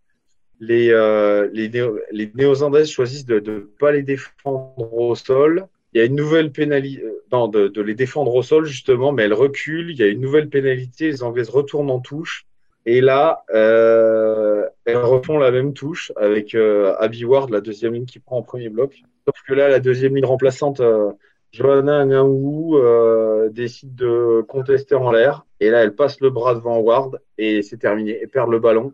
Les, 0.59 0.89
euh, 0.89 1.49
les, 1.53 1.69
Néo 1.69 1.99
les 2.11 2.31
Néo-Zélandaises 2.33 2.89
choisissent 2.89 3.25
de 3.25 3.39
ne 3.39 3.59
pas 3.59 3.91
les 3.91 4.01
défendre 4.01 4.91
au 4.91 5.13
sol 5.13 5.67
il 5.93 5.99
y 5.99 6.03
a 6.03 6.05
une 6.05 6.15
nouvelle 6.15 6.51
pénalité, 6.51 7.03
non, 7.31 7.47
de, 7.47 7.69
de, 7.69 7.81
les 7.81 7.95
défendre 7.95 8.35
au 8.35 8.43
sol 8.43 8.65
justement, 8.65 9.11
mais 9.11 9.23
elles 9.23 9.33
reculent. 9.33 9.89
Il 9.89 9.97
y 9.97 10.03
a 10.03 10.07
une 10.07 10.21
nouvelle 10.21 10.49
pénalité. 10.49 11.07
Les 11.07 11.23
Anglaises 11.23 11.49
retournent 11.49 11.89
en 11.89 11.99
touche. 11.99 12.45
Et 12.85 13.01
là, 13.01 13.43
euh, 13.53 14.65
elles 14.85 14.97
refont 14.97 15.37
la 15.39 15.51
même 15.51 15.73
touche 15.73 16.11
avec 16.15 16.55
euh, 16.55 16.95
Abby 16.99 17.25
Ward, 17.25 17.49
la 17.49 17.61
deuxième 17.61 17.93
ligne 17.93 18.05
qui 18.05 18.19
prend 18.19 18.37
en 18.37 18.43
premier 18.43 18.69
bloc. 18.69 19.01
Sauf 19.25 19.41
que 19.47 19.53
là, 19.53 19.69
la 19.69 19.79
deuxième 19.79 20.15
ligne 20.15 20.25
remplaçante, 20.25 20.81
euh, 20.81 21.11
Johanna 21.51 22.05
Ngaou, 22.05 22.77
euh, 22.77 23.49
décide 23.49 23.95
de 23.95 24.41
contester 24.47 24.95
en 24.95 25.11
l'air. 25.11 25.45
Et 25.59 25.69
là, 25.69 25.83
elle 25.83 25.95
passe 25.95 26.19
le 26.21 26.29
bras 26.29 26.53
devant 26.53 26.77
Ward 26.79 27.19
et 27.37 27.61
c'est 27.61 27.77
terminé. 27.77 28.19
Elle 28.21 28.29
perd 28.29 28.51
le 28.51 28.59
ballon. 28.59 28.93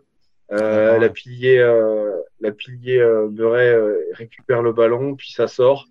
Euh, 0.52 0.98
la 0.98 1.08
pilier, 1.08 1.58
euh, 1.58 2.12
la 2.40 2.52
pilier 2.52 2.98
euh, 2.98 3.28
Murray 3.28 3.76
récupère 4.12 4.62
le 4.62 4.72
ballon, 4.72 5.16
puis 5.16 5.32
ça 5.32 5.48
sort. 5.48 5.86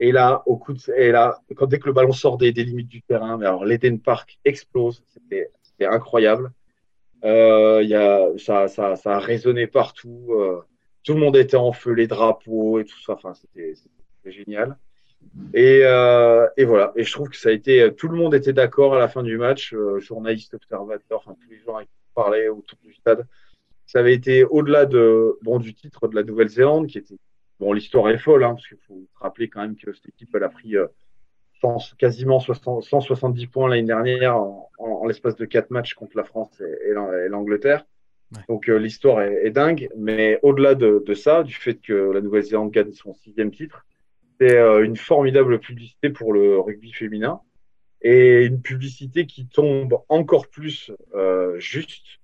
Et 0.00 0.12
là, 0.12 0.42
au 0.46 0.56
coup 0.56 0.72
de, 0.72 0.80
et 0.96 1.10
là, 1.10 1.40
quand 1.56 1.66
dès 1.66 1.78
que 1.78 1.86
le 1.86 1.92
ballon 1.92 2.12
sort 2.12 2.38
des, 2.38 2.52
des 2.52 2.64
limites 2.64 2.88
du 2.88 3.02
terrain, 3.02 3.36
mais 3.36 3.46
alors 3.46 3.64
l'Eden 3.64 4.00
Park 4.00 4.38
explose, 4.44 5.02
c'était 5.08 5.50
incroyable. 5.80 6.52
Y 7.24 7.94
a, 7.94 8.28
ça, 8.38 8.68
ça, 8.68 8.96
ça 8.96 9.16
a 9.16 9.18
résonné 9.18 9.66
partout. 9.66 10.30
Tout 11.02 11.14
le 11.14 11.20
monde 11.20 11.36
était 11.36 11.56
en 11.56 11.72
feu, 11.72 11.92
les 11.92 12.06
drapeaux 12.06 12.78
et 12.78 12.84
tout 12.84 13.00
ça. 13.02 13.14
Enfin, 13.14 13.34
c'était 13.34 13.74
génial. 14.24 14.78
Et, 15.54 15.80
euh, 15.84 16.46
et 16.56 16.64
voilà. 16.64 16.92
Et 16.96 17.04
je 17.04 17.12
trouve 17.12 17.28
que 17.28 17.36
ça 17.36 17.48
a 17.48 17.52
été, 17.52 17.92
tout 17.96 18.08
le 18.08 18.16
monde 18.16 18.34
était 18.34 18.52
d'accord 18.52 18.94
à 18.94 18.98
la 18.98 19.08
fin 19.08 19.22
du 19.22 19.38
match, 19.38 19.72
euh, 19.74 19.98
journalistes, 20.00 20.54
observateurs, 20.54 21.22
enfin 21.24 21.36
tous 21.42 21.50
les 21.50 21.60
gens 21.60 21.78
qui 21.80 21.88
parlaient 22.14 22.48
autour 22.48 22.78
du 22.84 22.92
stade. 22.94 23.26
Ça 23.86 24.00
avait 24.00 24.14
été 24.14 24.44
au-delà 24.44 24.84
de, 24.84 25.38
bon, 25.42 25.58
du 25.58 25.74
titre 25.74 26.08
de 26.08 26.14
la 26.14 26.22
Nouvelle-Zélande, 26.22 26.86
qui 26.88 26.98
était 26.98 27.16
Bon, 27.60 27.72
l'histoire 27.72 28.08
est 28.08 28.18
folle, 28.18 28.44
hein, 28.44 28.54
parce 28.54 28.68
qu'il 28.68 28.78
faut 28.86 29.04
se 29.12 29.18
rappeler 29.18 29.48
quand 29.48 29.60
même 29.60 29.76
que 29.76 29.92
cette 29.92 30.08
équipe, 30.08 30.28
elle 30.34 30.44
a 30.44 30.48
pris 30.48 30.76
euh, 30.76 30.86
quasiment 31.98 32.38
60, 32.38 32.84
170 32.84 33.46
points 33.48 33.68
l'année 33.68 33.82
dernière 33.82 34.36
en, 34.36 34.70
en, 34.78 34.86
en 34.86 35.06
l'espace 35.06 35.34
de 35.34 35.44
quatre 35.44 35.70
matchs 35.70 35.94
contre 35.94 36.16
la 36.16 36.22
France 36.22 36.60
et, 36.60 36.90
et 36.90 37.28
l'Angleterre. 37.28 37.84
Ouais. 38.32 38.42
Donc 38.48 38.68
euh, 38.68 38.78
l'histoire 38.78 39.22
est, 39.22 39.46
est, 39.46 39.50
dingue, 39.50 39.88
mais 39.96 40.38
au-delà 40.42 40.76
de, 40.76 41.02
de, 41.04 41.14
ça, 41.14 41.42
du 41.42 41.54
fait 41.54 41.74
que 41.80 42.12
la 42.12 42.20
Nouvelle-Zélande 42.20 42.70
gagne 42.70 42.92
son 42.92 43.12
sixième 43.14 43.50
titre, 43.50 43.84
c'est 44.40 44.56
euh, 44.56 44.84
une 44.84 44.96
formidable 44.96 45.58
publicité 45.58 46.10
pour 46.10 46.32
le 46.32 46.58
rugby 46.58 46.92
féminin 46.92 47.40
et 48.00 48.44
une 48.44 48.62
publicité 48.62 49.26
qui 49.26 49.46
tombe 49.46 49.98
encore 50.08 50.48
plus 50.48 50.92
euh, 51.14 51.58
juste 51.58 52.18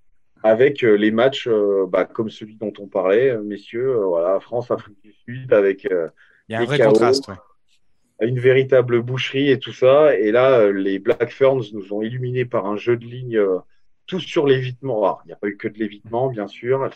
avec 0.44 0.85
euh, 0.85 0.96
les 0.96 1.11
matchs 1.11 1.48
euh, 1.48 1.87
bah, 1.88 2.05
comme 2.05 2.29
celui 2.29 2.57
dont 2.57 2.72
on 2.79 2.87
parlait, 2.87 3.31
euh, 3.31 3.42
messieurs, 3.42 3.96
voilà, 4.05 4.38
France, 4.40 4.70
Afrique 4.70 5.00
du 5.03 5.12
Sud, 5.12 5.55
avec 5.55 5.85
Il 5.85 6.53
y 6.53 6.55
a 6.55 6.61
un 6.61 6.64
vrai 6.66 6.77
chaos, 6.77 6.90
contraste, 6.90 7.29
ouais. 7.29 8.29
une 8.29 8.38
véritable 8.38 9.00
boucherie 9.00 9.50
et 9.50 9.59
tout 9.59 9.72
ça. 9.72 10.14
Et 10.18 10.31
là, 10.31 10.70
les 10.70 10.98
Black 10.98 11.33
Ferns 11.33 11.62
nous 11.72 11.94
ont 11.94 12.03
illuminés 12.03 12.44
par 12.44 12.66
un 12.66 12.77
jeu 12.77 12.98
de 12.98 13.07
ligne, 13.07 13.40
tout 14.07 14.20
sur 14.20 14.46
l'évitement. 14.46 15.18
Il 15.24 15.29
n'y 15.29 15.33
a 15.33 15.37
pas 15.37 15.48
eu 15.48 15.57
que 15.57 15.66
de 15.66 15.79
l'évitement, 15.79 16.29
bien 16.29 16.46
sûr. 16.46 16.90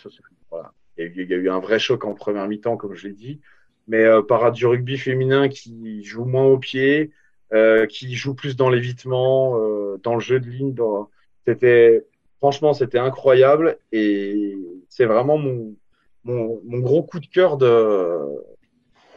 Voilà. 0.50 0.72
Il, 0.98 1.04
y 1.04 1.06
a 1.06 1.10
eu, 1.10 1.22
il 1.22 1.30
y 1.30 1.34
a 1.34 1.38
eu 1.38 1.48
un 1.48 1.60
vrai 1.60 1.78
choc 1.78 2.04
en 2.04 2.12
première 2.12 2.46
mi-temps, 2.48 2.76
comme 2.76 2.94
je 2.94 3.08
l'ai 3.08 3.14
dit. 3.14 3.40
Mais 3.88 4.04
euh, 4.04 4.22
par 4.22 4.52
du 4.52 4.66
rugby 4.66 4.98
féminin 4.98 5.48
qui 5.48 6.04
joue 6.04 6.24
moins 6.24 6.44
au 6.44 6.58
pied, 6.58 7.10
euh, 7.52 7.86
qui 7.86 8.14
joue 8.14 8.34
plus 8.34 8.56
dans 8.56 8.68
l'évitement, 8.68 9.58
euh, 9.58 9.98
dans 10.02 10.14
le 10.14 10.20
jeu 10.20 10.38
de 10.38 10.48
ligne. 10.48 10.74
Dans... 10.74 11.08
C'était 11.46 12.04
Franchement, 12.38 12.72
c'était 12.72 13.00
incroyable 13.00 13.78
et 13.90 14.56
c'est 14.88 15.06
vraiment 15.06 15.38
mon, 15.38 15.74
mon, 16.22 16.60
mon, 16.64 16.78
gros 16.78 17.02
coup 17.02 17.18
de 17.18 17.26
cœur 17.26 17.56
de 17.56 18.16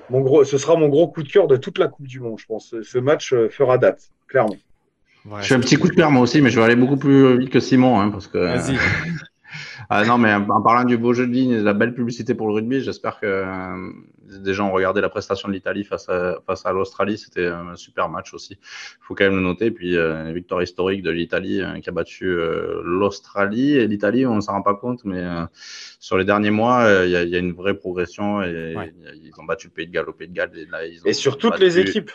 mon 0.10 0.22
gros, 0.22 0.44
ce 0.44 0.58
sera 0.58 0.76
mon 0.76 0.90
gros 0.90 1.08
coup 1.08 1.22
de 1.22 1.30
cœur 1.30 1.46
de 1.48 1.56
toute 1.56 1.78
la 1.78 1.88
Coupe 1.88 2.08
du 2.08 2.20
Monde, 2.20 2.40
je 2.40 2.48
pense. 2.48 2.74
Ce 2.82 2.98
match 2.98 3.36
fera 3.52 3.78
date, 3.78 4.10
clairement. 4.28 4.56
Ouais, 5.26 5.44
je 5.44 5.48
fais 5.50 5.54
un 5.54 5.60
petit 5.60 5.78
coup 5.78 5.88
de 5.88 5.94
cœur 5.94 6.10
moi 6.10 6.24
aussi, 6.24 6.42
mais 6.42 6.50
je 6.50 6.60
vais 6.60 6.66
aller 6.66 6.76
beaucoup 6.76 6.98
plus 6.98 7.38
vite 7.38 7.52
que 7.52 7.60
Simon, 7.60 8.00
hein, 8.00 8.10
parce 8.10 8.26
que. 8.26 8.40
Vas-y. 8.40 8.76
Ah 9.90 10.06
non, 10.06 10.18
mais 10.18 10.34
en 10.34 10.62
parlant 10.62 10.86
du 10.86 10.98
beau 10.98 11.12
jeu 11.12 11.28
de 11.28 11.34
ligne 11.34 11.52
et 11.52 11.58
de 11.58 11.64
la 11.64 11.74
belle 11.74 11.94
publicité 11.94 12.34
pour 12.34 12.48
le 12.48 12.54
rugby, 12.54 12.80
j'espère 12.80 13.20
que 13.20 13.44
euh, 14.32 14.54
gens 14.54 14.70
ont 14.70 14.72
regardé 14.72 15.02
la 15.02 15.10
prestation 15.10 15.48
de 15.48 15.54
l'Italie 15.54 15.84
face 15.84 16.10
à, 16.10 16.40
face 16.46 16.66
à 16.66 16.72
l'Australie. 16.72 17.18
C'était 17.18 17.48
un 17.48 17.76
super 17.76 18.10
match 18.10 18.34
aussi. 18.34 18.54
Il 18.54 19.04
faut 19.04 19.16
quand 19.16 19.26
même 19.26 19.36
le 19.36 19.42
noter. 19.42 19.72
Puis, 19.72 19.98
euh, 19.98 20.26
une 20.28 20.34
victoire 20.34 20.62
historique 20.62 21.04
de 21.04 21.12
l'Italie 21.12 21.62
qui 21.82 21.90
a 21.90 21.92
battu 21.92 22.36
l'Australie. 22.84 23.74
Et 23.74 23.88
l'Italie, 23.88 24.26
on 24.26 24.36
ne 24.36 24.42
s'en 24.42 24.54
rend 24.54 24.62
pas 24.62 24.76
compte, 24.76 25.04
mais 25.06 25.24
sur 26.00 26.18
les 26.18 26.26
derniers 26.26 26.52
mois, 26.52 26.86
il 27.06 27.12
y, 27.12 27.16
a, 27.16 27.24
y, 27.24 27.36
a 27.36 27.40
une 27.40 27.54
vraie 27.54 27.76
progression. 27.76 28.42
Et, 28.44 28.76
ils 29.14 29.32
ont 29.40 29.44
battu 29.44 29.68
le 29.68 29.74
Pays 29.74 29.88
de 29.88 29.92
Galles 29.92 30.10
au 30.10 30.14
Pays 30.14 30.28
de 30.28 30.34
Galles. 30.34 30.52
Et, 30.56 30.66
là, 30.66 30.86
ils 30.86 31.02
ont 31.02 31.06
et 31.06 31.14
sur 31.14 31.38
toutes 31.38 31.60
les 31.60 31.80
équipes 31.80 32.12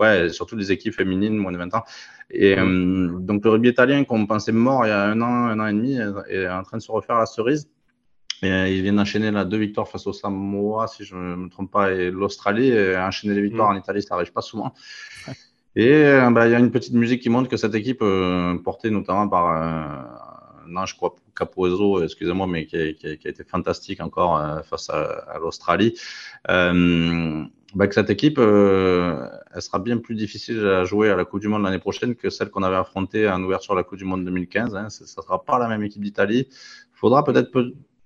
ouais, 0.00 0.30
surtout 0.30 0.56
les 0.56 0.72
équipes 0.72 0.94
féminines 0.94 1.36
moins 1.36 1.52
de 1.52 1.58
20 1.58 1.74
ans. 1.74 1.84
Et 2.30 2.58
euh, 2.58 3.08
donc 3.18 3.44
le 3.44 3.50
rugby 3.50 3.68
italien 3.68 4.04
qu'on 4.04 4.26
pensait 4.26 4.52
mort 4.52 4.86
il 4.86 4.88
y 4.88 4.92
a 4.92 5.02
un 5.02 5.20
an, 5.20 5.48
un 5.48 5.60
an 5.60 5.66
et 5.66 5.72
demi, 5.72 5.98
est 6.28 6.48
en 6.48 6.62
train 6.62 6.78
de 6.78 6.82
se 6.82 6.90
refaire 6.90 7.18
la 7.18 7.26
cerise. 7.26 7.68
Et 8.42 8.50
euh, 8.50 8.68
ils 8.68 8.82
viennent 8.82 8.96
d'enchaîner 8.96 9.30
là 9.30 9.44
deux 9.44 9.58
victoires 9.58 9.88
face 9.88 10.06
au 10.06 10.12
Samoa, 10.12 10.86
si 10.86 11.04
je 11.04 11.14
ne 11.14 11.36
me 11.36 11.48
trompe 11.48 11.70
pas, 11.70 11.92
et 11.92 12.10
l'Australie. 12.10 12.72
Enchaîner 12.96 13.34
les 13.34 13.42
victoires 13.42 13.70
mm. 13.70 13.76
en 13.76 13.78
Italie, 13.78 14.02
ça 14.02 14.14
n'arrive 14.14 14.32
pas 14.32 14.40
souvent. 14.40 14.72
Et 15.76 15.92
euh, 15.92 16.30
bah, 16.30 16.48
il 16.48 16.52
y 16.52 16.54
a 16.54 16.58
une 16.58 16.70
petite 16.70 16.94
musique 16.94 17.22
qui 17.22 17.28
montre 17.28 17.48
que 17.48 17.56
cette 17.56 17.74
équipe, 17.74 18.02
portée 18.64 18.90
notamment 18.90 19.28
par 19.28 20.18
non, 20.66 20.86
je 20.86 20.94
crois 20.94 21.16
Capozo, 21.36 22.04
excusez-moi, 22.04 22.46
mais 22.46 22.66
qui 22.66 22.76
a, 22.76 22.92
qui, 22.92 23.26
a, 23.26 23.30
été 23.30 23.42
fantastique 23.42 24.00
encore 24.00 24.64
face 24.64 24.88
à, 24.90 25.02
à 25.02 25.38
l'Australie. 25.38 25.94
Euh, 26.48 27.44
bah, 27.74 27.86
que 27.86 27.94
cette 27.94 28.10
équipe, 28.10 28.38
euh, 28.38 29.28
elle 29.54 29.62
sera 29.62 29.78
bien 29.78 29.98
plus 29.98 30.16
difficile 30.16 30.66
à 30.66 30.84
jouer 30.84 31.08
à 31.10 31.16
la 31.16 31.24
Coupe 31.24 31.40
du 31.40 31.46
Monde 31.46 31.62
l'année 31.62 31.78
prochaine 31.78 32.16
que 32.16 32.28
celle 32.28 32.50
qu'on 32.50 32.64
avait 32.64 32.76
affrontée 32.76 33.28
en 33.28 33.40
ouverture 33.44 33.74
à 33.74 33.76
la 33.76 33.84
Coupe 33.84 33.98
du 33.98 34.04
Monde 34.04 34.24
2015. 34.24 34.74
Hein. 34.74 34.90
Ça 34.90 35.04
ne 35.04 35.06
sera 35.06 35.44
pas 35.44 35.58
la 35.58 35.68
même 35.68 35.82
équipe 35.84 36.02
d'Italie. 36.02 36.48
Il 36.50 36.98
faudra 36.98 37.22
peut-être 37.22 37.52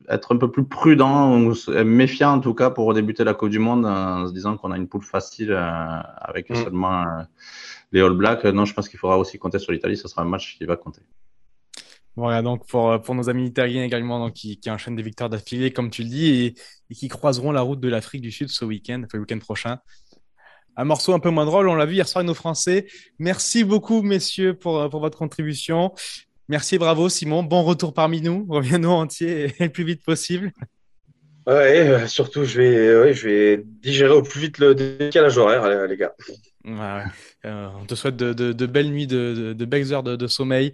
être 0.08 0.34
un 0.34 0.38
peu 0.38 0.50
plus 0.50 0.64
prudent, 0.64 1.40
ou 1.40 1.54
méfiant 1.84 2.34
en 2.34 2.40
tout 2.40 2.54
cas 2.54 2.70
pour 2.70 2.92
débuter 2.94 3.24
la 3.24 3.34
Coupe 3.34 3.50
du 3.50 3.58
Monde 3.58 3.86
en 3.86 4.26
se 4.26 4.32
disant 4.32 4.56
qu'on 4.56 4.70
a 4.70 4.76
une 4.76 4.88
poule 4.88 5.02
facile 5.02 5.52
euh, 5.52 6.00
avec 6.16 6.50
mm. 6.50 6.56
seulement 6.56 7.02
euh, 7.02 7.22
les 7.92 8.00
All 8.00 8.14
Blacks. 8.14 8.44
Non, 8.44 8.64
je 8.64 8.74
pense 8.74 8.88
qu'il 8.88 8.98
faudra 8.98 9.18
aussi 9.18 9.38
compter 9.38 9.58
sur 9.58 9.72
l'Italie. 9.72 9.96
Ce 9.96 10.08
sera 10.08 10.22
un 10.22 10.26
match 10.26 10.56
qui 10.58 10.64
va 10.64 10.76
compter. 10.76 11.02
Voilà, 12.16 12.42
donc 12.42 12.66
pour, 12.68 13.00
pour 13.02 13.14
nos 13.16 13.28
amis 13.28 13.46
italiens 13.46 13.82
également, 13.82 14.20
donc, 14.20 14.34
qui, 14.34 14.58
qui 14.60 14.70
enchaînent 14.70 14.94
des 14.94 15.02
victoires 15.02 15.28
d'affilée, 15.28 15.72
comme 15.72 15.90
tu 15.90 16.04
le 16.04 16.08
dis, 16.08 16.26
et, 16.26 16.54
et 16.90 16.94
qui 16.94 17.08
croiseront 17.08 17.50
la 17.50 17.60
route 17.60 17.80
de 17.80 17.88
l'Afrique 17.88 18.22
du 18.22 18.30
Sud 18.30 18.48
ce 18.50 18.64
week-end, 18.64 19.02
enfin, 19.04 19.18
le 19.18 19.20
week-end 19.20 19.38
prochain. 19.38 19.78
Un 20.76 20.84
morceau 20.84 21.12
un 21.12 21.18
peu 21.18 21.30
moins 21.30 21.44
drôle, 21.44 21.68
on 21.68 21.74
l'a 21.74 21.86
vu 21.86 21.94
hier 21.94 22.06
soir 22.06 22.20
avec 22.20 22.28
nos 22.28 22.34
Français. 22.34 22.86
Merci 23.18 23.64
beaucoup, 23.64 24.02
messieurs, 24.02 24.54
pour, 24.54 24.88
pour 24.90 25.00
votre 25.00 25.18
contribution. 25.18 25.92
Merci, 26.48 26.78
bravo, 26.78 27.08
Simon. 27.08 27.42
Bon 27.42 27.62
retour 27.62 27.94
parmi 27.94 28.20
nous. 28.20 28.46
Reviens-nous 28.50 28.90
entier 28.90 29.44
et 29.58 29.64
le 29.64 29.70
plus 29.70 29.84
vite 29.84 30.04
possible. 30.04 30.52
Ouais, 31.46 31.88
euh, 31.88 32.06
surtout, 32.06 32.44
je 32.44 32.58
vais, 32.58 33.00
ouais, 33.00 33.12
je 33.12 33.28
vais 33.28 33.62
digérer 33.64 34.14
au 34.14 34.22
plus 34.22 34.40
vite 34.40 34.58
le 34.58 34.74
décalage 34.74 35.36
horaire, 35.36 35.86
les 35.86 35.96
gars. 35.96 36.14
Ouais, 36.64 37.02
euh, 37.44 37.68
on 37.78 37.84
te 37.84 37.94
souhaite 37.94 38.16
de, 38.16 38.32
de, 38.32 38.52
de 38.52 38.66
belles 38.66 38.90
nuits, 38.90 39.06
de, 39.06 39.52
de, 39.52 39.64
belles 39.66 39.92
heures 39.92 40.02
de, 40.02 40.26
sommeil. 40.26 40.72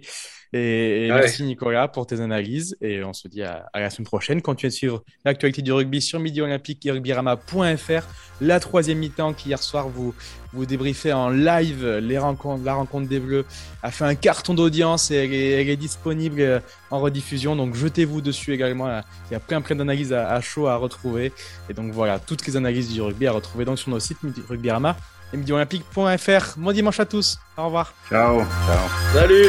Et, 0.53 1.07
merci 1.09 1.43
Nicolas 1.43 1.87
pour 1.87 2.05
tes 2.05 2.19
analyses. 2.19 2.77
Et 2.81 3.03
on 3.03 3.13
se 3.13 3.27
dit 3.27 3.43
à, 3.43 3.69
la 3.73 3.89
semaine 3.89 4.05
prochaine. 4.05 4.41
Continuez 4.41 4.69
de 4.69 4.75
suivre 4.75 5.03
l'actualité 5.23 5.61
du 5.61 5.71
rugby 5.71 6.01
sur 6.01 6.19
Midi 6.19 6.41
Olympique 6.41 6.85
et 6.85 6.91
rugbyrama.fr. 6.91 8.07
La 8.41 8.59
troisième 8.59 8.97
mi-temps 8.97 9.33
qui 9.33 9.49
hier 9.49 9.61
soir 9.61 9.87
vous, 9.87 10.13
vous 10.53 10.65
débriefait 10.65 11.13
en 11.13 11.29
live 11.29 11.85
les 12.01 12.17
rencontres, 12.17 12.63
la 12.65 12.73
rencontre 12.73 13.07
des 13.07 13.19
Bleus 13.19 13.45
a 13.83 13.91
fait 13.91 14.03
un 14.03 14.15
carton 14.15 14.53
d'audience 14.53 15.11
et 15.11 15.15
elle 15.15 15.69
est, 15.69 15.77
disponible 15.77 16.61
en 16.89 16.99
rediffusion. 16.99 17.55
Donc 17.55 17.75
jetez-vous 17.75 18.21
dessus 18.21 18.53
également. 18.53 19.01
Il 19.29 19.33
y 19.33 19.35
a 19.35 19.39
plein 19.39 19.61
plein 19.61 19.75
d'analyses 19.75 20.13
à, 20.13 20.39
chaud 20.41 20.67
à 20.67 20.75
retrouver. 20.75 21.31
Et 21.69 21.73
donc 21.73 21.91
voilà, 21.93 22.19
toutes 22.19 22.45
les 22.45 22.57
analyses 22.57 22.91
du 22.91 23.01
rugby 23.01 23.27
à 23.27 23.31
retrouver 23.31 23.65
donc 23.65 23.79
sur 23.79 23.89
nos 23.89 23.99
sites 23.99 24.17
Rugbyrama 24.49 24.97
et 25.33 25.37
Midi 25.37 25.53
Olympique.fr. 25.53 26.57
Bon 26.57 26.71
dimanche 26.71 26.99
à 26.99 27.05
tous. 27.05 27.39
Au 27.57 27.65
revoir. 27.65 27.93
Ciao. 28.09 28.41
Ciao. 28.65 28.89
Salut. 29.13 29.47